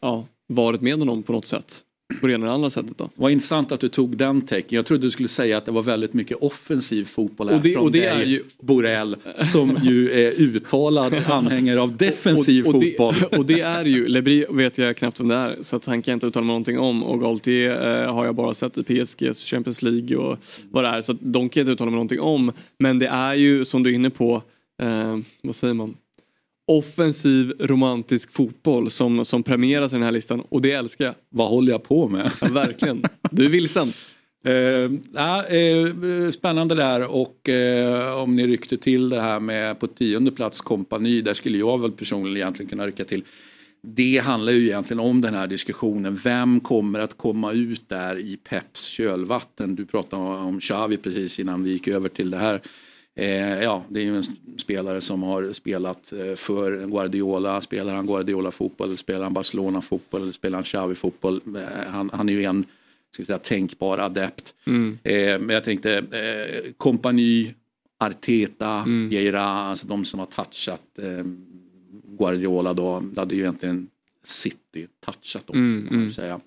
ja, 0.00 0.26
varit 0.46 0.80
med 0.80 0.98
honom 0.98 1.22
på 1.22 1.32
något 1.32 1.44
sätt. 1.44 1.84
På 2.20 2.26
det 2.26 2.32
ena 2.32 2.46
eller 2.46 2.54
andra 2.54 2.70
sättet 2.70 2.98
då. 2.98 3.10
Vad 3.14 3.32
intressant 3.32 3.72
att 3.72 3.80
du 3.80 3.88
tog 3.88 4.16
den 4.16 4.42
tecken. 4.42 4.76
Jag 4.76 4.86
trodde 4.86 5.02
du 5.06 5.10
skulle 5.10 5.28
säga 5.28 5.58
att 5.58 5.64
det 5.64 5.72
var 5.72 5.82
väldigt 5.82 6.12
mycket 6.12 6.36
offensiv 6.40 7.04
fotboll 7.04 7.48
här 7.48 7.56
Och 7.56 7.62
det- 7.62 7.72
från 7.72 7.82
och 7.84 7.90
det 7.92 7.98
dig, 8.00 8.08
är 8.08 8.24
ju- 8.24 8.42
Borrell, 8.62 9.16
som 9.52 9.78
ju 9.82 10.10
är 10.10 10.40
uttalad 10.40 11.14
anhängare 11.28 11.80
av 11.80 11.96
defensiv 11.96 12.66
och, 12.66 12.74
och 12.74 12.82
fotboll. 12.82 13.14
Det, 13.30 13.38
och 13.38 13.46
det 13.46 13.60
är 13.60 13.84
ju, 13.84 14.08
Lebri 14.08 14.46
vet 14.50 14.78
jag 14.78 14.96
knappt 14.96 15.20
vem 15.20 15.28
det 15.28 15.34
är 15.34 15.56
så 15.60 15.76
att 15.76 15.84
han 15.84 16.02
kan 16.02 16.12
jag 16.12 16.16
inte 16.16 16.26
uttala 16.26 16.44
mig 16.44 16.48
någonting 16.52 16.78
om 16.78 17.02
och 17.02 17.20
Galtier 17.20 18.02
eh, 18.04 18.14
har 18.14 18.24
jag 18.24 18.34
bara 18.34 18.54
sett 18.54 18.78
i 18.78 18.82
PSGs 19.04 19.44
Champions 19.44 19.82
League 19.82 20.16
och 20.16 20.38
vad 20.70 20.84
det 20.84 20.88
är 20.90 21.02
så 21.02 21.12
att 21.12 21.18
de 21.20 21.48
kan 21.48 21.60
jag 21.60 21.64
inte 21.64 21.72
uttala 21.72 21.90
mig 21.90 21.96
någonting 21.96 22.20
om. 22.20 22.52
Men 22.78 22.98
det 22.98 23.06
är 23.06 23.34
ju 23.34 23.64
som 23.64 23.82
du 23.82 23.90
är 23.90 23.94
inne 23.94 24.10
på, 24.10 24.42
eh, 24.82 25.18
vad 25.42 25.54
säger 25.56 25.74
man? 25.74 25.94
Offensiv 26.66 27.52
romantisk 27.58 28.32
fotboll 28.32 28.90
som, 28.90 29.24
som 29.24 29.42
premieras 29.42 29.92
i 29.92 29.96
den 29.96 30.02
här 30.02 30.12
listan 30.12 30.40
och 30.40 30.62
det 30.62 30.72
älskar 30.72 31.04
jag. 31.04 31.14
Vad 31.28 31.48
håller 31.48 31.72
jag 31.72 31.82
på 31.82 32.08
med? 32.08 32.32
Ja, 32.40 32.48
verkligen. 32.48 33.04
Du 33.30 33.44
är 33.44 33.48
vilsen. 33.48 33.88
Eh, 34.46 35.56
eh, 35.56 36.30
spännande 36.30 36.74
där 36.74 37.14
och 37.14 37.48
eh, 37.48 38.22
om 38.22 38.36
ni 38.36 38.46
ryckte 38.46 38.76
till 38.76 39.08
det 39.08 39.20
här 39.20 39.40
med 39.40 39.80
på 39.80 39.86
tionde 39.86 40.30
plats 40.30 40.60
kompani, 40.60 41.20
där 41.20 41.34
skulle 41.34 41.58
jag 41.58 41.80
väl 41.80 41.92
personligen 41.92 42.36
egentligen 42.36 42.70
kunna 42.70 42.86
rycka 42.86 43.04
till. 43.04 43.24
Det 43.82 44.18
handlar 44.18 44.52
ju 44.52 44.66
egentligen 44.66 45.00
om 45.00 45.20
den 45.20 45.34
här 45.34 45.46
diskussionen. 45.46 46.20
Vem 46.24 46.60
kommer 46.60 47.00
att 47.00 47.16
komma 47.16 47.52
ut 47.52 47.88
där 47.88 48.18
i 48.18 48.38
Peps 48.48 48.84
kölvatten? 48.84 49.74
Du 49.74 49.86
pratade 49.86 50.22
om 50.22 50.60
Xavi 50.60 50.96
precis 50.96 51.40
innan 51.40 51.64
vi 51.64 51.70
gick 51.70 51.88
över 51.88 52.08
till 52.08 52.30
det 52.30 52.38
här. 52.38 52.60
Eh, 53.18 53.62
ja, 53.62 53.84
det 53.88 54.00
är 54.00 54.04
ju 54.04 54.16
en 54.16 54.24
spelare 54.58 55.00
som 55.00 55.22
har 55.22 55.52
spelat 55.52 56.12
eh, 56.12 56.34
för 56.34 56.86
Guardiola. 56.86 57.60
Spelar 57.60 57.94
han 57.94 58.06
Guardiola-fotboll, 58.06 58.96
spelar 58.96 59.22
han 59.22 59.32
Barcelona-fotboll 59.32 60.22
eller 60.22 60.32
spelar 60.32 60.56
han 60.58 60.64
Xavi-fotboll? 60.64 61.40
Eh, 61.56 61.92
han, 61.92 62.10
han 62.12 62.28
är 62.28 62.32
ju 62.32 62.44
en 62.44 62.64
ska 63.10 63.24
säga, 63.24 63.38
tänkbar 63.38 63.98
adept. 63.98 64.54
Mm. 64.66 64.98
Eh, 65.02 65.38
men 65.38 65.48
jag 65.48 65.64
tänkte 65.64 65.98
eh, 65.98 66.72
kompani, 66.76 67.54
Arteta, 67.98 68.84
Vieira, 68.86 69.42
alltså 69.44 69.86
de 69.86 70.04
som 70.04 70.20
har 70.20 70.26
touchat 70.26 70.98
eh, 70.98 71.24
Guardiola 72.18 72.74
då, 72.74 73.00
det 73.00 73.20
hade 73.20 73.34
ju 73.34 73.40
egentligen 73.40 73.88
City 74.24 74.86
touchat 75.04 75.46
dem. 75.46 75.56
Mm, 75.56 75.86
kan 75.86 75.96
man 75.96 76.02
mm. 76.02 76.14
säga. 76.14 76.40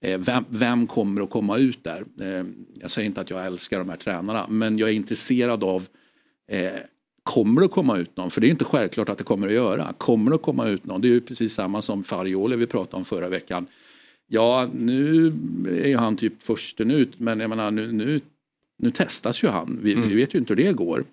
Eh, 0.00 0.18
vem, 0.18 0.44
vem 0.48 0.86
kommer 0.86 1.22
att 1.22 1.30
komma 1.30 1.58
ut 1.58 1.84
där? 1.84 2.04
Jag 2.80 2.90
säger 2.90 3.06
inte 3.06 3.20
att 3.20 3.30
jag 3.30 3.46
älskar 3.46 3.78
de 3.78 3.88
här 3.88 3.96
tränarna, 3.96 4.46
men 4.48 4.78
jag 4.78 4.88
är 4.88 4.94
intresserad 4.94 5.64
av 5.64 5.88
eh, 6.52 6.72
Kommer 7.24 7.60
det 7.60 7.64
att 7.64 7.72
komma 7.72 7.98
ut 7.98 8.16
någon? 8.16 8.30
För 8.30 8.40
det 8.40 8.46
är 8.46 8.50
inte 8.50 8.64
självklart 8.64 9.08
att 9.08 9.18
det 9.18 9.24
kommer 9.24 9.46
att 9.46 9.52
göra. 9.54 9.92
Kommer 9.98 10.30
det 10.30 10.34
att 10.34 10.42
komma 10.42 10.68
ut 10.68 10.86
någon? 10.86 11.00
Det 11.00 11.08
är 11.08 11.12
ju 11.12 11.20
precis 11.20 11.54
samma 11.54 11.82
som 11.82 12.04
Farioli 12.04 12.56
vi 12.56 12.66
pratade 12.66 12.96
om 12.96 13.04
förra 13.04 13.28
veckan. 13.28 13.66
Ja, 14.28 14.68
nu 14.74 15.26
är 15.68 15.88
ju 15.88 15.96
han 15.96 16.16
typ 16.16 16.42
försten 16.42 16.90
ut, 16.90 17.18
men 17.20 17.40
jag 17.40 17.48
menar 17.50 17.70
nu, 17.70 17.92
nu, 17.92 18.20
nu 18.78 18.90
testas 18.90 19.44
ju 19.44 19.48
han. 19.48 19.78
Vi, 19.82 19.94
vi 19.94 20.14
vet 20.14 20.34
ju 20.34 20.38
inte 20.38 20.54
hur 20.54 20.64
det 20.64 20.72
går. 20.72 21.04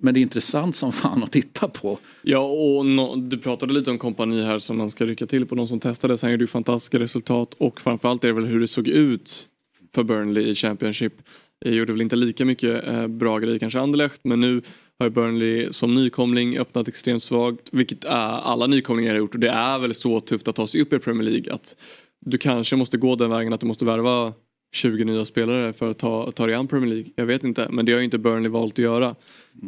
Men 0.00 0.14
det 0.14 0.20
är 0.20 0.22
intressant 0.22 0.76
som 0.76 0.92
fan 0.92 1.22
att 1.22 1.32
titta 1.32 1.68
på. 1.68 1.98
Ja 2.22 2.38
och 2.38 2.86
nå- 2.86 3.16
du 3.16 3.38
pratade 3.38 3.72
lite 3.72 3.90
om 3.90 3.98
kompani 3.98 4.42
här 4.42 4.58
som 4.58 4.76
man 4.76 4.90
ska 4.90 5.06
rycka 5.06 5.26
till 5.26 5.46
på. 5.46 5.54
De 5.54 5.68
som 5.68 5.80
testades, 5.80 6.22
han 6.22 6.30
gjorde 6.30 6.42
ju 6.44 6.48
fantastiska 6.48 6.98
resultat 6.98 7.54
och 7.58 7.80
framförallt 7.80 8.24
är 8.24 8.28
det 8.28 8.34
väl 8.34 8.46
hur 8.46 8.60
det 8.60 8.68
såg 8.68 8.88
ut 8.88 9.46
för 9.94 10.02
Burnley 10.02 10.48
i 10.48 10.54
Championship. 10.54 11.12
Det 11.60 11.70
gjorde 11.70 11.92
väl 11.92 12.02
inte 12.02 12.16
lika 12.16 12.44
mycket 12.44 12.88
eh, 12.88 13.06
bra 13.06 13.38
grejer 13.38 13.58
kanske 13.58 13.80
Anderlecht 13.80 14.20
men 14.24 14.40
nu 14.40 14.62
har 14.98 15.06
ju 15.06 15.10
Burnley 15.10 15.72
som 15.72 15.94
nykomling 15.94 16.58
öppnat 16.58 16.88
extremt 16.88 17.22
svagt 17.22 17.68
vilket 17.72 18.04
är, 18.04 18.40
alla 18.40 18.66
nykomlingar 18.66 19.10
har 19.10 19.18
gjort 19.18 19.34
och 19.34 19.40
det 19.40 19.50
är 19.50 19.78
väl 19.78 19.94
så 19.94 20.20
tufft 20.20 20.48
att 20.48 20.56
ta 20.56 20.66
sig 20.66 20.82
upp 20.82 20.92
i 20.92 20.98
Premier 20.98 21.30
League 21.30 21.52
att 21.52 21.76
du 22.20 22.38
kanske 22.38 22.76
måste 22.76 22.96
gå 22.96 23.16
den 23.16 23.30
vägen 23.30 23.52
att 23.52 23.60
du 23.60 23.66
måste 23.66 23.84
värva 23.84 24.32
20 24.72 25.04
nya 25.04 25.24
spelare 25.24 25.72
för 25.72 25.90
att 25.90 25.98
ta, 25.98 26.32
ta 26.32 26.46
dig 26.46 26.54
an 26.54 26.68
Premier 26.68 26.94
League. 26.94 27.10
Jag 27.16 27.26
vet 27.26 27.44
inte, 27.44 27.68
men 27.70 27.86
det 27.86 27.92
har 27.92 27.98
ju 27.98 28.04
inte 28.04 28.18
Burnley 28.18 28.50
valt 28.50 28.74
att 28.74 28.78
göra. 28.78 29.14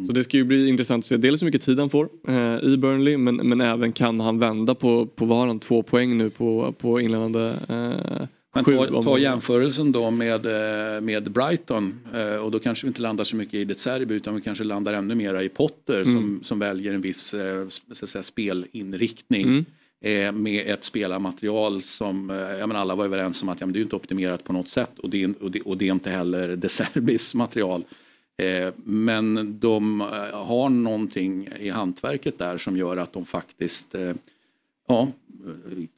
Så 0.07 0.13
det 0.13 0.23
ska 0.23 0.37
ju 0.37 0.43
bli 0.43 0.69
intressant 0.69 1.01
att 1.01 1.05
se 1.05 1.17
dels 1.17 1.41
hur 1.41 1.45
mycket 1.45 1.61
tid 1.61 1.79
han 1.79 1.89
får 1.89 2.09
eh, 2.27 2.59
i 2.63 2.77
Burnley 2.77 3.17
men, 3.17 3.35
men 3.35 3.61
även 3.61 3.91
kan 3.91 4.19
han 4.19 4.39
vända 4.39 4.75
på, 4.75 5.05
på 5.05 5.25
vad 5.25 5.37
har 5.37 5.47
han, 5.47 5.59
två 5.59 5.83
poäng 5.83 6.17
nu 6.17 6.29
på, 6.29 6.75
på 6.77 7.01
inledande 7.01 7.51
eh, 7.69 8.27
Men 8.53 8.65
ta, 8.65 9.03
ta 9.03 9.17
jämförelsen 9.17 9.91
då 9.91 10.11
med, 10.11 10.45
eh, 10.45 11.01
med 11.01 11.31
Brighton 11.31 11.99
eh, 12.13 12.35
och 12.35 12.51
då 12.51 12.59
kanske 12.59 12.85
vi 12.85 12.87
inte 12.87 13.01
landar 13.01 13.23
så 13.23 13.35
mycket 13.35 13.53
i 13.53 13.65
det 13.65 13.75
Serbi 13.75 14.15
utan 14.15 14.35
vi 14.35 14.41
kanske 14.41 14.63
landar 14.63 14.93
ännu 14.93 15.15
mera 15.15 15.43
i 15.43 15.49
Potter 15.49 16.03
som, 16.03 16.17
Mm. 16.17 16.43
som 16.43 16.59
väljer 16.59 16.93
en 16.93 17.01
viss 17.01 17.33
eh, 17.33 17.67
så 17.91 18.05
att 18.05 18.09
säga, 18.09 18.23
spelinriktning. 18.23 19.43
Mm. 19.43 19.65
Med 20.43 20.67
ett 20.67 20.83
spelarmaterial 20.83 21.81
som, 21.81 22.29
jag 22.59 22.67
menar 22.67 22.81
alla 22.81 22.95
var 22.95 23.05
överens 23.05 23.43
om 23.43 23.49
att 23.49 23.59
ja, 23.59 23.65
men 23.65 23.73
det 23.73 23.79
är 23.79 23.81
inte 23.81 23.95
optimerat 23.95 24.43
på 24.43 24.53
något 24.53 24.67
sätt 24.67 24.99
och 24.99 25.09
det 25.09 25.23
är, 25.23 25.33
och 25.43 25.51
det, 25.51 25.61
och 25.61 25.77
det 25.77 25.87
är 25.87 25.91
inte 25.91 26.09
heller 26.09 26.55
De 26.55 26.69
Serbis 26.69 27.35
material. 27.35 27.83
Eh, 28.37 28.73
Men 28.83 29.59
de 29.59 30.01
har 30.33 30.69
någonting 30.69 31.47
i 31.59 31.69
hantverket 31.69 32.39
där 32.39 32.57
som 32.57 32.77
gör 32.77 32.97
att 32.97 33.13
de 33.13 33.25
faktiskt 33.25 33.95
eh, 33.95 34.11
ja, 34.87 35.07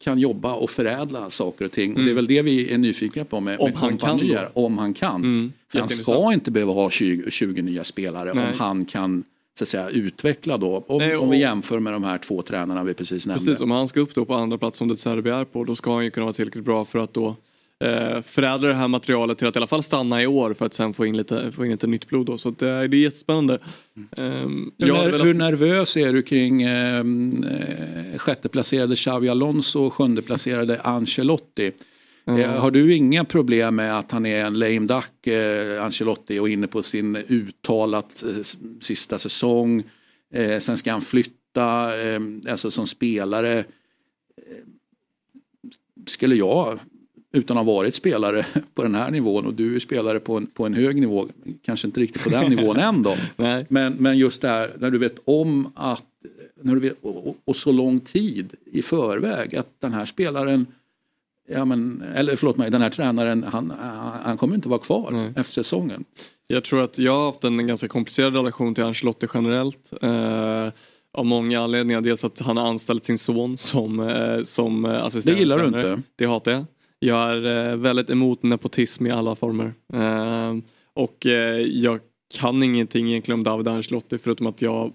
kan 0.03 0.19
jobba 0.19 0.53
och 0.53 0.69
förädla 0.69 1.29
saker 1.29 1.65
och 1.65 1.71
ting. 1.71 1.95
Och 1.95 2.03
det 2.03 2.11
är 2.11 2.15
väl 2.15 2.27
det 2.27 2.41
vi 2.41 2.73
är 2.73 2.77
nyfikna 2.77 3.25
på 3.25 3.39
med, 3.39 3.53
Mm. 3.53 3.63
Om 3.65 3.69
med 3.71 3.79
han 3.79 3.97
kan 3.97 4.09
kompanier. 4.09 4.49
då. 4.53 4.61
Om 4.65 4.77
han 4.77 4.93
kan. 4.93 5.15
Mm, 5.15 5.53
För 5.71 5.79
han 5.79 5.89
ska 5.89 6.33
inte 6.33 6.51
behöva 6.51 6.73
ha 6.73 6.89
20, 6.89 7.31
20 7.31 7.61
nya 7.61 7.83
spelare 7.83 8.33
Nej. 8.33 8.43
om 8.47 8.59
han 8.59 8.85
kan 8.85 9.23
så 9.57 9.63
att 9.63 9.67
säga, 9.67 9.89
utveckla 9.89 10.57
då. 10.57 10.83
Om, 10.87 10.97
Nej, 10.97 11.15
om 11.15 11.29
vi 11.29 11.35
och- 11.35 11.39
jämför 11.39 11.79
med 11.79 11.93
de 11.93 12.03
här 12.03 12.17
två 12.17 12.41
tränarna 12.41 12.83
vi 12.83 12.93
precis 12.93 13.27
nämnde. 13.27 13.45
Precis, 13.45 13.61
om 13.61 13.71
han 13.71 13.87
ska 13.87 13.99
upp 13.99 14.15
då 14.15 14.25
på 14.25 14.33
andra 14.35 14.57
plats 14.57 14.77
som 14.77 14.87
det 14.87 14.95
Serbi 14.95 15.29
är 15.29 15.45
på 15.45 15.63
då 15.63 15.75
ska 15.75 15.93
han 15.93 16.03
ju 16.03 16.11
kunna 16.11 16.23
vara 16.25 16.33
tillräckligt 16.33 16.63
bra 16.65 16.85
för 16.85 16.99
att 16.99 17.13
då 17.13 17.35
eh, 17.83 18.21
förädla 18.21 18.67
det 18.67 18.73
här 18.73 18.87
materialet 18.87 19.37
till 19.37 19.47
att 19.47 19.55
i 19.55 19.59
alla 19.59 19.67
fall 19.67 19.83
stanna 19.83 20.23
i 20.23 20.27
år 20.27 20.53
för 20.53 20.65
att 20.65 20.73
sen 20.73 20.93
få 20.93 21.05
in 21.05 21.17
lite, 21.17 21.51
få 21.51 21.65
in 21.65 21.71
lite 21.71 21.87
nytt 21.87 22.07
blod 22.07 22.25
då. 22.25 22.37
Så 22.37 22.49
att, 22.49 22.61
eh, 22.61 22.67
det 22.67 22.97
är 22.97 23.01
jättespännande. 23.01 23.59
Um, 24.17 24.71
Hur, 24.77 24.93
ner, 24.93 25.23
hur 25.23 25.33
nervös 25.33 25.97
är 25.97 26.13
du 26.13 26.21
kring 26.21 26.61
eh, 26.61 26.99
eh, 26.99 28.17
sjätteplacerade 28.17 28.95
Xavi 28.95 29.29
Alonso 29.29 29.83
och 29.83 29.93
sjundeplacerade 29.93 30.81
Ancelotti? 30.81 31.71
Eh, 32.27 32.51
har 32.51 32.71
du 32.71 32.95
inga 32.95 33.25
problem 33.25 33.75
med 33.75 33.99
att 33.99 34.11
han 34.11 34.25
är 34.25 34.45
en 34.45 34.59
lame 34.59 34.79
duck, 34.79 35.27
eh, 35.27 35.83
Ancelotti, 35.83 36.39
och 36.39 36.49
inne 36.49 36.67
på 36.67 36.83
sin 36.83 37.15
uttalat 37.15 38.23
eh, 38.23 38.41
sista 38.81 39.19
säsong? 39.19 39.83
Eh, 40.33 40.59
sen 40.59 40.77
ska 40.77 40.91
han 40.91 41.01
flytta, 41.01 42.01
eh, 42.01 42.19
alltså 42.49 42.71
som 42.71 42.87
spelare. 42.87 43.59
Eh, 43.59 43.63
skulle 46.07 46.35
jag, 46.35 46.79
utan 47.35 47.57
att 47.57 47.65
ha 47.65 47.73
varit 47.73 47.95
spelare 47.95 48.45
på 48.73 48.83
den 48.83 48.95
här 48.95 49.11
nivån 49.11 49.45
och 49.45 49.53
du 49.53 49.75
är 49.75 49.79
spelare 49.79 50.19
på 50.19 50.37
en, 50.37 50.47
på 50.47 50.65
en 50.65 50.73
hög 50.73 51.01
nivå, 51.01 51.27
kanske 51.61 51.87
inte 51.87 51.99
riktigt 51.99 52.23
på 52.23 52.29
den 52.29 52.49
nivån 52.49 52.77
än 52.77 53.03
då. 53.03 53.17
Men, 53.67 53.93
men 53.93 54.17
just 54.17 54.41
det 54.41 54.47
här 54.47 54.71
när 54.79 54.91
du 54.91 54.97
vet 54.97 55.19
om 55.25 55.71
att, 55.75 56.03
när 56.61 56.73
du 56.73 56.79
vet, 56.79 56.97
och, 57.01 57.37
och- 57.45 57.55
så 57.55 57.71
lång 57.71 57.99
tid 57.99 58.53
i 58.65 58.81
förväg 58.81 59.55
att 59.55 59.67
den 59.81 59.93
här 59.93 60.05
spelaren, 60.05 60.65
ja 61.49 61.65
men, 61.65 62.03
eller 62.15 62.35
förlåt 62.35 62.57
mig, 62.57 62.71
den 62.71 62.81
här 62.81 62.89
tränaren, 62.89 63.43
han, 63.43 63.73
han, 64.23 64.37
kommer 64.37 64.55
inte 64.55 64.69
vara 64.69 64.79
kvar 64.79 65.33
efter 65.35 65.53
säsongen. 65.53 66.03
Jag 66.47 66.63
tror 66.63 66.81
att 66.81 66.99
jag 66.99 67.11
har 67.17 67.25
haft 67.25 67.43
en 67.43 67.67
ganska 67.67 67.87
komplicerad 67.87 68.35
relation 68.35 68.75
till 68.75 68.83
Ancelotti 68.83 69.27
generellt. 69.33 69.93
Eh, 70.01 70.69
av 71.15 71.25
många 71.25 71.61
anledningar. 71.61 72.01
Dels 72.01 72.23
att 72.23 72.39
han 72.39 72.57
har 72.57 72.67
anställt 72.67 73.05
sin 73.05 73.17
son 73.17 73.57
som, 73.57 73.99
eh, 73.99 74.43
som 74.43 74.85
eh, 74.85 75.05
assisterande 75.05 75.39
Det 75.39 75.39
gillar 75.39 75.59
du 75.59 75.65
inte? 75.65 76.01
Det 76.15 76.25
hatar 76.25 76.51
jag. 76.51 76.65
Jag 76.99 77.31
är 77.31 77.69
eh, 77.69 77.75
väldigt 77.75 78.09
emot 78.09 78.43
nepotism 78.43 79.07
i 79.07 79.11
alla 79.11 79.35
former. 79.35 79.73
Eh, 79.93 80.57
och 80.93 81.25
eh, 81.25 81.59
jag 81.59 81.99
kan 82.33 82.63
ingenting 82.63 83.09
egentligen 83.09 83.39
om 83.39 83.43
David 83.43 83.67
Ancelotti 83.67 84.17
förutom 84.17 84.47
att 84.47 84.61
jag 84.61 84.93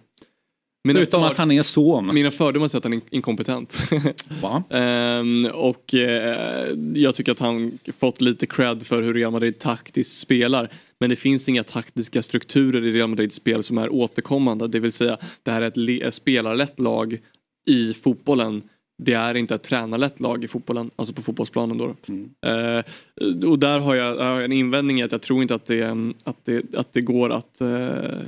Förutom 0.88 1.22
att 1.22 1.36
han 1.36 1.50
är 1.50 1.62
son. 1.62 2.14
Mina 2.14 2.30
fördomar 2.30 2.68
säger 2.68 2.78
att 2.80 2.84
han 2.84 2.92
är 2.92 3.00
inkompetent. 3.10 3.78
Ehm, 4.70 5.46
och 5.54 5.94
eh, 5.94 6.68
jag 6.94 7.14
tycker 7.14 7.32
att 7.32 7.38
han 7.38 7.78
fått 7.98 8.20
lite 8.20 8.46
cred 8.46 8.86
för 8.86 9.02
hur 9.02 9.14
Real 9.14 9.32
Madrid 9.32 9.58
taktiskt 9.58 10.18
spelar. 10.18 10.72
Men 11.00 11.10
det 11.10 11.16
finns 11.16 11.48
inga 11.48 11.64
taktiska 11.64 12.22
strukturer 12.22 12.84
i 12.84 12.92
Real 12.92 13.08
Madrids 13.08 13.36
spel 13.36 13.62
som 13.62 13.78
är 13.78 13.92
återkommande. 13.92 14.68
Det 14.68 14.80
vill 14.80 14.92
säga 14.92 15.18
det 15.42 15.50
här 15.50 15.62
är 15.62 16.06
ett 16.06 16.14
spelarlätt 16.14 16.80
lag 16.80 17.18
i 17.66 17.94
fotbollen. 17.94 18.62
Det 19.02 19.12
är 19.12 19.34
inte 19.34 19.54
ett 19.54 19.62
tränarlätt 19.62 20.20
lag 20.20 20.44
i 20.44 20.48
fotbollen, 20.48 20.90
alltså 20.96 21.14
på 21.14 21.22
fotbollsplanen 21.22 21.78
då. 21.78 21.84
Eh, 22.48 22.84
och 23.50 23.58
där 23.58 23.80
har 23.80 23.94
jag, 23.94 24.16
har 24.16 24.34
jag 24.34 24.44
en 24.44 24.52
invändning 24.52 25.00
i 25.00 25.02
att 25.02 25.12
jag 25.12 25.22
tror 25.22 25.42
inte 25.42 25.54
att 25.54 25.66
det, 25.66 25.84
att 26.24 26.44
det, 26.44 26.74
att 26.74 26.92
det 26.92 27.00
går 27.00 27.30
att 27.30 27.60
eh, 27.60 28.20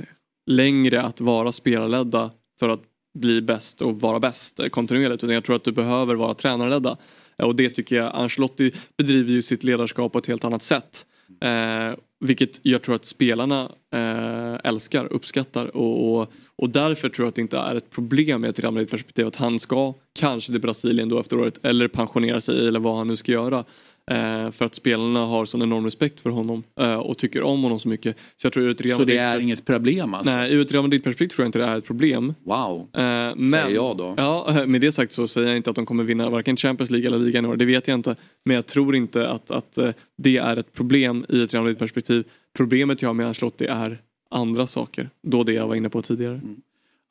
längre 0.45 1.01
att 1.01 1.21
vara 1.21 1.51
spelarledda 1.51 2.31
för 2.59 2.69
att 2.69 2.81
bli 3.19 3.41
bäst 3.41 3.81
och 3.81 4.01
vara 4.01 4.19
bäst 4.19 4.59
eh, 4.59 4.67
kontinuerligt. 4.67 5.23
Utan 5.23 5.33
jag 5.33 5.43
tror 5.43 5.55
att 5.55 5.63
du 5.63 5.71
behöver 5.71 6.15
vara 6.15 6.33
tränarledda. 6.33 6.97
Eh, 7.39 7.45
Och 7.45 7.55
det 7.55 7.69
tycker 7.69 7.95
jag, 7.95 8.11
Ancelotti 8.15 8.71
bedriver 8.97 9.31
ju 9.31 9.41
sitt 9.41 9.63
ledarskap 9.63 10.11
på 10.11 10.19
ett 10.19 10.27
helt 10.27 10.43
annat 10.45 10.63
sätt. 10.63 11.05
Eh, 11.41 11.91
vilket 12.19 12.59
jag 12.65 12.81
tror 12.81 12.95
att 12.95 13.05
spelarna 13.05 13.69
eh, 13.93 14.55
älskar, 14.63 15.13
uppskattar 15.13 15.77
och, 15.77 16.21
och, 16.21 16.31
och 16.55 16.69
därför 16.69 17.09
tror 17.09 17.25
jag 17.25 17.29
att 17.29 17.35
det 17.35 17.41
inte 17.41 17.57
är 17.57 17.75
ett 17.75 17.89
problem 17.89 18.45
i 18.45 18.47
ett 18.47 18.59
Real 18.59 18.73
Madrid-perspektiv 18.73 19.27
att 19.27 19.35
han 19.35 19.59
ska 19.59 19.93
kanske 20.19 20.51
till 20.51 20.61
Brasilien 20.61 21.09
då 21.09 21.19
efter 21.19 21.39
året 21.39 21.59
eller 21.63 21.87
pensionera 21.87 22.41
sig 22.41 22.67
eller 22.67 22.79
vad 22.79 22.97
han 22.97 23.07
nu 23.07 23.15
ska 23.15 23.31
göra. 23.31 23.63
Eh, 24.11 24.51
för 24.51 24.65
att 24.65 24.75
spelarna 24.75 25.19
har 25.19 25.45
sån 25.45 25.61
enorm 25.61 25.85
respekt 25.85 26.21
för 26.21 26.29
honom 26.29 26.63
eh, 26.79 26.95
och 26.95 27.17
tycker 27.17 27.43
om 27.43 27.63
honom 27.63 27.79
så 27.79 27.89
mycket. 27.89 28.17
Så 28.37 28.45
jag 28.45 28.53
tror 28.53 28.65
ur 28.65 28.87
Så 28.97 29.03
det 29.03 29.17
är 29.17 29.39
inget 29.39 29.65
problem 29.65 30.13
alltså? 30.13 30.37
Nej, 30.37 30.53
ur 30.53 30.61
ett 30.61 30.71
Real 30.71 30.83
Madrid-perspektiv 30.83 31.27
tror 31.27 31.43
jag 31.43 31.47
inte 31.47 31.59
det 31.59 31.65
är 31.65 31.77
ett 31.77 31.85
problem. 31.85 32.33
Wow, 32.43 32.89
Eh, 32.93 33.01
men, 33.35 33.49
säger 33.49 33.69
jag 33.69 33.97
då. 33.97 34.13
Ja, 34.17 34.63
med 34.67 34.81
det 34.81 34.91
sagt 34.91 35.13
så 35.13 35.27
säger 35.27 35.47
jag 35.47 35.57
inte 35.57 35.69
att 35.69 35.75
de 35.75 35.85
kommer 35.85 36.03
vinna 36.03 36.29
varken 36.29 36.57
Champions 36.57 36.91
League 36.91 37.07
eller 37.07 37.19
ligan 37.19 37.45
i 37.45 37.47
år. 37.47 37.55
Det 37.55 37.65
vet 37.65 37.87
jag 37.87 37.95
inte. 37.95 38.15
Men 38.45 38.55
jag 38.55 38.65
tror 38.65 38.95
inte 38.95 39.29
att, 39.29 39.51
att 39.51 39.77
eh, 39.77 39.89
det 40.17 40.37
är 40.37 40.57
ett 40.57 40.73
problem 40.73 41.25
i 41.29 41.43
ett 41.43 41.53
Real 41.53 41.63
Madrid-perspektiv. 41.63 42.23
Problemet 42.57 43.01
jag 43.01 43.09
har 43.09 43.13
med 43.13 43.27
Ancelotti 43.27 43.65
är 43.65 44.01
andra 44.33 44.67
saker. 44.67 45.09
Då 45.21 45.43
det 45.43 45.53
jag 45.53 45.67
var 45.67 45.75
inne 45.75 45.89
på 45.89 46.01
tidigare. 46.01 46.33
Mm. 46.33 46.61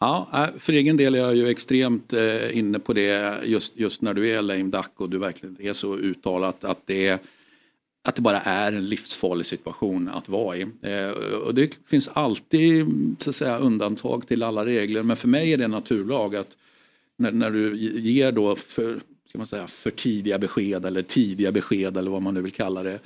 Ja, 0.01 0.29
äh, 0.35 0.61
för 0.61 0.73
egen 0.73 0.97
del 0.97 1.15
är 1.15 1.19
jag 1.19 1.37
ju 1.37 1.49
extremt 1.49 2.13
eh, 2.13 2.59
inne 2.59 2.79
på 2.79 2.93
det 2.93 3.39
just, 3.45 3.77
just 3.77 4.03
när 4.03 4.15
du 4.15 4.29
är 4.29 4.43
lame 4.43 4.63
duck 4.63 4.91
och 4.97 5.11
du 5.11 5.19
verkligen 5.19 5.57
är 5.61 5.73
så 5.73 5.97
uttalat 5.97 6.65
att 6.65 6.87
det, 6.87 7.23
att 8.05 8.15
det 8.15 8.23
bara 8.23 8.41
är 8.41 8.73
en 8.73 8.89
livsfarlig 8.89 9.47
situation 9.47 10.09
att 10.09 10.29
vara 10.29 10.57
i. 10.57 10.67
Eh, 10.83 11.11
och 11.47 11.55
det 11.55 11.79
finns 11.87 12.09
alltid 12.09 12.87
så 13.19 13.31
att 13.31 13.37
säga, 13.37 13.59
undantag 13.59 14.27
till 14.27 14.43
alla 14.43 14.67
regler 14.67 15.03
men 15.03 15.17
för 15.17 15.29
mig 15.29 15.53
är 15.53 15.59
det 15.59 15.65
en 15.65 15.71
naturlag 15.71 16.37
att 16.37 16.57
när, 17.19 17.33
när 17.33 17.51
du 17.51 17.77
ger 18.01 18.33
då 18.33 18.57
för, 18.57 19.01
ska 19.29 19.39
man 19.39 19.47
säga, 19.47 19.67
för 19.67 19.91
tidiga 19.91 20.39
besked 20.39 20.87
eller 20.87 21.03
tidiga 21.03 21.53
besked 21.53 21.97
eller 21.97 22.11
vad 22.11 22.23
man 22.23 22.35
nu 22.35 22.41
vill 22.41 22.53
kalla 22.53 22.83
det 22.83 22.99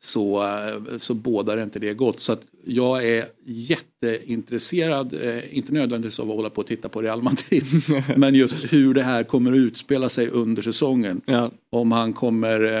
så, 0.00 0.48
så 0.96 1.14
bådar 1.14 1.62
inte 1.62 1.78
det 1.78 1.94
gott. 1.94 2.20
Så 2.20 2.36
jag 2.68 3.08
är 3.08 3.24
jätteintresserad, 3.44 5.12
eh, 5.22 5.56
inte 5.56 5.72
nödvändigtvis 5.72 6.20
av 6.20 6.30
att 6.30 6.36
hålla 6.36 6.50
på 6.50 6.60
och 6.60 6.66
titta 6.66 6.88
på 6.88 7.02
Real 7.02 7.22
Madrid, 7.22 7.64
men 8.16 8.34
just 8.34 8.72
hur 8.72 8.94
det 8.94 9.02
här 9.02 9.24
kommer 9.24 9.52
att 9.52 9.58
utspela 9.58 10.08
sig 10.08 10.28
under 10.28 10.62
säsongen. 10.62 11.20
Om 11.70 11.92
han 11.92 12.12
kommer, 12.12 12.60
eh, 12.64 12.80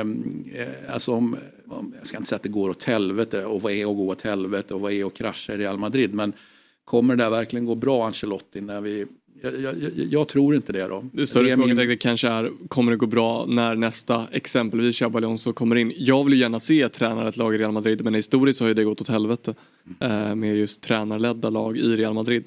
eh, 0.62 0.92
alltså 0.92 1.12
om, 1.12 1.36
om, 1.68 1.94
jag 1.98 2.06
ska 2.06 2.16
inte 2.16 2.28
säga 2.28 2.36
att 2.36 2.42
det 2.42 2.48
går 2.48 2.70
åt 2.70 2.82
helvete 2.82 3.44
och 3.44 3.62
vad 3.62 3.72
är 3.72 3.90
att 3.90 3.96
gå 3.96 4.08
åt 4.08 4.22
helvete 4.22 4.74
och 4.74 4.80
vad 4.80 4.92
är 4.92 5.04
att 5.04 5.14
krascha 5.14 5.54
i 5.54 5.58
Real 5.58 5.78
Madrid, 5.78 6.14
men 6.14 6.32
kommer 6.84 7.16
det 7.16 7.24
där 7.24 7.30
verkligen 7.30 7.66
gå 7.66 7.74
bra 7.74 8.06
Ancelotti 8.06 8.60
när 8.60 8.80
vi 8.80 9.06
jag, 9.54 9.82
jag, 9.82 9.92
jag, 10.10 10.28
tror 10.28 10.54
inte 10.56 10.72
det 10.72 10.88
då. 10.88 11.04
Det 11.12 11.26
större 11.26 11.44
Det 11.44 11.50
är 11.52 11.56
min- 11.56 11.66
frågetecknet 11.68 12.00
kanske 12.00 12.28
är, 12.28 12.50
kommer 12.68 12.92
det 12.92 12.98
gå 12.98 13.06
bra 13.06 13.44
när 13.48 13.74
nästa, 13.74 14.26
exempelvis 14.32 14.96
Xabi 14.96 15.16
Alonso 15.16 15.52
kommer 15.52 15.76
in? 15.76 15.92
Jag 15.96 16.24
vill 16.24 16.34
ju 16.34 16.40
gärna 16.40 16.60
se 16.60 16.88
tränare 16.88 17.28
ett 17.28 17.36
lag 17.36 17.54
i 17.54 17.58
Real 17.58 17.72
Madrid 17.72 18.04
men 18.04 18.14
historiskt 18.14 18.58
så 18.58 18.64
har 18.64 18.68
ju 18.68 18.74
det 18.74 18.84
gått 18.84 19.00
åt 19.00 19.08
helvete. 19.08 19.54
Eh, 20.00 20.34
med 20.34 20.56
just 20.56 20.80
tränarledda 20.80 21.50
lag 21.50 21.78
i 21.78 21.96
Real 21.96 22.14
Madrid. 22.14 22.46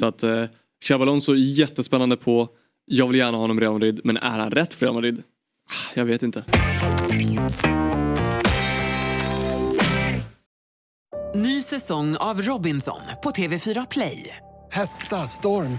Så 0.00 0.06
att 0.06 0.22
eh, 0.22 0.44
Xabi 0.84 1.02
Alonso 1.02 1.32
är 1.32 1.36
jättespännande 1.36 2.16
på. 2.16 2.48
Jag 2.86 3.06
vill 3.08 3.18
gärna 3.18 3.36
ha 3.36 3.42
honom 3.44 3.58
i 3.58 3.60
Real 3.62 3.72
Madrid 3.72 4.00
men 4.04 4.16
är 4.16 4.38
han 4.38 4.50
rätt 4.50 4.74
för 4.74 4.86
Real 4.86 4.94
Madrid? 4.94 5.22
Ah, 5.68 5.92
Jag 5.94 6.04
vet 6.04 6.22
inte. 6.22 6.44
Ny 11.34 11.62
säsong 11.62 12.16
av 12.16 12.42
Robinson 12.42 13.00
på 13.22 13.30
TV4 13.30 13.86
Play. 13.90 14.36
Hetta, 14.70 15.16
storm, 15.16 15.78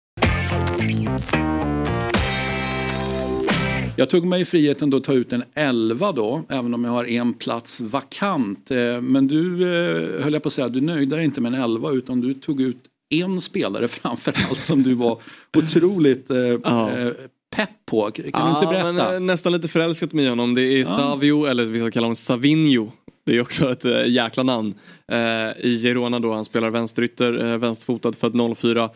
Jag 3.95 4.09
tog 4.09 4.25
mig 4.25 4.45
friheten 4.45 4.89
då 4.89 4.97
att 4.97 5.03
ta 5.03 5.13
ut 5.13 5.33
en 5.33 5.43
11 5.53 6.11
då, 6.11 6.43
även 6.49 6.73
om 6.73 6.83
jag 6.83 6.91
har 6.91 7.05
en 7.05 7.33
plats 7.33 7.81
vakant. 7.81 8.71
Eh, 8.71 9.01
Men 9.01 9.27
du, 9.27 9.61
eh, 9.63 10.23
höll 10.23 10.33
jag 10.33 10.43
på 10.43 10.47
att 10.47 10.53
säga, 10.53 10.69
du 10.69 10.81
nöjde 10.81 11.15
dig 11.15 11.25
inte 11.25 11.41
med 11.41 11.53
en 11.53 11.61
11 11.61 11.91
utan 11.91 12.21
du 12.21 12.33
tog 12.33 12.61
ut 12.61 12.77
en 13.09 13.41
spelare 13.41 13.87
framför 14.01 14.33
allt 14.49 14.61
som 14.61 14.83
du 14.83 14.93
var 14.93 15.17
otroligt 15.57 16.29
eh, 16.29 16.37
eh, 16.39 17.11
pepp 17.55 17.69
på. 17.85 18.11
Kan 18.11 18.23
du 18.23 18.59
inte 18.59 18.67
berätta? 18.67 18.93
Men, 18.93 19.13
eh, 19.13 19.19
nästan 19.19 19.51
lite 19.51 19.67
förälskat 19.67 20.13
med 20.13 20.29
honom. 20.29 20.55
Det 20.55 20.61
är. 20.61 20.85
Savio, 20.85 21.45
eller 21.45 21.63
vi 21.63 21.79
ska 21.79 21.91
kalla 21.91 22.05
honom 22.05 22.15
Savinho. 22.15 22.91
Det 23.25 23.37
är 23.37 23.41
också 23.41 23.71
ett 23.71 23.85
äh, 23.85 24.05
jäkla 24.07 24.43
namn. 24.43 24.73
Eh, 25.07 25.65
I 25.65 25.79
Girona 25.81 26.19
då, 26.19 26.33
han 26.33 26.45
spelar 26.45 26.69
vänsterytter, 26.69 27.51
äh, 27.51 27.57
vänsterfotad, 27.57 28.13
född 28.13 28.57
04. 28.57 28.89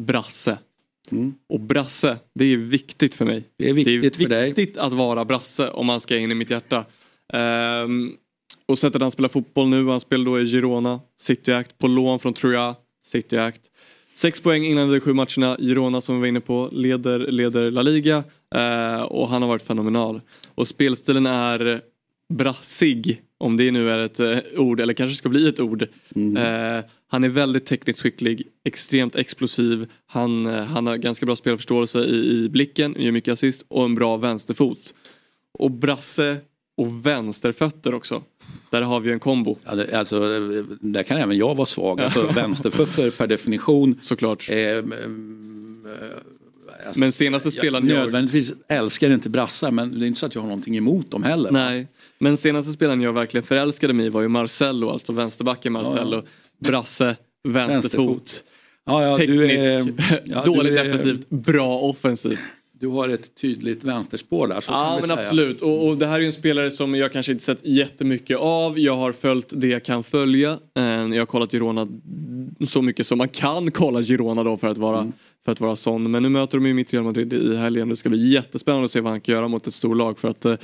Brasse. 0.00 0.58
Och 1.48 1.60
brasse, 1.60 2.18
det 2.34 2.44
är 2.44 2.56
viktigt 2.56 3.14
för 3.14 3.24
mig. 3.24 3.36
Mm. 3.36 3.44
Det 3.56 3.68
är 3.68 3.74
viktigt 3.74 4.16
för 4.16 4.28
dig. 4.28 4.46
viktigt 4.46 4.78
att 4.78 4.92
vara 4.92 5.24
brasse 5.24 5.68
om 5.68 5.86
man 5.86 6.00
ska 6.00 6.16
in 6.16 6.30
i 6.30 6.34
mitt 6.34 6.50
hjärta. 6.50 6.84
Ehm, 7.32 8.12
och 8.66 8.78
sättet 8.78 9.02
han 9.02 9.10
spelar 9.10 9.28
fotboll 9.28 9.68
nu, 9.68 9.88
han 9.88 10.00
spelar 10.00 10.24
då 10.24 10.40
i 10.40 10.46
Girona, 10.46 11.00
Cityakt 11.20 11.78
på 11.78 11.86
lån 11.86 12.18
från 12.18 12.34
Troja, 12.34 12.74
Cityakt. 13.06 13.60
Sex 14.14 14.40
poäng 14.40 14.64
innan 14.64 14.92
de 14.92 15.00
sju 15.00 15.12
matcherna, 15.12 15.56
Girona 15.58 16.00
som 16.00 16.14
vi 16.14 16.20
var 16.20 16.26
inne 16.26 16.40
på 16.40 16.68
leder, 16.72 17.18
leder 17.18 17.70
La 17.70 17.82
Liga 17.82 18.24
eh, 18.54 19.02
och 19.02 19.28
han 19.28 19.42
har 19.42 19.48
varit 19.48 19.62
fenomenal. 19.62 20.20
Och 20.54 20.68
spelstilen 20.68 21.26
är 21.26 21.80
brassig, 22.28 23.22
om 23.42 23.56
det 23.56 23.70
nu 23.70 23.90
är 23.90 23.98
ett 23.98 24.20
eh, 24.20 24.38
ord 24.56 24.80
eller 24.80 24.94
kanske 24.94 25.16
ska 25.16 25.28
bli 25.28 25.48
ett 25.48 25.60
ord. 25.60 25.82
Eh, 25.82 26.84
han 27.08 27.24
är 27.24 27.28
väldigt 27.28 27.66
tekniskt 27.66 28.00
skicklig, 28.00 28.42
extremt 28.64 29.16
explosiv, 29.16 29.86
han, 30.06 30.46
eh, 30.46 30.64
han 30.64 30.86
har 30.86 30.96
ganska 30.96 31.26
bra 31.26 31.36
spelförståelse 31.36 31.98
i, 31.98 32.44
i 32.44 32.48
blicken, 32.48 32.94
gör 32.98 33.12
mycket 33.12 33.32
assist 33.32 33.64
och 33.68 33.84
en 33.84 33.94
bra 33.94 34.16
vänsterfot. 34.16 34.94
Och 35.58 35.70
brasse 35.70 36.36
och 36.76 37.06
vänsterfötter 37.06 37.94
också. 37.94 38.22
Där 38.70 38.82
har 38.82 39.00
vi 39.00 39.12
en 39.12 39.20
kombo. 39.20 39.58
Ja, 39.64 39.74
det, 39.74 39.94
alltså, 39.98 40.16
eh, 40.16 40.64
där 40.80 41.02
kan 41.02 41.16
även 41.16 41.36
jag 41.36 41.54
vara 41.54 41.66
svag. 41.66 42.00
Alltså, 42.00 42.26
vänsterfötter 42.26 43.10
per 43.10 43.26
definition. 43.26 43.98
Såklart. 44.00 44.50
Eh, 44.50 44.56
mm, 44.56 45.86
eh, 45.86 46.86
alltså, 46.86 47.00
Men 47.00 47.12
senaste 47.12 47.50
spelaren 47.50 47.88
jag- 47.88 47.96
nödvändigtvis 47.98 48.52
älskar 48.68 49.10
inte 49.10 49.30
brassar 49.30 49.70
men 49.70 49.98
det 49.98 50.04
är 50.04 50.08
inte 50.08 50.20
så 50.20 50.26
att 50.26 50.34
jag 50.34 50.42
har 50.42 50.48
någonting 50.48 50.76
emot 50.76 51.10
dem 51.10 51.22
heller. 51.22 51.50
Nej, 51.50 51.86
men 52.22 52.36
senaste 52.36 52.72
spelaren 52.72 53.00
jag 53.00 53.12
verkligen 53.12 53.44
förälskade 53.44 53.92
mig 53.92 54.06
i 54.06 54.08
var 54.08 54.22
ju 54.22 54.28
Marcello, 54.28 54.90
alltså 54.90 55.12
vänsterbacken 55.12 55.72
Marcello. 55.72 56.22
Brasse, 56.58 57.16
vänsterfot. 57.48 57.72
Vänsterfot. 57.74 58.44
Ja, 58.86 59.02
ja, 59.04 59.16
Teknisk, 59.18 59.42
är- 59.54 60.22
ja, 60.24 60.44
dåligt 60.44 60.72
är- 60.72 60.84
defensivt, 60.84 61.28
bra 61.28 61.78
offensivt. 61.78 62.38
Du 62.80 62.88
har 62.88 63.08
ett 63.08 63.34
tydligt 63.34 63.84
vänsterspår 63.84 64.46
där. 64.48 64.60
Så 64.60 64.72
Ja 64.72 64.98
men 65.00 65.08
säga. 65.08 65.20
absolut 65.20 65.60
och, 65.60 65.88
och 65.88 65.96
det 65.96 66.06
här 66.06 66.14
är 66.14 66.20
ju 66.20 66.26
en 66.26 66.32
spelare 66.32 66.70
som 66.70 66.94
jag 66.94 67.12
kanske 67.12 67.32
inte 67.32 67.44
sett 67.44 67.66
jättemycket 67.66 68.38
av. 68.38 68.78
Jag 68.78 68.96
har 68.96 69.12
följt 69.12 69.52
det 69.56 69.66
jag 69.66 69.84
kan 69.84 70.04
följa. 70.04 70.58
Eh, 70.76 70.82
Jag 70.84 71.18
har 71.20 71.26
kollat 71.26 71.50
Girona 71.52 71.88
så 72.66 72.82
mycket 72.82 73.06
som 73.06 73.18
man 73.18 73.28
kan 73.28 73.70
kolla 73.70 74.02
Girona 74.02 74.42
då 74.42 74.56
för 74.56 74.68
att 74.68 74.78
vara, 74.78 74.98
Mm. 74.98 75.12
för 75.44 75.52
att 75.52 75.60
vara 75.60 75.76
sån. 75.76 76.10
Men 76.10 76.22
nu 76.22 76.28
möter 76.28 76.58
de 76.58 76.66
ju 76.66 76.74
mitt 76.74 76.92
Real 76.92 77.04
Madrid 77.04 77.32
i 77.32 77.56
helgen. 77.56 77.88
Det 77.88 77.96
ska 77.96 78.08
bli 78.08 78.28
jättespännande 78.32 78.84
att 78.84 78.90
se 78.90 79.00
vad 79.00 79.10
han 79.12 79.20
kan 79.20 79.34
göra 79.34 79.48
mot 79.48 79.66
ett 79.66 79.74
storlag 79.74 80.18
för 80.18 80.28
att 80.28 80.44
eh, 80.44 80.54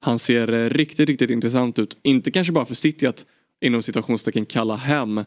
han 0.00 0.18
ser 0.18 0.52
eh, 0.52 0.70
riktigt, 0.70 1.08
riktigt 1.08 1.30
intressant 1.30 1.78
ut. 1.78 1.96
Inte 2.02 2.30
kanske 2.30 2.52
bara 2.52 2.66
för 2.66 2.74
City 2.74 3.06
att 3.06 3.26
inom 3.60 3.82
situationstecken 3.82 4.46
kalla 4.46 4.76
hem. 4.76 5.18
eh, 5.18 5.24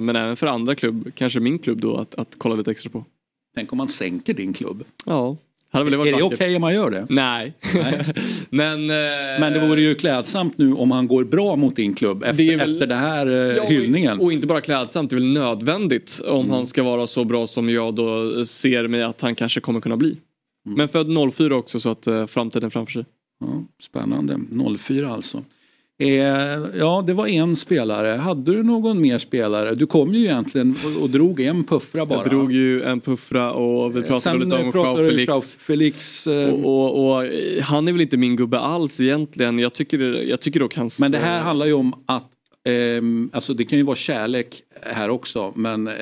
Men 0.00 0.16
även 0.16 0.36
för 0.36 0.46
andra 0.46 0.74
klubb, 0.74 1.10
kanske 1.14 1.40
min 1.40 1.58
klubb 1.58 1.80
då, 1.80 1.96
att, 1.96 2.14
att 2.14 2.34
kolla 2.38 2.54
lite 2.54 2.70
extra 2.70 2.90
på. 2.90 3.04
Tänk 3.54 3.72
om 3.72 3.78
man 3.78 3.88
sänker 3.88 4.34
din 4.34 4.52
klubb. 4.52 4.84
Ja. 5.06 5.36
Hade 5.72 5.84
väl 5.84 5.92
är 5.94 5.96
varit 5.98 6.16
det 6.16 6.22
vackert. 6.22 6.38
okej 6.40 6.54
om 6.56 6.60
man 6.60 6.74
gör 6.74 6.90
det? 6.90 7.06
Nej. 7.08 7.52
men, 8.50 8.90
eh, 8.90 8.96
Men 9.40 9.52
det 9.52 9.68
vore 9.68 9.80
ju 9.80 9.94
klädsamt 9.94 10.58
nu 10.58 10.72
om 10.74 10.90
han 10.90 11.06
går 11.08 11.24
bra 11.24 11.56
mot 11.56 11.76
din 11.76 11.94
klubb 11.94 12.22
efter, 12.22 12.44
Det 12.44 12.52
är 12.52 12.56
väl- 12.58 12.72
efter 12.72 12.86
det 12.86 12.94
här 12.94 13.26
Ja, 13.26 13.62
och- 13.62 13.68
hyllningen. 13.70 14.20
Och 14.20 14.32
inte 14.32 14.46
bara 14.46 14.60
klädsamt, 14.60 15.10
det 15.10 15.16
är 15.16 15.20
väl 15.20 15.28
nödvändigt 15.32 16.20
om 16.26 16.36
Mm. 16.40 16.50
han 16.50 16.66
ska 16.66 16.82
vara 16.82 17.06
så 17.06 17.24
bra 17.24 17.46
som 17.46 17.68
jag 17.70 17.94
då 17.94 18.44
ser 18.44 18.88
mig 18.88 19.02
att 19.02 19.20
han 19.20 19.34
kanske 19.34 19.60
kommer 19.60 19.80
kunna 19.80 19.96
bli. 19.96 20.16
Men 20.64 20.88
född 20.88 21.06
04 21.34 21.56
också 21.56 21.80
så 21.80 21.88
att 21.90 22.08
framtiden 22.30 22.70
framför 22.70 22.92
sig. 22.92 23.04
Ja, 23.46 23.64
spännande. 23.80 24.40
04 24.78 25.08
alltså. 25.10 25.44
Eh, 25.98 26.08
ja, 26.78 27.04
det 27.06 27.12
var 27.12 27.26
en 27.26 27.56
spelare. 27.56 28.08
Hade 28.08 28.52
du 28.52 28.62
någon 28.62 29.00
mer 29.00 29.18
spelare? 29.18 29.74
Du 29.74 29.86
kom 29.86 30.14
ju 30.14 30.20
egentligen 30.24 30.76
och, 30.84 31.02
och 31.02 31.10
drog 31.10 31.40
en 31.40 31.64
puffra 31.64 32.06
bara. 32.06 32.18
Jag 32.18 32.28
drog 32.28 32.52
ju 32.52 32.82
en 32.82 33.00
puffra 33.00 33.52
och 33.52 33.96
vi 33.96 34.00
pratade 34.02 34.20
Sen 34.20 34.38
lite 34.38 34.56
om 34.56 34.96
du 34.96 35.10
Felix. 35.10 35.54
Felix 35.54 36.26
eh, 36.26 36.50
Och, 36.54 36.64
och, 36.64 37.14
och 37.16 37.24
eh, 37.24 37.62
han 37.62 37.88
är 37.88 37.92
väl 37.92 38.00
inte 38.00 38.16
min 38.16 38.36
gubbe 38.36 38.58
alls 38.58 39.00
egentligen. 39.00 39.58
Jag 39.58 39.72
tycker, 39.72 39.98
jag 40.28 40.40
tycker 40.40 40.60
dock 40.60 40.74
hans... 40.76 41.00
Men 41.00 41.12
det 41.12 41.18
här 41.18 41.42
handlar 41.42 41.66
ju 41.66 41.72
om 41.72 41.94
att 42.06 42.30
ehm, 42.68 43.30
alltså 43.32 43.54
det 43.54 43.64
kan 43.64 43.78
ju 43.78 43.84
vara 43.84 43.96
kärlek 43.96 44.62
här 44.82 45.08
också 45.08 45.52
men, 45.56 45.88
eh, 45.88 45.94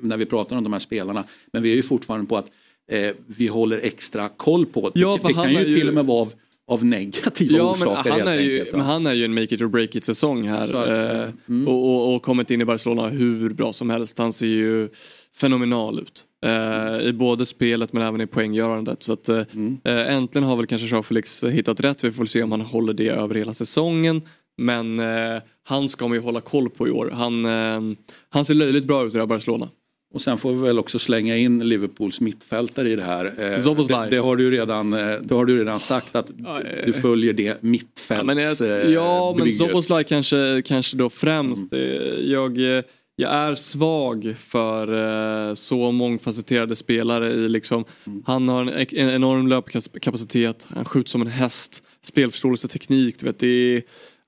när 0.00 0.16
vi 0.16 0.26
pratar 0.26 0.56
om 0.56 0.64
de 0.64 0.72
här 0.72 0.80
spelarna. 0.80 1.24
Men 1.52 1.62
vi 1.62 1.72
är 1.72 1.76
ju 1.76 1.82
fortfarande 1.82 2.26
på 2.26 2.36
att 2.36 2.46
eh, 2.90 3.10
vi 3.26 3.46
håller 3.46 3.78
extra 3.82 4.28
koll 4.28 4.66
på 4.66 4.90
det. 4.90 5.00
Ja, 5.00 5.18
det 5.26 5.32
kan 5.32 5.52
ju- 5.52 5.78
till 5.78 5.88
och 5.88 5.94
med 5.94 6.06
vara 6.06 6.28
av, 6.70 6.84
negativa 6.84 7.56
Ja 7.58 7.76
men 7.78 7.88
orsaker 7.88 8.10
han, 8.10 8.18
helt 8.20 8.28
är 8.30 8.40
ju, 8.40 8.58
enkelt. 8.58 8.76
men 8.76 8.86
han 8.86 9.06
är 9.06 9.12
ju 9.14 9.24
en 9.24 9.34
make 9.34 9.54
it 9.54 9.60
or 9.60 9.66
break 9.68 9.94
it 9.94 10.04
säsong 10.04 10.48
här. 10.48 10.66
Så 10.66 10.72
det. 10.86 11.32
Mm. 11.48 11.66
eh, 11.66 11.72
och, 11.74 11.84
och, 12.08 12.14
och 12.14 12.22
kommit 12.22 12.50
in 12.50 12.60
i 12.60 12.64
Barcelona 12.64 13.08
hur 13.08 13.50
bra 13.50 13.72
som 13.72 13.90
helst. 13.90 14.18
Han 14.18 14.32
ser 14.32 14.46
ju 14.46 14.88
fenomenal 15.36 15.98
ut. 15.98 16.24
Eh, 16.46 17.08
I 17.08 17.12
både 17.12 17.46
spelet 17.46 17.92
men 17.92 18.02
även 18.02 18.20
i 18.20 18.26
poänggörandet. 18.26 19.02
Så 19.02 19.12
att, 19.12 19.28
eh, 19.28 19.40
Mm. 19.54 19.78
eh, 19.84 20.14
äntligen 20.14 20.48
har 20.48 20.56
väl 20.56 20.66
kanske 20.66 20.86
Joao 20.86 21.02
Felix 21.02 21.44
hittat 21.44 21.80
rätt. 21.80 22.04
Vi 22.04 22.12
får 22.12 22.26
se 22.26 22.42
om 22.42 22.50
han 22.52 22.60
håller 22.60 22.92
det 22.92 23.08
över 23.08 23.34
hela 23.34 23.54
säsongen. 23.54 24.22
Men 24.58 25.00
eh, 25.00 25.42
han 25.68 25.88
ska 25.88 26.08
man 26.08 26.16
ju 26.16 26.22
hålla 26.22 26.40
koll 26.40 26.70
på 26.70 26.88
i 26.88 26.90
år. 26.90 27.10
Han, 27.14 27.44
eh, 27.44 27.96
han 28.30 28.44
ser 28.44 28.54
löjligt 28.54 28.84
bra 28.84 29.04
ut 29.06 29.10
i 29.12 29.16
det 29.16 29.22
här 29.22 29.26
Barcelona. 29.26 29.68
Och 30.12 30.22
sen 30.22 30.38
får 30.38 30.52
vi 30.52 30.60
väl 30.60 30.78
också 30.78 30.98
slänga 30.98 31.36
in 31.36 31.68
Liverpools 31.68 32.20
mittfältare 32.20 32.90
i 32.90 32.96
det 32.96 33.02
här. 33.02 33.24
Eh, 33.24 33.74
det, 33.88 34.10
det, 34.10 34.16
har 34.16 34.36
du 34.36 34.50
redan, 34.50 34.92
eh, 34.92 35.14
det 35.22 35.34
har 35.34 35.44
du 35.44 35.58
redan 35.58 35.80
sagt 35.80 36.14
att 36.16 36.30
du 36.86 36.92
följer 36.92 37.32
det 37.32 37.44
Ja 37.44 37.54
mittfälts 37.60 38.24
men, 38.24 38.38
eh, 38.38 38.90
ja, 38.90 39.34
men 39.36 39.44
bygget. 39.44 39.58
Soboslaj 39.58 40.04
kanske, 40.04 40.62
kanske 40.64 40.96
då 40.96 41.10
främst. 41.10 41.72
Mm. 41.72 41.84
Eh, 41.84 42.30
Jag, 42.30 42.76
eh, 42.78 42.84
jag 43.16 43.30
är 43.32 43.54
svag 43.54 44.34
för 44.38 45.48
eh, 45.50 45.54
så 45.54 45.92
mångfacetterade 45.92 46.76
spelare 46.76 47.30
i 47.30 47.48
liksom, 47.48 47.84
Mm. 48.06 48.22
han 48.26 48.48
har 48.48 48.60
en, 48.60 48.68
en 48.68 49.10
enorm 49.10 49.48
löpkapacitet, 49.48 50.68
han 50.70 50.84
skjuter 50.84 51.10
som 51.10 51.20
en 51.20 51.26
häst, 51.28 51.82
spelförståelse, 52.04 52.68
teknik, 52.68 53.20
du 53.20 53.26
vet, 53.26 53.38
det 53.38 53.46
är, 53.46 53.82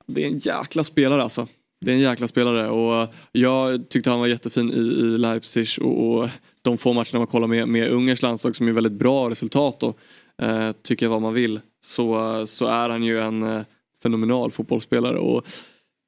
det 0.06 0.22
är 0.22 0.26
en 0.26 0.38
jäkla 0.38 0.84
spelare 0.84 1.22
alltså. 1.22 1.48
Det 1.82 1.90
är 1.90 1.94
en 1.94 2.00
jäkla 2.00 2.26
spelare 2.26 2.68
och 2.68 3.02
eh, 3.02 3.08
jag 3.32 3.88
tyckte 3.88 4.10
han 4.10 4.20
var 4.20 4.26
jättefin 4.26 4.70
i, 4.70 4.80
i 4.80 5.18
Leipzig 5.18 5.68
och, 5.80 6.14
och 6.14 6.28
de 6.62 6.78
få 6.78 6.92
matcherna 6.92 7.18
man 7.18 7.26
kollar 7.26 7.46
med, 7.46 7.68
med 7.68 7.90
Ungerns 7.90 8.22
landslag 8.22 8.56
som 8.56 8.68
är 8.68 8.72
väldigt 8.72 8.92
bra 8.92 9.30
resultat 9.30 9.80
då. 9.80 9.94
Eh, 10.42 10.72
tycker 10.82 11.08
vad 11.08 11.22
man 11.22 11.34
vill 11.34 11.60
så, 11.84 12.46
så 12.46 12.66
är 12.66 12.88
han 12.88 13.02
ju 13.02 13.20
en 13.20 13.42
eh, 13.42 13.62
fenomenal 14.02 14.50
fotbollsspelare 14.50 15.18
och 15.18 15.46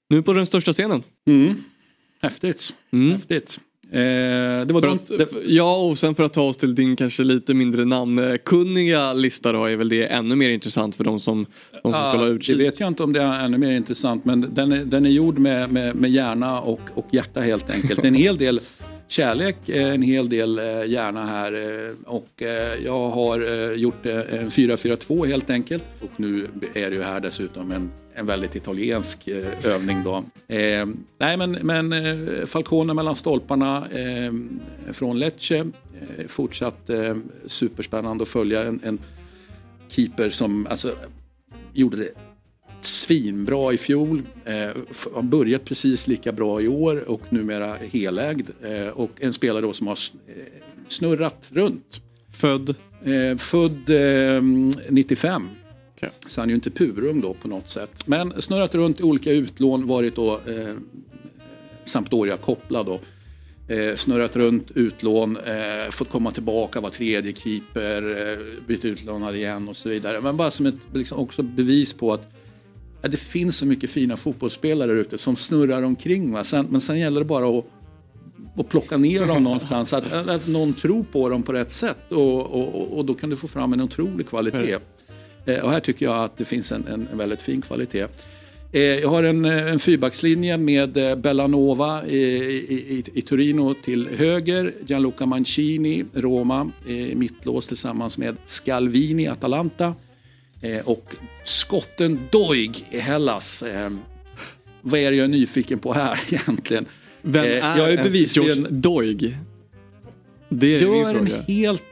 nu 0.08 0.22
på 0.22 0.32
den 0.32 0.46
största 0.46 0.72
scenen. 0.72 1.02
Mm. 1.26 1.54
Häftigt. 2.22 2.74
Häftigt. 3.12 3.60
Eh, 3.94 4.66
det 4.66 4.72
var 4.74 4.88
att, 4.88 5.06
det, 5.06 5.28
ja 5.46 5.76
och 5.76 5.98
sen 5.98 6.14
för 6.14 6.22
att 6.24 6.32
ta 6.32 6.42
oss 6.42 6.56
till 6.56 6.74
din 6.74 6.96
kanske 6.96 7.24
lite 7.24 7.54
mindre 7.54 7.84
namnkunniga 7.84 9.12
lista 9.12 9.52
då 9.52 9.64
är 9.64 9.76
väl 9.76 9.88
det 9.88 10.06
ännu 10.06 10.36
mer 10.36 10.50
intressant 10.50 10.94
för 10.94 11.04
de 11.04 11.20
som, 11.20 11.46
de 11.72 11.80
som 11.82 11.90
Ja, 11.92 12.10
spelar 12.12 12.26
det 12.26 12.32
utkik. 12.32 12.60
vet 12.60 12.80
jag 12.80 12.86
inte 12.88 13.02
om 13.02 13.12
det 13.12 13.20
är 13.20 13.44
ännu 13.44 13.58
mer 13.58 13.70
intressant 13.72 14.24
men 14.24 14.54
den 14.54 14.72
är, 14.72 14.84
den 14.84 15.06
är 15.06 15.10
gjord 15.10 15.38
med, 15.38 15.72
med, 15.72 15.96
med 15.96 16.10
hjärna 16.10 16.60
och, 16.60 16.80
och 16.94 17.06
hjärta 17.10 17.40
helt 17.40 17.70
enkelt. 17.70 18.02
Det 18.02 18.08
en 18.08 18.14
hel 18.14 18.36
del 18.36 18.60
kärlek, 19.08 19.68
eh, 19.68 19.94
en 19.94 20.02
hel 20.02 20.28
del 20.28 20.58
eh, 20.58 20.84
hjärna 20.86 21.26
här 21.26 21.52
och 22.06 22.42
jag 22.84 23.08
har 23.08 23.74
gjort 23.74 24.06
en 24.06 24.48
4-4-2 24.50 25.26
helt 25.26 25.50
enkelt 25.50 25.84
och 26.00 26.20
nu 26.20 26.48
är 26.74 26.90
det 26.90 26.96
ju 26.96 27.02
här 27.02 27.20
dessutom 27.20 27.70
en, 27.72 27.90
en 28.14 28.26
väldigt 28.26 28.56
italiensk 28.56 29.28
eh, 29.28 29.66
övning 29.66 30.04
då. 30.04 30.24
Eh, 30.54 30.86
nej 31.18 31.36
men, 31.36 31.52
men 31.52 31.92
eh, 31.92 32.46
Falcone 32.46 32.94
mellan 32.94 33.16
stolparna 33.16 33.86
eh, 33.90 34.32
från 34.92 35.18
Lecce. 35.18 35.58
Eh, 35.58 36.26
fortsatt 36.28 36.90
eh, 36.90 37.16
superspännande 37.46 38.22
att 38.22 38.28
följa 38.28 38.64
en, 38.64 38.80
en, 38.84 38.98
keeper 39.88 40.30
som 40.30 40.66
alltså, 40.66 40.96
gjorde 41.72 41.96
det 41.96 42.08
svinbra 42.80 43.72
i 43.72 43.76
fjol. 43.76 44.22
har 45.14 45.22
börjat 45.22 45.64
precis 45.64 46.06
lika 46.06 46.32
bra 46.32 46.60
i 46.60 46.68
år 46.68 47.10
och 47.10 47.20
numera 47.28 47.74
helägd. 47.74 48.50
och 48.94 49.10
en 49.18 49.32
spelare 49.32 49.62
då 49.62 49.72
som 49.72 49.86
har 49.86 49.98
snurrat 50.88 51.48
runt. 51.52 52.00
Född? 52.32 52.74
född 53.38 53.90
95. 54.88 55.48
Ja. 56.04 56.28
Så 56.28 56.40
han 56.40 56.48
är 56.48 56.50
ju 56.50 56.54
inte 56.54 56.70
purung 56.70 57.20
då 57.20 57.34
på 57.34 57.48
något 57.48 57.68
sätt. 57.68 58.06
Men 58.06 58.42
snurrat 58.42 58.74
runt 58.74 59.00
i 59.00 59.02
olika 59.02 59.32
utlån, 59.32 59.86
varit 59.86 60.16
då 60.16 60.32
eh, 60.34 60.74
Sampdoria-kopplad. 61.84 62.98
Eh, 63.68 63.96
snurrat 63.96 64.36
runt 64.36 64.70
utlån, 64.70 65.36
eh, 65.36 65.90
fått 65.90 66.10
komma 66.10 66.30
tillbaka, 66.30 66.80
var 66.80 66.90
tredje 66.90 67.34
keeper, 67.34 68.30
eh, 68.32 68.38
bytt 68.66 68.84
utlånad 68.84 69.36
igen 69.36 69.68
och 69.68 69.76
så 69.76 69.88
vidare. 69.88 70.20
Men 70.20 70.36
bara 70.36 70.50
som 70.50 70.66
ett 70.66 70.74
liksom 70.92 71.18
också 71.18 71.42
bevis 71.42 71.92
på 71.92 72.12
att 72.12 72.28
ja, 73.02 73.08
det 73.08 73.16
finns 73.16 73.56
så 73.56 73.66
mycket 73.66 73.90
fina 73.90 74.16
fotbollsspelare 74.16 74.92
där 74.92 74.96
ute 74.96 75.18
som 75.18 75.36
snurrar 75.36 75.82
omkring. 75.82 76.44
Sen, 76.44 76.66
men 76.70 76.80
sen 76.80 76.98
gäller 76.98 77.20
det 77.20 77.26
bara 77.26 77.58
att 77.58 77.64
och 78.56 78.68
plocka 78.68 78.96
ner 78.96 79.26
dem 79.26 79.42
någonstans. 79.44 79.92
Att, 79.92 80.12
att 80.12 80.46
någon 80.46 80.72
tror 80.74 81.04
på 81.12 81.28
dem 81.28 81.42
på 81.42 81.52
rätt 81.52 81.70
sätt 81.70 82.12
och, 82.12 82.40
och, 82.40 82.98
och 82.98 83.04
då 83.04 83.14
kan 83.14 83.30
du 83.30 83.36
få 83.36 83.48
fram 83.48 83.72
en 83.72 83.80
otrolig 83.80 84.28
kvalitet. 84.28 84.78
Eh, 85.46 85.60
Och 85.60 85.70
här 85.70 85.80
tycker 85.80 86.06
jag 86.06 86.24
att 86.24 86.36
det 86.36 86.44
finns 86.44 86.72
en, 86.72 86.86
en, 86.86 87.08
en 87.12 87.18
väldigt 87.18 87.42
fin 87.42 87.62
kvalitet. 87.62 88.06
Eh, 88.72 88.80
Jag 88.82 89.08
har 89.08 89.22
en, 89.22 89.44
eh, 89.44 89.72
en 89.72 89.78
fyrbackslinje 89.78 90.58
med 90.58 91.18
Bellanova 91.18 92.06
i, 92.06 92.16
i, 92.18 93.04
i, 93.14 93.22
Torino 93.22 93.74
till 93.74 94.08
höger, 94.08 94.72
Gianluca 94.86 95.26
Mancini, 95.26 96.04
Roma, 96.14 96.70
mittlås 97.14 97.66
tillsammans 97.68 98.18
med 98.18 98.36
Scalvini, 98.46 99.28
Atalanta 99.28 99.94
och 100.84 101.14
skotten 101.44 102.20
Doig 102.32 102.86
i 102.90 102.98
Hellas. 102.98 103.64
Vad 104.80 105.00
är 105.00 105.10
det 105.10 105.16
jag 105.16 105.24
är 105.24 105.28
nyfiken 105.28 105.78
på 105.78 105.92
här 105.92 106.20
egentligen? 106.32 106.86
Vem 107.22 107.44
är 107.44 107.78
jag 107.78 107.92
är 107.92 108.02
bevisligen 108.04 108.48
George 108.56 108.70
Doig? 108.70 109.36
Det 110.48 110.74
är 110.76 110.80
gör 110.80 111.14
en 111.14 111.30
helt 111.46 111.82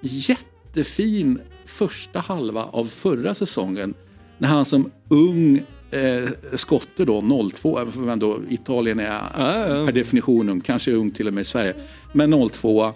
jättefin 0.00 1.40
första 1.72 2.18
halva 2.18 2.62
av 2.64 2.84
förra 2.84 3.34
säsongen. 3.34 3.94
När 4.38 4.48
han 4.48 4.64
som 4.64 4.90
ung 5.08 5.56
eh, 5.90 6.28
skotte 6.54 7.04
då, 7.04 7.48
02, 7.54 7.78
även 7.78 7.92
för 7.92 8.08
ändå 8.08 8.38
Italien 8.48 9.00
är 9.00 9.86
per 9.86 9.92
definition 9.92 10.48
ung, 10.48 10.60
kanske 10.60 10.92
ung 10.92 11.10
till 11.10 11.26
och 11.28 11.34
med 11.34 11.42
i 11.42 11.44
Sverige. 11.44 11.74
Men 12.12 12.48
02 12.50 12.84
eh, 12.86 12.92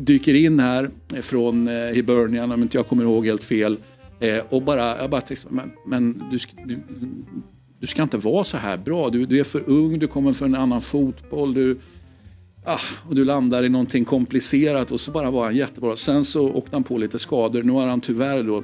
dyker 0.00 0.34
in 0.34 0.60
här 0.60 0.90
från 1.20 1.68
eh, 1.68 1.74
Hibernian 1.74 2.52
om 2.52 2.62
inte 2.62 2.78
jag 2.78 2.88
kommer 2.88 3.04
ihåg 3.04 3.26
helt 3.26 3.44
fel. 3.44 3.76
Eh, 4.20 4.38
och 4.48 4.62
bara, 4.62 4.98
jag 4.98 5.10
bara 5.10 5.20
tänkte, 5.20 5.46
men, 5.50 5.70
men 5.86 6.22
du, 6.30 6.38
ska- 6.38 6.56
du, 6.66 6.78
du 7.80 7.86
ska 7.86 8.02
inte 8.02 8.16
vara 8.18 8.44
så 8.44 8.56
här 8.56 8.76
bra. 8.76 9.10
Du, 9.10 9.26
du 9.26 9.40
är 9.40 9.44
för 9.44 9.62
ung, 9.70 9.98
du 9.98 10.06
kommer 10.06 10.32
från 10.32 10.54
en 10.54 10.60
annan 10.60 10.80
fotboll. 10.80 11.54
Du, 11.54 11.78
Ah, 12.64 12.80
och 13.08 13.14
du 13.14 13.24
landar 13.24 13.62
i 13.62 13.68
någonting 13.68 14.04
komplicerat 14.04 14.90
och 14.90 15.00
så 15.00 15.10
bara 15.10 15.30
var 15.30 15.44
han 15.44 15.56
jättebra. 15.56 15.96
Sen 15.96 16.24
så 16.24 16.48
åkte 16.48 16.76
han 16.76 16.84
på 16.84 16.98
lite 16.98 17.18
skador. 17.18 17.62
Nu 17.62 17.72
har 17.72 17.86
han 17.86 18.00
tyvärr 18.00 18.42
då 18.42 18.62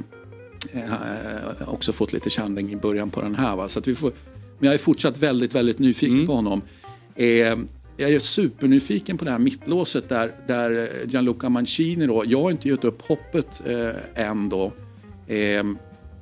eh, 0.73 1.69
också 1.69 1.93
fått 1.93 2.13
lite 2.13 2.31
känning 2.31 2.73
i 2.73 2.77
början 2.77 3.11
på 3.11 3.21
den 3.21 3.35
här. 3.35 3.57
Va? 3.57 3.69
Så 3.69 3.81
vi 3.85 3.95
får, 3.95 4.13
men 4.59 4.67
jag 4.67 4.75
är 4.75 4.79
fortsatt 4.79 5.19
väldigt, 5.19 5.55
väldigt 5.55 5.79
nyfiken 5.79 6.27
på 6.27 6.35
honom. 6.35 6.63
Eh, 7.15 7.59
jag 7.97 8.11
är 8.11 8.19
supernyfiken 8.19 9.19
på 9.19 9.25
det 9.25 9.31
här 9.31 9.39
mittlåset 9.39 10.09
där, 10.09 10.35
där 10.47 10.89
Gianluca 11.07 11.49
Mancini 11.49 12.07
då, 12.07 12.25
jag 12.27 12.43
har 12.43 12.51
inte 12.51 12.69
gett 12.69 12.85
upp 12.85 13.03
hoppet 13.03 13.63
eh, 13.67 14.25
än 14.29 14.49
då. 14.49 14.73
Eh, 15.27 15.65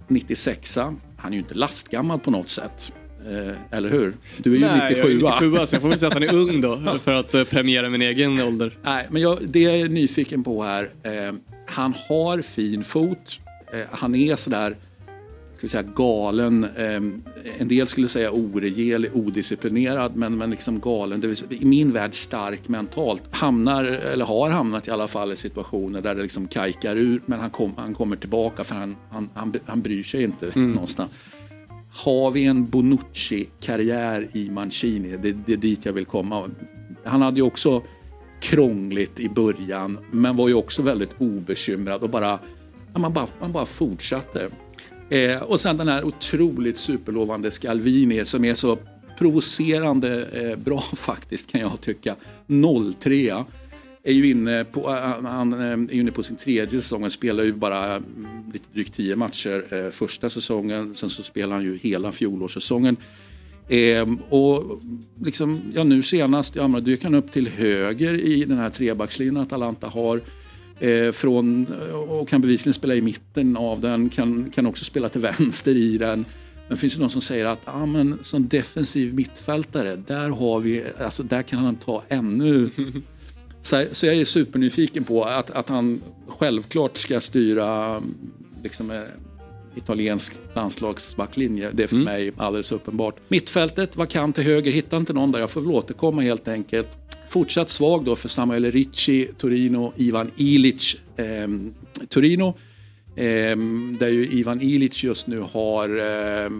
96 0.08 0.78
han 1.16 1.32
är 1.32 1.32
ju 1.32 1.38
inte 1.38 1.54
lastgammal 1.54 2.18
på 2.18 2.30
något 2.30 2.48
sätt. 2.48 2.92
Eh, 3.24 3.76
eller 3.76 3.90
hur? 3.90 4.14
Du 4.38 4.50
är 4.50 4.54
ju 4.54 4.60
Nej, 4.60 4.78
jag 4.78 5.10
är 5.10 5.14
97 5.14 5.14
97 5.14 5.66
så 5.66 5.74
jag 5.74 5.82
får 5.82 5.88
väl 5.88 5.98
säga 5.98 6.08
att 6.08 6.14
han 6.14 6.22
är 6.22 6.34
ung 6.34 6.60
då 6.60 6.98
för 7.04 7.12
att 7.12 7.34
eh, 7.34 7.44
premiera 7.44 7.88
min 7.88 8.02
egen 8.02 8.42
ålder. 8.42 8.78
Nej, 8.82 9.06
men 9.10 9.22
jag, 9.22 9.38
det 9.48 9.60
jag 9.60 9.80
är 9.80 9.88
nyfiken 9.88 10.44
på 10.44 10.62
här, 10.62 10.90
eh, 11.02 11.34
han 11.66 11.94
har 12.08 12.42
fin 12.42 12.84
fot. 12.84 13.40
Eh, 13.72 13.80
han 13.90 14.14
är 14.14 14.36
sådär, 14.36 14.76
ska 15.52 15.62
vi 15.62 15.68
säga 15.68 15.82
galen. 15.82 16.64
Eh, 16.64 16.96
en 17.58 17.68
del 17.68 17.86
skulle 17.86 18.08
säga 18.08 18.30
oregelig, 18.30 19.10
odisciplinerad, 19.14 20.16
men, 20.16 20.36
men 20.38 20.50
liksom 20.50 20.80
galen. 20.80 21.20
Det 21.20 21.28
vill, 21.28 21.38
I 21.50 21.64
min 21.64 21.92
värld 21.92 22.14
stark 22.14 22.68
mentalt. 22.68 23.22
Hamnar, 23.30 23.84
eller 23.84 24.24
har 24.24 24.50
hamnat 24.50 24.88
i 24.88 24.90
alla 24.90 25.08
fall 25.08 25.32
i 25.32 25.36
situationer 25.36 26.00
där 26.00 26.14
det 26.14 26.22
liksom 26.22 26.48
kajkar 26.48 26.96
ur, 26.96 27.20
men 27.26 27.40
han, 27.40 27.50
kom, 27.50 27.74
han 27.76 27.94
kommer 27.94 28.16
tillbaka 28.16 28.64
för 28.64 28.74
han, 28.74 28.96
han, 29.10 29.30
han, 29.34 29.54
han 29.66 29.80
bryr 29.80 30.02
sig 30.02 30.22
inte 30.22 30.58
någonstans. 30.58 31.10
Har 31.96 32.30
vi 32.30 32.44
en 32.44 32.70
Bonucci-karriär 32.70 34.28
i 34.32 34.50
Mancini? 34.50 35.16
Det, 35.16 35.32
det 35.32 35.52
är 35.52 35.56
dit 35.56 35.86
jag 35.86 35.92
vill 35.92 36.04
komma. 36.04 36.50
Han 37.04 37.22
hade 37.22 37.36
ju 37.36 37.42
också 37.42 37.82
krångligt 38.40 39.20
i 39.20 39.28
början 39.28 39.98
men 40.12 40.36
var 40.36 40.48
ju 40.48 40.54
också 40.54 40.82
väldigt 40.82 41.10
obekymrad 41.18 42.02
och 42.02 42.10
bara, 42.10 42.38
ja, 42.92 42.98
man, 42.98 43.12
bara 43.12 43.26
man 43.40 43.52
bara 43.52 43.66
fortsatte. 43.66 44.50
Eh, 45.10 45.42
och 45.42 45.60
sen 45.60 45.76
den 45.76 45.88
här 45.88 46.04
otroligt 46.04 46.78
superlovande 46.78 47.50
Scalvini 47.50 48.24
som 48.24 48.44
är 48.44 48.54
så 48.54 48.78
provocerande 49.18 50.26
eh, 50.26 50.58
bra 50.58 50.80
faktiskt 50.96 51.52
kan 51.52 51.60
jag 51.60 51.80
tycka. 51.80 52.16
03 53.00 53.44
är 54.06 54.12
ju 54.12 54.30
inne 54.30 54.64
på, 54.64 54.80
äh, 54.90 55.10
äh, 55.10 55.24
han, 55.24 55.52
äh, 55.52 55.60
är 55.60 55.94
ju 55.94 56.00
inne 56.00 56.12
på 56.12 56.22
sin 56.22 56.36
tredje 56.36 56.80
säsong. 56.80 57.02
Han 57.02 57.10
spelar 57.10 57.44
ju 57.44 57.52
bara 57.52 57.98
lite 58.52 58.64
drygt 58.72 58.94
tio 58.94 59.16
matcher 59.16 59.90
första 59.90 60.30
säsongen. 60.30 60.94
Sen 60.94 61.10
så 61.10 61.22
spelar 61.22 61.54
han 61.54 61.64
ju 61.64 61.76
hela 61.76 62.12
fjolårssäsongen. 62.12 62.96
Ehm, 63.68 64.16
och 64.16 64.80
liksom, 65.24 65.60
ja, 65.74 65.84
nu 65.84 66.02
senast, 66.02 66.56
ja, 66.56 66.68
men 66.68 66.84
dyker 66.84 67.04
han 67.04 67.14
upp 67.14 67.32
till 67.32 67.48
höger 67.48 68.14
i 68.14 68.44
den 68.44 68.58
här 68.58 68.70
trebackslinjen 68.70 69.36
Atalanta 69.36 69.86
har. 69.86 70.20
Eh, 70.80 71.12
från, 71.12 71.66
och 72.08 72.28
kan 72.28 72.40
bevisligen 72.40 72.74
spela 72.74 72.94
i 72.94 73.00
mitten 73.00 73.56
av 73.56 73.80
den, 73.80 74.08
kan, 74.08 74.50
kan 74.50 74.66
också 74.66 74.84
spela 74.84 75.08
till 75.08 75.20
vänster 75.20 75.74
i 75.74 75.98
den. 75.98 76.24
Men 76.68 76.78
finns 76.78 76.96
ju 76.96 77.00
de 77.00 77.10
som 77.10 77.20
säger 77.20 77.46
att 77.46 77.60
ah, 77.64 77.86
men, 77.86 78.18
som 78.22 78.48
defensiv 78.48 79.14
mittfältare, 79.14 79.96
där, 79.96 80.28
har 80.28 80.60
vi, 80.60 80.84
alltså, 81.00 81.22
där 81.22 81.42
kan 81.42 81.58
han 81.58 81.76
ta 81.76 82.02
ännu... 82.08 82.70
Så, 83.66 83.84
så 83.92 84.06
jag 84.06 84.16
är 84.16 84.24
supernyfiken 84.24 85.04
på 85.04 85.24
att, 85.24 85.50
att 85.50 85.68
han 85.68 86.00
självklart 86.26 86.96
ska 86.96 87.20
styra 87.20 88.02
liksom, 88.62 88.90
eh, 88.90 89.00
italiensk 89.76 90.38
landslagsbacklinje. 90.54 91.70
Det 91.72 91.82
är 91.82 91.86
för 91.86 91.96
mig 91.96 92.32
alldeles 92.36 92.72
uppenbart. 92.72 93.16
Mittfältet, 93.28 93.96
vakant 93.96 94.34
till 94.34 94.44
höger, 94.44 94.72
hittar 94.72 94.96
inte 94.96 95.12
någon 95.12 95.32
där. 95.32 95.40
Jag 95.40 95.50
får 95.50 95.60
väl 95.60 95.70
återkomma 95.70 96.22
helt 96.22 96.48
enkelt. 96.48 96.88
Fortsatt 97.28 97.70
svag 97.70 98.04
då 98.04 98.16
för 98.16 98.28
Samuel 98.28 98.72
Ricci, 98.72 99.28
Torino, 99.38 99.92
Ivan 99.96 100.30
Ilic, 100.36 100.96
eh, 101.16 101.48
Torino. 102.08 102.54
Eh, 103.16 103.56
där 103.98 104.08
ju 104.08 104.28
Ivan 104.30 104.60
Ilic 104.60 105.04
just 105.04 105.26
nu 105.26 105.40
har, 105.40 105.88
eh, 105.88 106.50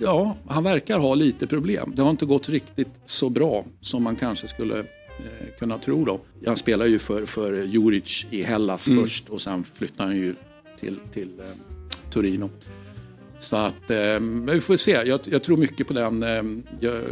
ja, 0.00 0.36
han 0.48 0.64
verkar 0.64 0.98
ha 0.98 1.14
lite 1.14 1.46
problem. 1.46 1.92
Det 1.96 2.02
har 2.02 2.10
inte 2.10 2.26
gått 2.26 2.48
riktigt 2.48 3.00
så 3.06 3.28
bra 3.28 3.64
som 3.80 4.02
man 4.02 4.16
kanske 4.16 4.48
skulle 4.48 4.84
eh, 5.24 5.46
kunna 5.58 5.78
tro 5.78 6.04
då. 6.04 6.20
Han 6.46 6.56
spelar 6.56 6.86
ju 6.86 6.98
för, 6.98 7.26
för 7.26 7.52
Juric 7.62 8.26
i 8.30 8.42
Hellas 8.42 8.88
Mm. 8.88 9.02
först 9.04 9.28
och 9.28 9.40
sen 9.40 9.64
flyttar 9.74 10.04
han 10.04 10.16
ju 10.16 10.34
till, 10.80 10.98
till 11.12 11.28
eh, 11.40 11.44
Torino. 12.10 12.50
Så 13.38 13.56
att, 13.56 13.90
eh, 13.90 13.98
men 14.20 14.46
vi 14.46 14.60
får 14.60 14.76
se. 14.76 14.90
Jag, 14.90 15.20
jag 15.24 15.42
tror 15.42 15.56
mycket 15.56 15.86
på 15.86 15.92
den. 15.92 16.22
Eh, 16.22 16.42
jag, 16.80 17.02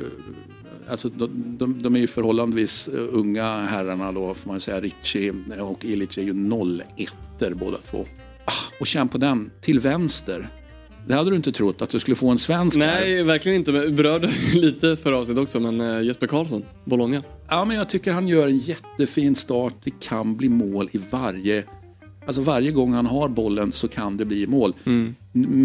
alltså, 0.88 1.08
de, 1.08 1.56
de, 1.58 1.82
de 1.82 1.96
är 1.96 2.00
ju 2.00 2.06
förhållandevis 2.06 2.88
eh, 2.88 3.06
unga 3.10 3.60
herrarna 3.60 4.12
då, 4.12 4.34
får 4.34 4.50
man 4.50 4.60
säga. 4.60 4.80
Ricci 4.80 5.32
och 5.60 5.84
Ilic 5.84 6.18
är 6.18 6.22
ju 6.22 6.34
01 6.96 7.12
båda 7.54 7.78
två. 7.78 8.06
Ah, 8.44 8.80
och 8.80 8.86
känn 8.86 9.08
på 9.08 9.18
den, 9.18 9.50
till 9.60 9.80
vänster. 9.80 10.48
Det 11.06 11.14
hade 11.14 11.30
du 11.30 11.36
inte 11.36 11.52
trott 11.52 11.82
att 11.82 11.90
du 11.90 11.98
skulle 11.98 12.14
få 12.14 12.28
en 12.28 12.38
svensk 12.38 12.78
här. 12.78 13.00
Nej, 13.00 13.22
verkligen 13.22 13.58
inte. 13.58 13.72
Men 13.72 13.96
berörde 13.96 14.30
lite 14.54 14.96
förra 14.96 15.16
avsnittet 15.16 15.42
också, 15.42 15.60
men 15.60 15.80
eh, 15.80 16.02
Jesper 16.02 16.26
Karlsson, 16.26 16.64
Bologna. 16.84 17.22
Ja, 17.48 17.64
men 17.64 17.76
jag 17.76 17.88
tycker 17.88 18.12
han 18.12 18.28
gör 18.28 18.46
en 18.46 18.58
jättefin 18.58 19.34
start. 19.34 19.74
Det 19.84 20.00
kan 20.00 20.36
bli 20.36 20.48
mål 20.48 20.88
i 20.92 21.00
varje... 21.10 21.64
Alltså 22.28 22.42
varje 22.42 22.70
gång 22.70 22.92
han 22.92 23.06
har 23.06 23.28
bollen 23.28 23.72
så 23.72 23.88
kan 23.88 24.16
det 24.16 24.24
bli 24.24 24.46
mål. 24.46 24.74
N- 24.86 25.14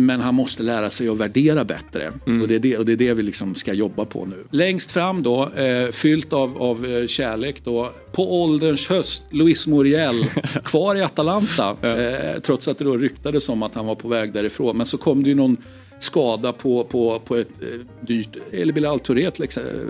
Men 0.05 0.19
han 0.19 0.35
måste 0.35 0.63
lära 0.63 0.89
sig 0.89 1.09
att 1.09 1.17
värdera 1.17 1.65
bättre. 1.65 2.11
Och, 2.41 2.47
det 2.47 2.55
är 2.55 2.59
det, 2.59 2.77
och 2.77 2.85
det 2.85 2.91
är 2.91 2.95
det 2.97 3.13
vi 3.13 3.23
liksom 3.23 3.55
ska 3.55 3.73
jobba 3.73 4.05
på 4.05 4.25
nu. 4.25 4.35
Längst 4.51 4.91
fram 4.91 5.23
då, 5.23 5.49
eh, 5.49 5.87
fyllt 5.91 6.33
av, 6.33 6.57
av 6.61 6.85
eh, 6.85 7.07
kärlek 7.07 7.63
då. 7.63 7.89
På 8.11 8.43
ålderns 8.43 8.87
höst, 8.87 9.23
Luis 9.29 9.67
Muriel, 9.67 10.25
kvar 10.63 10.95
i 10.95 11.01
Atalanta. 11.01 11.75
eh, 11.81 12.39
trots 12.41 12.67
att 12.67 12.77
det 12.77 12.83
då 12.83 12.97
ryktades 12.97 13.49
om 13.49 13.63
att 13.63 13.75
han 13.75 13.85
var 13.85 13.95
på 13.95 14.07
väg 14.07 14.33
därifrån. 14.33 14.77
Men 14.77 14.85
så 14.85 14.97
kom 14.97 15.23
det 15.23 15.29
ju 15.29 15.35
någon 15.35 15.57
skada 15.99 16.53
på, 16.53 16.83
på, 16.83 17.19
på 17.25 17.35
ett 17.35 17.49
eh, 17.61 18.05
dyrt, 18.07 18.37
eller 18.51 18.73
Bilal 18.73 18.99
Touré, 18.99 19.31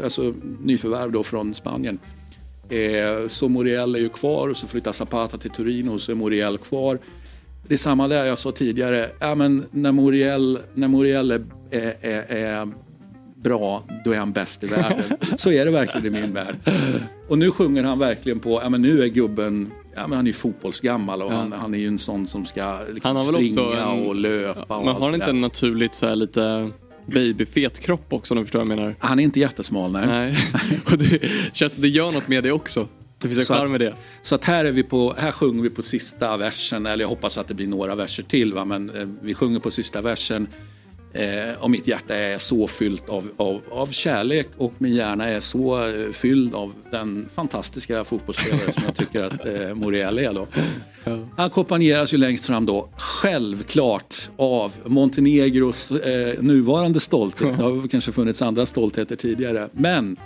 alltså 0.03 0.33
nyförvärv 0.63 1.11
då 1.11 1.23
från 1.23 1.53
Spanien. 1.53 1.99
Eh, 2.73 3.27
så 3.27 3.49
Muriel 3.49 3.95
är 3.95 3.99
ju 3.99 4.09
kvar 4.09 4.47
och 4.49 4.57
så 4.57 4.67
flyttar 4.67 4.91
Zapata 4.91 5.37
till 5.37 5.51
Torino 5.51 5.93
och 5.93 6.01
så 6.01 6.11
är 6.11 6.15
Muriel 6.15 6.57
kvar. 6.57 6.99
Det 7.67 7.73
är 7.73 7.77
samma 7.77 8.07
där 8.07 8.25
jag 8.25 8.37
sa 8.37 8.51
tidigare. 8.51 9.09
Ja, 9.19 9.35
men 9.35 9.65
när 9.71 9.91
Muriel, 9.91 10.59
när 10.73 10.87
Muriel 10.87 11.31
är, 11.31 11.41
är, 11.71 11.93
är, 12.01 12.35
är 12.35 12.67
bra, 13.35 13.83
då 14.05 14.11
är 14.11 14.17
han 14.17 14.31
bäst 14.31 14.63
i 14.63 14.67
världen. 14.67 15.03
Så 15.37 15.51
är 15.51 15.65
det 15.65 15.71
verkligen 15.71 16.05
i 16.15 16.21
min 16.21 16.33
värld. 16.33 16.55
Och 17.27 17.37
nu 17.37 17.51
sjunger 17.51 17.83
han 17.83 17.99
verkligen 17.99 18.39
på, 18.39 18.59
ja 18.63 18.69
men 18.69 18.81
nu 18.81 19.03
är 19.03 19.07
gubben, 19.07 19.71
ja 19.95 20.07
men 20.07 20.15
han 20.17 20.25
är 20.25 20.29
ju 20.29 20.33
fotbollsgammal 20.33 21.21
och 21.21 21.31
Ja. 21.31 21.35
han, 21.35 21.51
han 21.51 21.73
är 21.73 21.77
ju 21.77 21.87
en 21.87 21.99
sån 21.99 22.27
som 22.27 22.45
ska 22.45 22.79
liksom 22.93 23.23
springa 23.23 23.61
en- 23.81 24.05
och 24.07 24.15
löpa. 24.15 24.77
och 24.77 24.85
Men 24.85 24.93
har 24.95 25.05
han 25.05 25.13
inte 25.15 25.25
en 25.29 25.41
naturligt 25.41 25.93
så 25.93 26.05
här 26.07 26.15
lite 26.15 26.69
babyfet 27.05 27.79
kropp 27.79 28.13
också 28.13 28.33
om 28.33 28.37
du 28.39 28.45
förstår 28.45 28.59
vad 28.59 28.69
jag 28.69 28.77
menar? 28.77 28.95
Han 28.99 29.19
är 29.19 29.23
inte 29.23 29.39
jättesmal 29.39 29.91
nej. 29.91 30.07
Nej. 30.07 30.37
Och 30.91 30.97
det 30.97 31.19
känns 31.53 31.73
som 31.73 31.81
det 31.81 31.87
gör 31.89 32.11
något 32.11 32.27
med 32.27 32.43
det 32.43 32.51
också. 32.51 32.87
Det 33.21 33.27
finns 33.29 33.49
en 33.49 33.55
att- 33.55 33.61
charm 33.61 33.71
med 33.71 33.79
det. 33.81 33.95
Så 34.21 34.35
att 34.35 34.45
här, 34.45 34.65
är 34.65 34.71
vi 34.71 34.83
på, 34.83 35.15
här 35.17 35.31
sjunger 35.31 35.63
vi 35.63 35.69
på 35.69 35.81
sista 35.83 36.37
versen, 36.37 36.85
eller 36.85 37.03
jag 37.03 37.09
hoppas 37.09 37.37
att 37.37 37.47
det 37.47 37.53
blir 37.53 37.67
några 37.67 37.95
verser 37.95 38.23
till, 38.23 38.53
va? 38.53 38.65
men 38.65 38.89
eh, 38.89 39.07
vi 39.21 39.33
sjunger 39.33 39.59
på 39.59 39.71
sista 39.71 40.01
versen. 40.01 40.47
Eh, 41.13 41.63
och 41.63 41.71
mitt 41.71 41.87
hjärta 41.87 42.15
är 42.15 42.37
så 42.37 42.67
fyllt 42.67 43.09
av, 43.09 43.29
av, 43.37 43.61
av 43.71 43.87
kärlek 43.87 44.47
och 44.57 44.73
min 44.77 44.93
hjärna 44.93 45.29
är 45.29 45.39
så 45.39 45.87
eh, 45.87 46.11
fylld 46.11 46.55
av 46.55 46.73
den 46.91 47.29
fantastiska 47.35 48.03
fotbollsspelare 48.03 48.71
som 48.71 48.83
jag 48.85 48.95
tycker 48.95 49.23
att 49.23 49.47
eh, 49.47 49.75
Muriel 49.75 50.19
är. 50.19 50.33
Då. 50.33 50.47
Han 51.05 51.29
ackompanjeras 51.35 52.13
ju 52.13 52.17
längst 52.17 52.45
fram 52.45 52.65
då, 52.65 52.89
självklart, 52.97 54.29
av 54.37 54.75
Montenegros 54.85 55.91
eh, 55.91 56.41
nuvarande 56.41 56.99
stolthet. 56.99 57.57
Det 57.57 57.63
har 57.63 57.87
kanske 57.87 58.11
funnits 58.11 58.41
andra 58.41 58.65
stoltheter 58.65 59.15
tidigare. 59.15 59.69
Men 59.71 60.17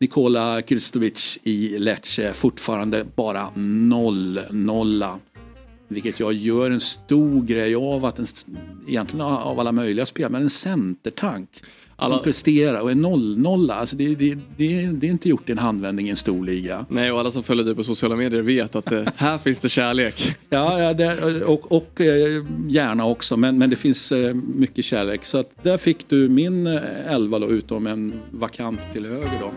Nikola 0.00 0.62
Kristovic 0.62 1.38
i 1.42 1.78
Lecce 1.78 2.32
fortfarande 2.32 3.04
bara 3.16 3.50
noll 3.54 4.40
nolla. 4.50 5.18
Vilket 5.90 6.20
jag 6.20 6.32
gör 6.32 6.70
en 6.70 6.80
stor 6.80 7.42
grej 7.42 7.74
av 7.74 8.04
att 8.04 8.18
en, 8.18 8.26
egentligen 8.88 9.26
av 9.26 9.60
alla 9.60 9.72
möjliga 9.72 10.06
spel, 10.06 10.30
men 10.30 10.42
en 10.42 10.50
centertank 10.50 11.62
Alla- 11.96 12.14
som 12.14 12.24
presterar 12.24 12.80
och 12.80 12.90
är 12.90 12.94
noll 12.94 13.38
nolla. 13.38 13.74
Alltså 13.74 13.96
det, 13.96 14.14
det, 14.14 14.34
det, 14.34 14.86
det 14.86 15.06
är 15.06 15.10
inte 15.10 15.28
gjort 15.28 15.48
i 15.48 15.52
en 15.52 15.58
handvändning 15.58 16.06
i 16.06 16.10
en 16.10 16.16
stor 16.16 16.44
liga. 16.44 16.86
Nej, 16.88 17.12
och 17.12 17.20
alla 17.20 17.30
som 17.30 17.42
följer 17.42 17.64
dig 17.64 17.74
på 17.74 17.84
sociala 17.84 18.16
medier 18.16 18.42
vet 18.42 18.76
att 18.76 18.84
det, 18.84 19.12
här 19.16 19.38
finns 19.38 19.58
det 19.58 19.68
kärlek. 19.68 20.36
Ja, 20.50 20.82
ja 20.82 20.94
där, 20.94 21.42
och, 21.44 21.72
och 21.72 22.00
eh, 22.00 22.44
gärna 22.68 23.04
också, 23.04 23.36
men, 23.36 23.58
men 23.58 23.70
det 23.70 23.76
finns 23.76 24.12
eh, 24.12 24.34
mycket 24.34 24.84
kärlek. 24.84 25.24
Så 25.24 25.38
att 25.38 25.62
där 25.62 25.76
fick 25.76 26.08
du 26.08 26.28
min 26.28 26.66
eh, 26.66 27.12
elva 27.14 27.38
då, 27.38 27.48
utom 27.48 27.86
en 27.86 28.12
vakant 28.30 28.80
till 28.92 29.06
höger 29.06 29.40
då. 29.40 29.52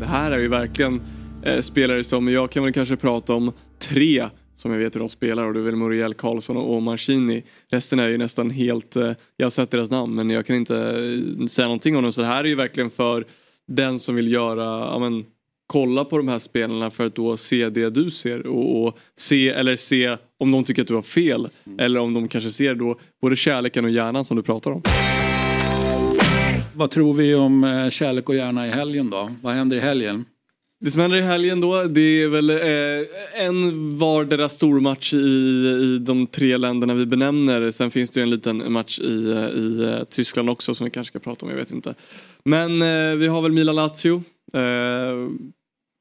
Det 0.00 0.06
här 0.06 0.32
är 0.32 0.38
ju 0.38 0.48
verkligen 0.48 1.00
eh, 1.44 1.60
spelare 1.60 2.04
som 2.04 2.28
jag 2.28 2.50
kan 2.50 2.64
väl 2.64 2.72
kanske 2.72 2.96
prata 2.96 3.34
om 3.34 3.52
tre 3.78 4.28
som 4.56 4.72
jag 4.72 4.78
vet 4.78 4.94
hur 4.94 5.00
de 5.00 5.08
spelar 5.08 5.44
och 5.44 5.54
det 5.54 5.60
är 5.60 5.64
väl 5.64 5.76
Muriel 5.76 6.14
Karlsson 6.14 6.56
och 6.56 6.82
Mancini. 6.82 7.42
Resten 7.70 7.98
är 7.98 8.08
ju 8.08 8.18
nästan 8.18 8.50
helt, 8.50 8.96
eh, 8.96 9.12
jag 9.36 9.46
har 9.46 9.50
sett 9.50 9.70
deras 9.70 9.90
namn 9.90 10.14
men 10.14 10.30
jag 10.30 10.46
kan 10.46 10.56
inte 10.56 10.76
eh, 10.76 11.46
säga 11.46 11.66
någonting 11.66 11.96
om 11.96 12.02
dem. 12.02 12.12
Så 12.12 12.20
det 12.20 12.26
här 12.26 12.44
är 12.44 12.48
ju 12.48 12.54
verkligen 12.54 12.90
för 12.90 13.24
den 13.68 13.98
som 13.98 14.14
vill 14.14 14.32
göra, 14.32 14.62
ja 14.64 14.98
men 14.98 15.24
kolla 15.66 16.04
på 16.04 16.16
de 16.16 16.28
här 16.28 16.38
spelarna 16.38 16.90
för 16.90 17.06
att 17.06 17.14
då 17.14 17.36
se 17.36 17.68
det 17.68 17.90
du 17.90 18.10
ser 18.10 18.46
och, 18.46 18.86
och 18.86 18.98
se 19.16 19.48
eller 19.48 19.76
se 19.76 20.16
om 20.38 20.50
de 20.50 20.64
tycker 20.64 20.82
att 20.82 20.88
du 20.88 20.94
har 20.94 21.02
fel 21.02 21.48
eller 21.78 22.00
om 22.00 22.14
de 22.14 22.28
kanske 22.28 22.50
ser 22.50 22.74
då 22.74 23.00
både 23.22 23.36
kärleken 23.36 23.84
och 23.84 23.90
hjärnan 23.90 24.24
som 24.24 24.36
du 24.36 24.42
pratar 24.42 24.70
om. 24.70 24.82
Vad 26.74 26.90
tror 26.90 27.14
vi 27.14 27.34
om 27.34 27.64
eh, 27.64 27.90
kärlek 27.90 28.28
och 28.28 28.34
hjärna 28.34 28.66
i 28.66 28.70
helgen 28.70 29.10
då? 29.10 29.30
Vad 29.42 29.54
händer 29.54 29.76
i 29.76 29.80
helgen? 29.80 30.24
Det 30.80 30.90
som 30.90 31.00
händer 31.00 31.18
i 31.18 31.22
helgen 31.22 31.60
då, 31.60 31.82
det 31.82 32.22
är 32.22 32.28
väl 32.28 32.50
eh, 32.50 33.46
en 33.46 33.98
vardera 33.98 34.48
stormatch 34.48 35.14
i, 35.14 35.16
i 35.16 35.98
de 35.98 36.26
tre 36.26 36.56
länderna 36.56 36.94
vi 36.94 37.06
benämner. 37.06 37.70
Sen 37.70 37.90
finns 37.90 38.10
det 38.10 38.20
ju 38.20 38.22
en 38.22 38.30
liten 38.30 38.72
match 38.72 38.98
i, 38.98 39.30
eh, 39.32 39.48
i 39.48 39.82
eh, 39.82 40.04
Tyskland 40.04 40.50
också 40.50 40.74
som 40.74 40.84
vi 40.84 40.90
kanske 40.90 41.10
ska 41.12 41.18
prata 41.18 41.46
om, 41.46 41.50
jag 41.50 41.58
vet 41.58 41.70
inte. 41.70 41.94
Men 42.44 42.82
eh, 42.82 43.18
vi 43.18 43.26
har 43.26 43.42
väl 43.42 43.52
Milan-Lazio 43.52 44.22
eh, 44.52 45.30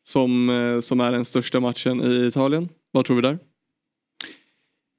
som, 0.10 0.50
eh, 0.50 0.80
som 0.80 1.00
är 1.00 1.12
den 1.12 1.26
största 1.26 1.60
matchen 1.60 2.02
i 2.04 2.28
Italien. 2.28 2.70
Vad 2.92 3.06
tror 3.06 3.16
vi 3.16 3.22
där? 3.22 3.40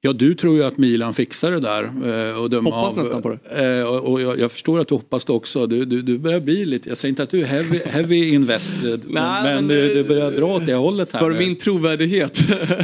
Ja, 0.05 0.13
du 0.13 0.35
tror 0.35 0.55
ju 0.55 0.63
att 0.63 0.77
Milan 0.77 1.13
fixar 1.13 1.51
det 1.51 1.59
där. 1.59 1.83
eh, 2.29 2.41
Och 2.41 2.49
döma 2.49 2.69
Hoppas 2.69 2.97
av, 2.97 3.03
nästan 3.03 3.21
på 3.21 3.29
det. 3.29 3.83
Och 3.83 4.11
och 4.11 4.21
jag, 4.21 4.39
jag 4.39 4.51
förstår 4.51 4.79
att 4.79 4.87
du 4.87 4.95
hoppas 4.95 5.25
det 5.25 5.33
också. 5.33 5.67
Du, 5.67 5.85
du, 5.85 6.01
du 6.01 6.17
börjar 6.17 6.39
bli 6.39 6.65
lite, 6.65 6.89
jag 6.89 6.97
säger 6.97 7.09
inte 7.09 7.23
att 7.23 7.29
du 7.29 7.41
är 7.41 7.45
heavy, 7.45 7.79
heavy 7.85 8.29
invested, 8.33 9.01
men, 9.07 9.23
Nej, 9.23 9.43
men 9.55 9.67
du, 9.67 9.93
du 9.93 9.99
eh, 9.99 10.07
börjar 10.07 10.31
dra 10.31 10.45
åt 10.45 10.65
det 10.65 10.73
hållet 10.73 11.11
här. 11.11 11.19
För 11.19 11.29
nu. 11.31 11.39
min 11.39 11.55
trovärdighet 11.55 12.37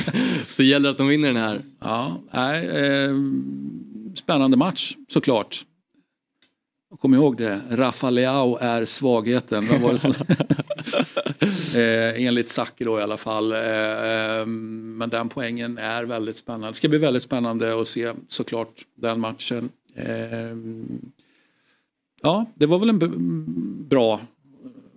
så 0.47 0.63
gäller 0.63 0.84
det 0.84 0.89
att 0.91 0.97
de 0.97 1.07
vinner 1.07 1.28
den 1.28 1.38
här. 1.38 1.59
Ja, 1.84 2.17
nej, 2.34 2.65
eh, 2.67 3.11
spännande 4.15 4.57
match 4.57 4.93
såklart. 5.13 5.61
Kom 7.00 7.14
ihåg 7.14 7.38
det, 7.38 7.62
Rafa 7.70 8.10
Leao 8.10 8.58
är 8.62 8.86
svagheten. 8.86 9.68
Vad 9.68 9.82
var 9.82 9.92
det 9.94 10.00
som... 10.00 10.12
eh, 11.80 12.26
enligt 12.28 12.50
Zacke 12.50 12.86
då 12.86 13.00
i 13.00 13.02
alla 13.02 13.18
fall. 13.18 13.52
Eh, 13.52 13.60
eh, 13.60 14.46
men 14.46 15.10
den 15.10 15.30
poängen 15.30 15.78
är 15.78 16.04
väldigt 16.04 16.36
spännande. 16.36 16.68
Det 16.68 16.74
ska 16.74 16.89
bli 16.89 16.98
väldigt 16.98 17.24
spännande 17.24 17.82
att 17.82 17.88
se 17.88 18.12
såklart 18.28 18.74
den 18.96 19.20
matchen. 19.20 19.70
Eh, 19.96 20.06
ja, 22.22 22.46
det 22.56 22.66
var 22.66 22.80
väl 22.80 22.89
en 22.89 23.00
bra 23.89 24.20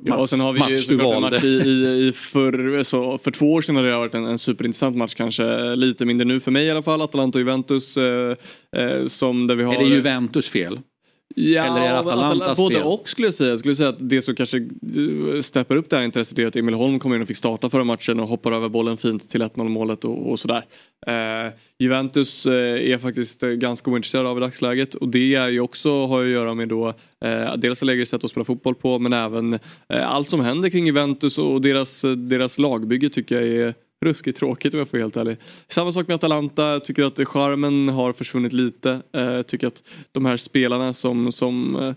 Ja, 0.07 0.16
och 0.16 0.30
sen 0.30 0.40
har 0.40 0.53
vi 0.53 0.59
ju 0.61 1.20
match 1.20 1.45
i, 1.45 1.47
i, 1.47 2.09
i 2.09 2.12
för, 2.12 2.82
så, 2.82 3.18
för 3.18 3.30
två 3.30 3.53
år 3.53 3.62
sedan 3.62 3.76
hade 3.76 3.90
det 3.90 3.97
varit 3.97 4.14
en, 4.14 4.24
en 4.24 4.38
superintressant 4.38 4.97
match 4.97 5.14
kanske. 5.14 5.74
Lite 5.76 6.05
mindre 6.05 6.24
nu 6.24 6.40
för 6.40 6.51
mig 6.51 6.66
i 6.66 6.70
alla 6.70 6.82
fall. 6.82 7.03
Atalanta 7.03 7.38
och 7.38 7.40
Juventus. 7.40 7.97
Eh, 7.97 8.36
eh, 8.76 9.07
som 9.07 9.47
där 9.47 9.55
vi 9.55 9.64
har... 9.64 9.74
Är 9.74 9.78
det 9.78 9.84
Juventus 9.84 10.49
fel? 10.49 10.78
Ja, 11.37 11.64
Eller 11.64 11.80
är 11.80 11.93
det 11.93 11.99
Atalantas 11.99 12.59
både 12.59 12.74
fel? 12.74 12.85
och 12.85 13.09
skulle 13.09 13.26
jag 13.26 13.35
säga. 13.35 13.51
Jag 13.51 13.59
skulle 13.59 13.74
säga 13.74 13.89
att 13.89 14.09
det 14.09 14.22
som 14.22 14.35
kanske 14.35 14.57
eh, 14.57 15.41
steppar 15.43 15.76
upp 15.76 15.91
det 15.91 15.97
här 15.97 16.03
intresset 16.03 16.39
är 16.39 16.47
att 16.47 16.57
Emil 16.57 16.74
Holm 16.74 16.99
kom 16.99 17.14
in 17.14 17.22
och 17.22 17.28
fick 17.28 17.37
starta 17.37 17.70
förra 17.70 17.85
matchen 17.85 18.20
och 18.20 18.28
hoppar 18.28 18.53
över 18.53 18.68
bollen 18.68 18.97
fint 18.97 19.28
till 19.28 19.43
1-0 19.43 19.68
målet 19.68 20.05
och, 20.05 20.30
och 20.30 20.39
sådär. 20.41 20.64
Eh, 21.07 21.53
Juventus 21.78 22.47
eh, 22.47 22.91
är 22.91 22.99
faktiskt 22.99 23.43
eh, 23.43 23.51
ganska 23.51 23.91
ointresserad 23.91 24.26
av 24.26 24.37
i 24.37 24.41
dagsläget 24.41 24.95
och 24.95 25.09
det 25.09 25.35
är 25.35 25.49
ju 25.49 25.61
också 25.61 26.07
har 26.07 26.20
ju 26.22 26.26
att 26.26 26.41
göra 26.43 26.55
med 26.55 26.68
då 26.68 26.89
eh, 27.24 27.57
dels 27.57 27.82
lägre 27.82 28.07
sätt 28.07 28.24
att 28.24 28.30
spela 28.30 28.45
fotboll 28.45 28.74
på 28.74 28.99
men 28.99 29.12
även 29.12 29.55
eh, 29.89 30.09
allt 30.09 30.30
som 30.30 30.41
händer 30.41 30.70
kring 30.70 30.87
Juventus 30.87 31.39
och 31.39 31.61
deras, 31.61 32.05
deras 32.16 32.59
lagbygge 32.59 33.09
tycker 33.09 33.41
jag 33.41 33.45
är 33.45 33.74
ruskigt 34.05 34.38
tråkigt 34.38 34.74
om 34.74 34.78
jag 34.78 34.88
får 34.88 34.99
vara 34.99 35.05
helt 35.05 35.16
ärlig. 35.16 35.36
Samma 35.68 35.92
sak 35.92 36.09
med 36.09 36.14
Atalanta, 36.14 36.62
jag 36.72 36.84
tycker 36.84 37.03
att 37.03 37.28
charmen 37.28 37.88
har 37.88 38.12
försvunnit 38.12 38.53
lite. 38.53 39.03
Eh, 39.12 39.22
jag 39.22 39.47
tycker 39.47 39.66
att 39.66 39.82
de 40.12 40.26
här 40.26 40.36
spelarna 40.36 40.92
som, 40.92 41.32
som 41.32 41.76
eh, 41.76 41.95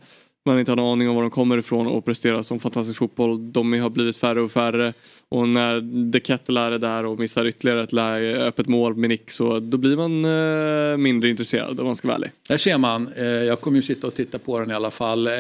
man 0.47 0.59
inte 0.59 0.71
har 0.71 0.77
en 0.77 0.83
aning 0.83 1.09
om 1.09 1.15
var 1.15 1.21
de 1.21 1.31
kommer 1.31 1.57
ifrån 1.57 1.87
och 1.87 2.05
presterar 2.05 2.41
som 2.43 2.59
fantastisk 2.59 2.97
fotboll. 2.99 3.51
De 3.51 3.73
har 3.79 3.89
blivit 3.89 4.17
färre 4.17 4.41
och 4.41 4.51
färre. 4.51 4.93
Och 5.29 5.47
när 5.49 5.81
De 6.11 6.19
Kettelare 6.19 6.75
är 6.75 6.79
där 6.79 7.05
och 7.05 7.19
missar 7.19 7.45
ytterligare 7.47 7.83
ett 7.83 7.93
läge, 7.93 8.37
öppet 8.37 8.67
mål 8.67 8.95
med 8.95 9.09
nick 9.09 9.31
så 9.31 9.59
då 9.59 9.77
blir 9.77 9.97
man 9.97 10.25
eh, 10.25 10.97
mindre 10.97 11.29
intresserad 11.29 11.79
om 11.79 11.85
man 11.85 11.95
ska 11.95 12.07
vara 12.07 12.15
ärlig. 12.15 12.31
Där 12.49 12.57
ser 12.57 12.77
man. 12.77 13.07
Eh, 13.17 13.25
Jag 13.25 13.61
kommer 13.61 13.75
ju 13.77 13.81
sitta 13.81 14.07
och 14.07 14.13
titta 14.15 14.39
på 14.39 14.59
den 14.59 14.71
i 14.71 14.73
alla 14.73 14.91
fall. 14.91 15.27
Eh, 15.27 15.33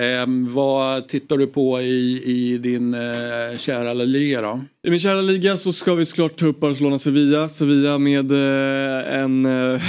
Vad 0.49 1.07
tittar 1.07 1.37
du 1.37 1.47
på 1.47 1.81
i, 1.81 2.23
i 2.25 2.57
din 2.57 2.93
eh, 2.93 3.57
kära 3.57 3.93
Liga 3.93 4.41
då? 4.41 4.61
I 4.87 4.89
min 4.89 4.99
kära 4.99 5.21
liga 5.21 5.57
så 5.57 5.73
ska 5.73 5.93
vi 5.95 6.05
såklart 6.05 6.35
ta 6.39 6.45
upp 6.45 6.59
Barcelona-Sevilla. 6.59 7.49
Sevilla 7.49 7.97
med 7.97 8.31
eh, 8.31 9.19
en, 9.19 9.45
eh, 9.45 9.81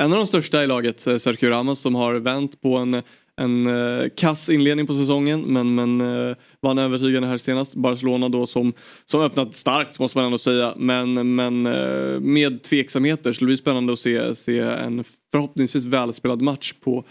en 0.00 0.12
av 0.12 0.18
de 0.18 0.26
största 0.26 0.64
i 0.64 0.66
laget, 0.66 1.00
Sergio 1.00 1.50
Ramos, 1.50 1.80
som 1.80 1.94
har 1.94 2.14
vänt 2.14 2.60
på 2.60 2.76
en, 2.76 3.02
en 3.36 3.66
eh, 3.66 4.08
kass 4.16 4.48
inledning 4.48 4.86
på 4.86 4.94
säsongen 4.94 5.40
men, 5.40 5.74
men 5.74 6.00
eh, 6.00 6.36
vann 6.60 6.78
övertygande 6.78 7.28
här 7.28 7.38
senast. 7.38 7.74
Barcelona 7.74 8.28
då 8.28 8.46
som, 8.46 8.72
som 9.04 9.20
öppnat 9.20 9.54
starkt 9.54 9.98
måste 9.98 10.18
man 10.18 10.24
ändå 10.24 10.38
säga 10.38 10.74
men, 10.76 11.34
men 11.34 11.66
eh, 11.66 12.20
med 12.20 12.62
tveksamheter 12.62 13.32
så 13.32 13.40
det 13.40 13.46
blir 13.46 13.56
spännande 13.56 13.92
att 13.92 13.98
se, 13.98 14.34
se 14.34 14.58
en 14.58 15.04
förhoppningsvis 15.32 15.84
välspelad 15.84 16.42
match 16.42 16.72
på 16.80 17.04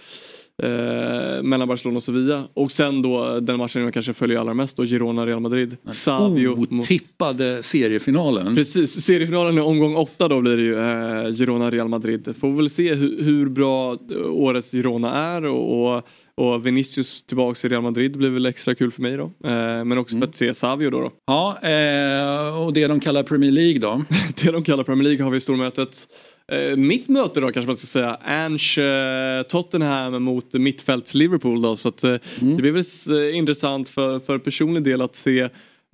eh, 0.63 1.43
mellan 1.43 1.67
Barcelona 1.67 1.97
och 1.97 2.03
Sevilla. 2.03 2.43
Och 2.53 2.71
sen 2.71 3.01
då 3.01 3.39
den 3.39 3.57
matchen 3.57 3.81
jag 3.81 3.93
kanske 3.93 4.13
följer 4.13 4.39
allra 4.39 4.53
mest 4.53 4.77
då, 4.77 4.83
Girona-Real 4.83 5.39
Madrid. 5.39 5.77
Savio 5.91 6.47
Otippade 6.47 7.63
seriefinalen. 7.63 8.55
Precis, 8.55 9.05
seriefinalen 9.05 9.57
i 9.57 9.61
omgång 9.61 9.95
åtta 9.95 10.27
då 10.27 10.41
blir 10.41 10.57
det 10.57 10.63
ju 10.63 10.75
eh, 10.75 11.31
Girona-Real 11.31 11.87
Madrid. 11.87 12.35
Får 12.39 12.51
väl 12.51 12.69
se 12.69 12.93
hur, 12.93 13.23
hur 13.23 13.49
bra 13.49 13.97
årets 14.29 14.71
Girona 14.71 15.13
är 15.13 15.45
och, 15.45 15.95
och, 15.95 16.07
och 16.35 16.65
Vinicius 16.65 17.23
tillbaks 17.23 17.65
i 17.65 17.67
Real 17.67 17.81
Madrid 17.81 18.17
blir 18.17 18.29
väl 18.29 18.45
extra 18.45 18.75
kul 18.75 18.91
för 18.91 19.01
mig 19.01 19.17
då. 19.17 19.23
Eh, 19.23 19.85
men 19.85 19.97
också 19.97 20.17
för 20.17 20.25
att 20.25 20.35
se 20.35 20.53
Savio 20.53 20.89
då. 20.89 21.01
då. 21.01 21.11
Ja, 21.27 21.57
eh, 21.61 22.63
och 22.65 22.73
det 22.73 22.87
de 22.87 22.99
kallar 22.99 23.23
Premier 23.23 23.51
League 23.51 23.79
då? 23.79 24.03
det 24.43 24.51
de 24.51 24.63
kallar 24.63 24.83
Premier 24.83 25.03
League 25.03 25.23
har 25.23 25.31
vi 25.31 25.37
i 25.37 25.41
stormötet. 25.41 26.07
Eh, 26.51 26.77
mitt 26.77 27.07
möte 27.07 27.39
då 27.39 27.51
kanske 27.51 27.67
man 27.67 27.75
ska 27.75 27.87
säga. 27.87 28.15
Ange 28.15 28.77
eh, 28.77 29.43
Tottenham 29.43 30.23
mot 30.23 30.53
mittfälts 30.53 31.13
Liverpool 31.13 31.61
då. 31.61 31.75
Så 31.75 31.89
att, 31.89 32.03
eh, 32.03 32.15
det 32.39 32.55
blir 32.55 32.71
väl 32.71 32.83
eh, 33.29 33.37
intressant 33.37 33.89
för, 33.89 34.19
för 34.19 34.37
personlig 34.37 34.83
del 34.83 35.01
att 35.01 35.15
se 35.15 35.39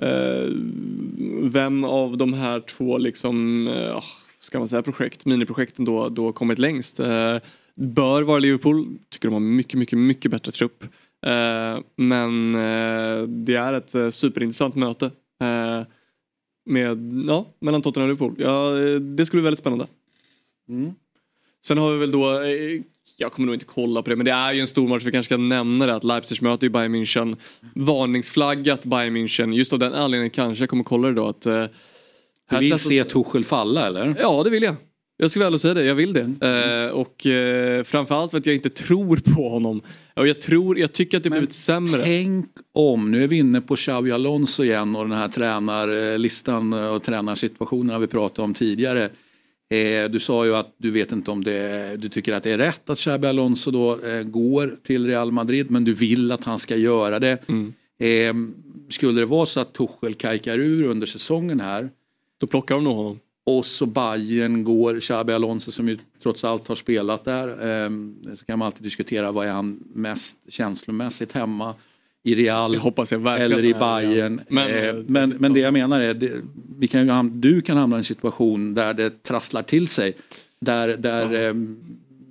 eh, 0.01 0.47
vem 1.41 1.83
av 1.83 2.17
de 2.17 2.33
här 2.33 2.59
två 2.59 2.97
liksom, 2.97 3.67
eh, 3.67 3.95
ah, 3.95 4.03
ska 4.39 4.59
man 4.59 4.67
säga 4.67 4.81
projekt, 4.81 5.25
miniprojekten 5.25 5.85
då, 5.85 6.09
då 6.09 6.31
kommit 6.31 6.59
längst. 6.59 6.99
Eh, 6.99 7.37
bör 7.75 8.21
vara 8.21 8.39
Liverpool, 8.39 8.87
tycker 9.09 9.27
de 9.27 9.33
har 9.33 9.39
mycket, 9.39 9.79
mycket, 9.79 9.99
mycket 9.99 10.31
bättre 10.31 10.51
trupp. 10.51 10.83
Men 11.95 12.53
det 13.45 13.55
är 13.55 13.73
ett 13.73 14.13
superintressant 14.13 14.75
möte. 14.75 15.11
Med, 16.65 17.23
ja, 17.27 17.45
mellan 17.59 17.81
Tottenham 17.81 18.09
och 18.09 18.15
Liverpool. 18.15 18.35
Ja, 18.37 18.71
det 18.99 19.25
skulle 19.25 19.41
bli 19.41 19.43
väldigt 19.43 19.59
spännande. 19.59 19.85
Sen 21.65 21.77
har 21.77 21.91
vi 21.91 21.97
väl 21.97 22.11
då, 22.11 22.31
eh, 22.41 22.81
jag 23.17 23.31
kommer 23.31 23.45
nog 23.45 23.55
inte 23.55 23.65
kolla 23.65 24.01
på 24.01 24.09
det, 24.09 24.15
men 24.15 24.25
det 24.25 24.31
är 24.31 24.53
ju 24.53 24.59
en 24.61 24.67
stor 24.67 24.87
match, 24.87 25.03
vi 25.05 25.11
kanske 25.11 25.27
ska 25.27 25.37
nämna 25.37 25.85
det, 25.85 25.95
att 25.95 26.03
Leipzig 26.03 26.41
möter 26.41 26.63
ju 26.65 26.69
Bayern 26.69 26.95
München. 26.95 27.35
Varningsflaggat 27.75 28.85
Bayern 28.85 29.17
München, 29.17 29.53
just 29.53 29.73
av 29.73 29.79
den 29.79 29.93
anledningen 29.93 30.29
kanske 30.29 30.61
jag 30.61 30.69
kommer 30.69 30.83
kolla 30.83 31.07
det 31.07 31.13
då 31.13 31.27
att... 31.27 31.45
eh, 31.45 31.63
Du 32.49 32.57
vill 32.59 32.73
testas- 32.73 32.77
se 32.87 33.03
Tuchel 33.03 33.43
falla 33.45 33.87
eller? 33.87 34.15
Ja, 34.19 34.43
det 34.43 34.49
vill 34.49 34.63
jag. 34.63 34.75
Jag 35.21 35.31
ska 35.31 35.39
väl 35.39 35.59
säga 35.59 35.73
det, 35.73 35.85
jag 35.85 35.95
vill 35.95 36.13
det. 36.13 36.21
Eh, 36.47 36.91
och 36.91 37.25
eh, 37.25 37.83
framförallt 37.83 38.31
för 38.31 38.37
att 38.37 38.45
jag 38.45 38.55
inte 38.55 38.69
tror 38.69 39.17
på 39.35 39.49
honom. 39.49 39.81
Och 40.15 40.27
jag 40.27 40.41
tror, 40.41 40.79
jag 40.79 40.93
tycker 40.93 41.17
att 41.17 41.23
det 41.23 41.29
blivit 41.29 41.53
sämre. 41.53 42.03
Tänk 42.03 42.49
om, 42.73 43.11
nu 43.11 43.23
är 43.23 43.27
vi 43.27 43.37
inne 43.37 43.61
på 43.61 43.75
Xavi 43.75 44.11
Alonso 44.11 44.63
igen 44.63 44.95
och 44.95 45.09
den 45.09 45.17
här 45.17 45.27
tränarlistan 45.27 46.73
och 46.73 47.03
tränarsituationerna 47.03 47.99
vi 47.99 48.07
pratade 48.07 48.43
om 48.43 48.53
tidigare. 48.53 49.09
Eh, 49.69 50.09
du 50.09 50.19
sa 50.19 50.45
ju 50.45 50.55
att 50.55 50.73
du 50.77 50.91
vet 50.91 51.11
inte 51.11 51.31
om 51.31 51.43
det, 51.43 51.95
du 51.97 52.09
tycker 52.09 52.33
att 52.33 52.43
det 52.43 52.51
är 52.51 52.57
rätt 52.57 52.89
att 52.89 52.97
Xabi 52.97 53.27
Alonso 53.27 53.71
då 53.71 54.05
eh, 54.05 54.23
går 54.23 54.77
till 54.83 55.07
Real 55.07 55.31
Madrid 55.31 55.71
men 55.71 55.83
du 55.83 55.93
vill 55.93 56.31
att 56.31 56.43
han 56.43 56.59
ska 56.59 56.75
göra 56.75 57.19
det. 57.19 57.37
Eh, 57.99 58.33
skulle 58.89 59.21
det 59.21 59.25
vara 59.25 59.45
så 59.45 59.59
att 59.59 59.73
Tuchel 59.73 60.13
kajkar 60.13 60.57
ur 60.57 60.83
under 60.87 61.07
säsongen 61.07 61.59
här. 61.59 61.89
Då 62.37 62.47
plockar 62.47 62.75
de 62.75 62.83
nog 62.83 62.95
honom. 62.95 63.19
Och 63.45 63.65
så 63.65 63.85
Bayern 63.85 64.63
går, 64.63 64.99
Xabi 64.99 65.33
Alonso 65.33 65.71
som 65.71 65.89
ju 65.89 65.97
trots 66.23 66.43
allt 66.43 66.67
har 66.67 66.75
spelat 66.75 67.25
där. 67.25 67.47
Eh, 67.47 67.89
så 68.35 68.45
kan 68.45 68.59
man 68.59 68.65
alltid 68.65 68.83
diskutera 68.83 69.31
vad 69.31 69.47
är 69.47 69.51
han 69.51 69.83
mest 69.93 70.37
känslomässigt 70.47 71.31
hemma 71.31 71.75
i 72.23 72.35
Real 72.35 72.75
eller 72.75 73.65
i. 73.65 73.73
Bayern. 73.73 74.41
Men, 74.49 74.67
Men, 74.67 74.69
eh, 74.69 74.87
eh, 74.87 75.39
men, 75.39 75.53
det 75.53 75.59
jag 75.59 75.73
menar 75.73 76.01
är, 76.01 76.13
det, 76.13 76.31
vi 76.79 76.87
kan 76.87 77.41
du 77.41 77.61
kan 77.61 77.77
hamna 77.77 77.95
i 77.95 77.97
en 77.97 78.03
situation 78.03 78.73
där 78.73 78.93
det 78.93 79.23
trasslar 79.23 79.63
till 79.63 79.87
sig. 79.87 80.13
Där, 80.59 80.97
där 80.97 81.31
ja. 81.31 81.53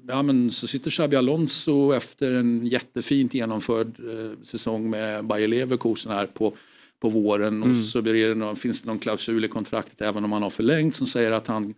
ja, 0.09 0.23
men 0.23 0.51
så 0.51 0.67
sitter 0.67 0.91
Xabi 0.91 1.17
Alonso 1.17 1.93
efter 1.93 2.35
en 2.35 2.67
jättefint 2.67 3.35
genomförd 3.35 3.87
eh, 3.87 4.45
säsong 4.45 4.91
med 4.91 5.25
Bayer 5.25 5.49
Leverkusen 5.49 6.13
här 6.13 6.27
på, 6.27 6.55
på 7.01 7.09
våren 7.09 7.63
Mm. 7.63 7.71
och 7.71 7.77
så 7.77 8.03
blir 8.03 8.29
det 8.29 8.35
någon, 8.35 8.57
finns 8.57 8.81
det 8.81 8.89
någon 8.89 8.99
klausul 8.99 9.45
i 9.45 9.49
kontraktet 9.49 10.01
även 10.01 10.25
om 10.25 10.33
han 10.33 10.43
har 10.43 10.51
förlängt 10.51 10.95
som 10.95 11.07
säger 11.07 11.33
att 11.33 11.47
han 11.47 11.75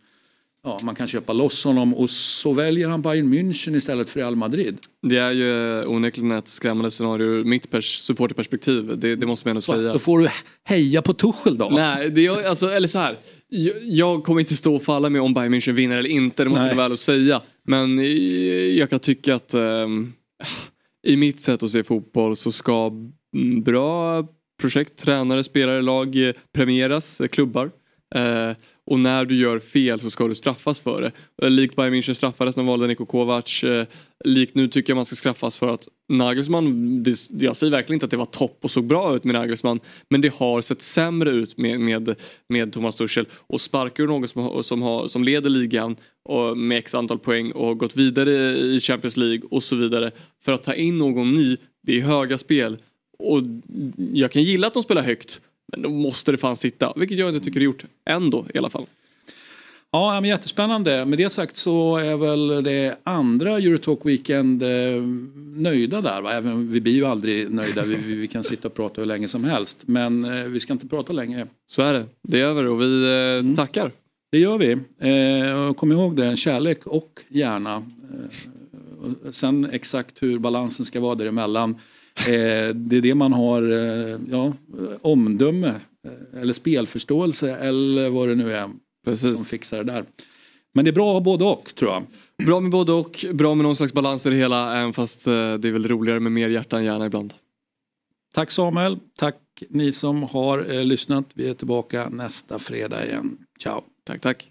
Ja, 0.65 0.79
man 0.83 0.95
kan 0.95 1.09
köpa 1.09 1.33
loss 1.33 1.65
honom 1.65 1.95
och 1.95 2.11
så 2.11 2.53
väljer 2.53 2.89
han 2.89 3.03
Bayern 3.03 3.35
München 3.35 3.77
istället 3.77 4.11
för 4.11 4.21
Real 4.21 4.37
Madrid. 4.37 4.79
Det 5.03 5.17
är 5.17 5.31
ju 5.31 5.81
eh, 5.81 5.91
onekligen 5.91 6.33
ett 6.33 6.49
skrämmande 6.49 6.91
scenario 6.91 7.25
ur 7.27 7.45
mitt 7.45 7.71
pers- 7.71 7.97
supporterperspektiv. 7.97 8.99
Det, 8.99 9.17
det 9.17 9.27
måste 9.27 9.49
man 9.49 9.51
ändå 9.51 9.61
säga. 9.61 9.93
Då 9.93 9.99
får 9.99 10.19
du 10.19 10.29
heja 10.65 11.03
på 11.03 11.13
Tuchel 11.15 11.59
då. 11.59 11.69
Nej, 11.69 12.11
det 12.11 12.21
gör, 12.23 12.43
alltså, 12.45 12.67
eller 12.73 12.89
så 12.89 12.99
här. 12.99 13.19
Jag, 13.49 13.75
jag 13.85 14.25
kommer 14.25 14.41
inte 14.41 14.57
stå 14.57 14.77
och 14.77 14.83
falla 14.83 15.11
med 15.11 15.23
om 15.23 15.35
Bayern 15.35 15.55
München 15.55 15.73
vinner 15.73 15.99
eller 15.99 16.11
inte, 16.11 16.45
det 16.45 16.51
måste 16.51 16.65
jag 16.65 16.77
väl 16.77 16.93
att 16.93 17.01
säga. 17.01 17.41
Men 17.65 17.99
eh, 17.99 18.05
jag 18.79 18.91
kan 18.91 19.01
tycka 19.01 19.35
att 19.35 19.55
ehm, 19.55 20.13
i 21.07 21.17
mitt 21.17 21.41
sätt 21.41 21.63
att 21.63 21.71
se 21.71 21.85
fotboll 21.85 22.37
så 22.37 22.53
ska 22.53 22.93
mm, 23.37 23.63
bra 23.63 24.25
projekt, 24.61 24.97
tränare, 24.97 25.45
spelare, 25.45 25.83
lag 25.83 26.29
eh, 26.29 26.35
premieras, 26.55 27.21
eh, 27.21 27.29
klubbar. 27.29 27.71
Eh, 28.15 28.57
och 28.87 29.01
när 29.01 29.25
du 29.25 29.37
gör 29.37 29.59
fel 29.59 30.01
så 30.01 30.11
ska 30.11 30.29
du 30.29 30.35
straffas 30.35 30.81
för 30.81 31.03
det. 31.03 31.13
Eh, 31.43 31.51
Likt 31.51 31.77
Bayern 31.77 31.95
München 31.95 32.15
straffades 32.15 32.57
när 32.57 32.63
de 32.63 32.67
valde 32.67 32.87
Niko 32.87 33.07
Kovac. 33.07 33.65
Eh, 33.65 33.87
likt 34.25 34.55
nu 34.55 34.69
tycker 34.69 34.91
jag 34.91 34.97
man 34.97 35.05
ska 35.05 35.17
straffas 35.17 35.57
för 35.57 35.75
att 35.75 35.89
Nagelsmann, 36.09 37.03
det, 37.03 37.31
jag 37.31 37.57
säger 37.57 37.71
verkligen 37.71 37.97
inte 37.97 38.07
att 38.07 38.11
det 38.11 38.17
var 38.17 38.25
topp 38.25 38.59
och 38.63 38.71
såg 38.71 38.85
bra 38.85 39.17
ut 39.17 39.25
med 39.25 39.35
Nagelsmann. 39.35 39.81
Men 40.09 40.21
det 40.21 40.35
har 40.35 40.61
sett 40.61 40.83
sämre 40.83 41.31
ut 41.31 41.57
med, 41.57 41.81
med, 41.81 42.15
med 42.49 42.73
Thomas 42.73 42.97
Tuchel. 42.97 43.27
Och 43.33 43.61
sparkar 43.61 44.05
du 44.05 44.09
någon 44.09 44.29
som, 44.29 44.63
som, 44.63 44.83
har, 44.83 45.09
som 45.09 45.25
leder 45.25 45.51
ligan 45.51 45.97
och 46.25 46.59
med 46.59 46.79
x 46.79 46.95
antal 46.95 47.19
poäng 47.19 47.53
och 47.53 47.79
gått 47.79 47.97
vidare 47.97 48.33
i 48.59 48.81
Champions 48.81 49.17
League 49.17 49.43
och 49.51 49.63
så 49.63 49.77
vidare. 49.77 50.11
För 50.45 50.53
att 50.53 50.63
ta 50.63 50.75
in 50.75 50.99
någon 50.99 51.35
ny, 51.35 51.57
det 51.83 51.99
är 51.99 52.03
höga 52.03 52.39
spel. 52.39 52.79
Och 53.19 53.43
jag 54.13 54.33
kan 54.33 54.43
gilla 54.43 54.67
att 54.67 54.75
de 54.75 54.83
spelar 54.83 55.03
högt. 55.03 55.41
Men 55.73 55.83
då 55.83 55.91
måste 55.91 56.33
det 56.33 56.39
fan 56.39 56.57
sitta, 56.57 56.93
vilket 56.97 57.19
jag 57.19 57.29
inte 57.29 57.45
tycker 57.45 57.61
det 57.61 57.65
gjort. 57.65 57.85
Ändå 58.05 58.47
i 58.55 58.59
alla 58.59 58.71
fall. 58.71 58.87
Ja, 59.93 60.21
men 60.21 60.31
jättespännande. 60.31 61.05
Med 61.05 61.19
det 61.19 61.31
sagt 61.31 61.57
så 61.57 61.97
är 61.97 62.17
väl 62.17 62.65
det 62.65 62.97
andra 63.03 63.59
Eurotalk 63.59 63.99
Weekend 64.05 64.63
eh, 64.63 65.03
nöjda 65.57 66.01
där. 66.01 66.21
Va? 66.21 66.33
Även, 66.33 66.73
vi 66.73 66.81
blir 66.81 66.93
ju 66.93 67.05
aldrig 67.05 67.51
nöjda, 67.51 67.85
vi, 67.85 67.95
vi, 67.95 68.29
kan 68.29 68.45
sitta 68.45 68.69
och 68.69 68.75
prata 68.75 69.01
hur 69.01 69.07
länge 69.07 69.29
som 69.29 69.45
helst. 69.45 69.83
Men 69.87 70.25
eh, 70.25 70.45
vi 70.45 70.61
ska 70.61 70.73
inte 70.73 70.89
prata 70.89 71.13
länge. 71.13 71.47
Så 71.67 71.83
är 71.83 71.93
det, 71.93 72.07
det 72.23 72.41
är 72.41 72.45
över 72.45 72.65
och 72.65 72.81
vi 72.81 73.05
eh, 73.49 73.57
tackar. 73.57 73.93
Det 74.33 74.39
gör 74.39 74.59
vi. 74.59 74.73
Eh, 74.73 75.73
kom 75.73 75.93
ihåg 75.93 76.17
det, 76.17 76.37
kärlek 76.37 76.87
och 76.87 77.21
hjärna. 77.29 77.75
Eh, 77.75 79.31
sen 79.31 79.71
exakt 79.73 80.23
hur 80.23 80.39
balansen 80.39 80.87
ska 80.87 81.01
vara 81.01 81.15
däremellan. 81.15 81.77
Eh, 82.17 82.75
det 82.75 82.97
är 82.97 83.01
det 83.01 83.15
man 83.15 83.33
har 83.33 83.63
eh, 83.73 84.19
ja, 84.31 84.53
omdöme 85.03 85.69
eh, 86.07 86.43
eller 86.43 86.53
spelförståelse 86.53 87.57
eller 87.57 88.11
vad 88.11 88.29
det 88.29 88.35
nu 88.35 88.53
är 88.53 88.71
Precis. 89.05 89.37
som 89.37 89.45
fixar 89.45 89.85
det 89.85 89.93
där. 89.93 90.05
Men 90.75 90.85
det 90.85 90.91
är 90.91 90.93
bra 90.93 91.09
att 91.09 91.15
ha 91.15 91.21
både 91.21 91.45
och 91.45 91.75
tror 91.75 91.91
jag. 91.91 92.03
Bra 92.47 92.61
med 92.61 92.71
både 92.71 92.93
och, 92.93 93.25
bra 93.33 93.55
med 93.55 93.63
någon 93.63 93.77
slags 93.77 93.93
balans 93.93 94.27
i 94.27 94.31
det 94.31 94.37
hela 94.37 94.81
även 94.81 94.93
fast 94.93 95.25
det 95.25 95.33
är 95.65 95.73
väl 95.73 95.89
roligare 95.89 96.21
med 96.21 96.33
mer 96.33 96.49
hjärta 96.49 96.79
än 96.79 96.85
hjärna 96.85 97.07
ibland. 97.07 97.35
Tack 98.35 98.51
Samuel, 98.51 98.99
tack 99.19 99.37
ni 99.69 99.93
som 99.93 100.23
har 100.23 100.75
eh, 100.75 100.85
lyssnat. 100.85 101.25
Vi 101.35 101.49
är 101.49 101.55
tillbaka 101.55 102.09
nästa 102.09 102.59
fredag 102.59 103.07
igen. 103.07 103.39
Ciao. 103.63 103.83
Tack, 104.05 104.21
tack. 104.21 104.51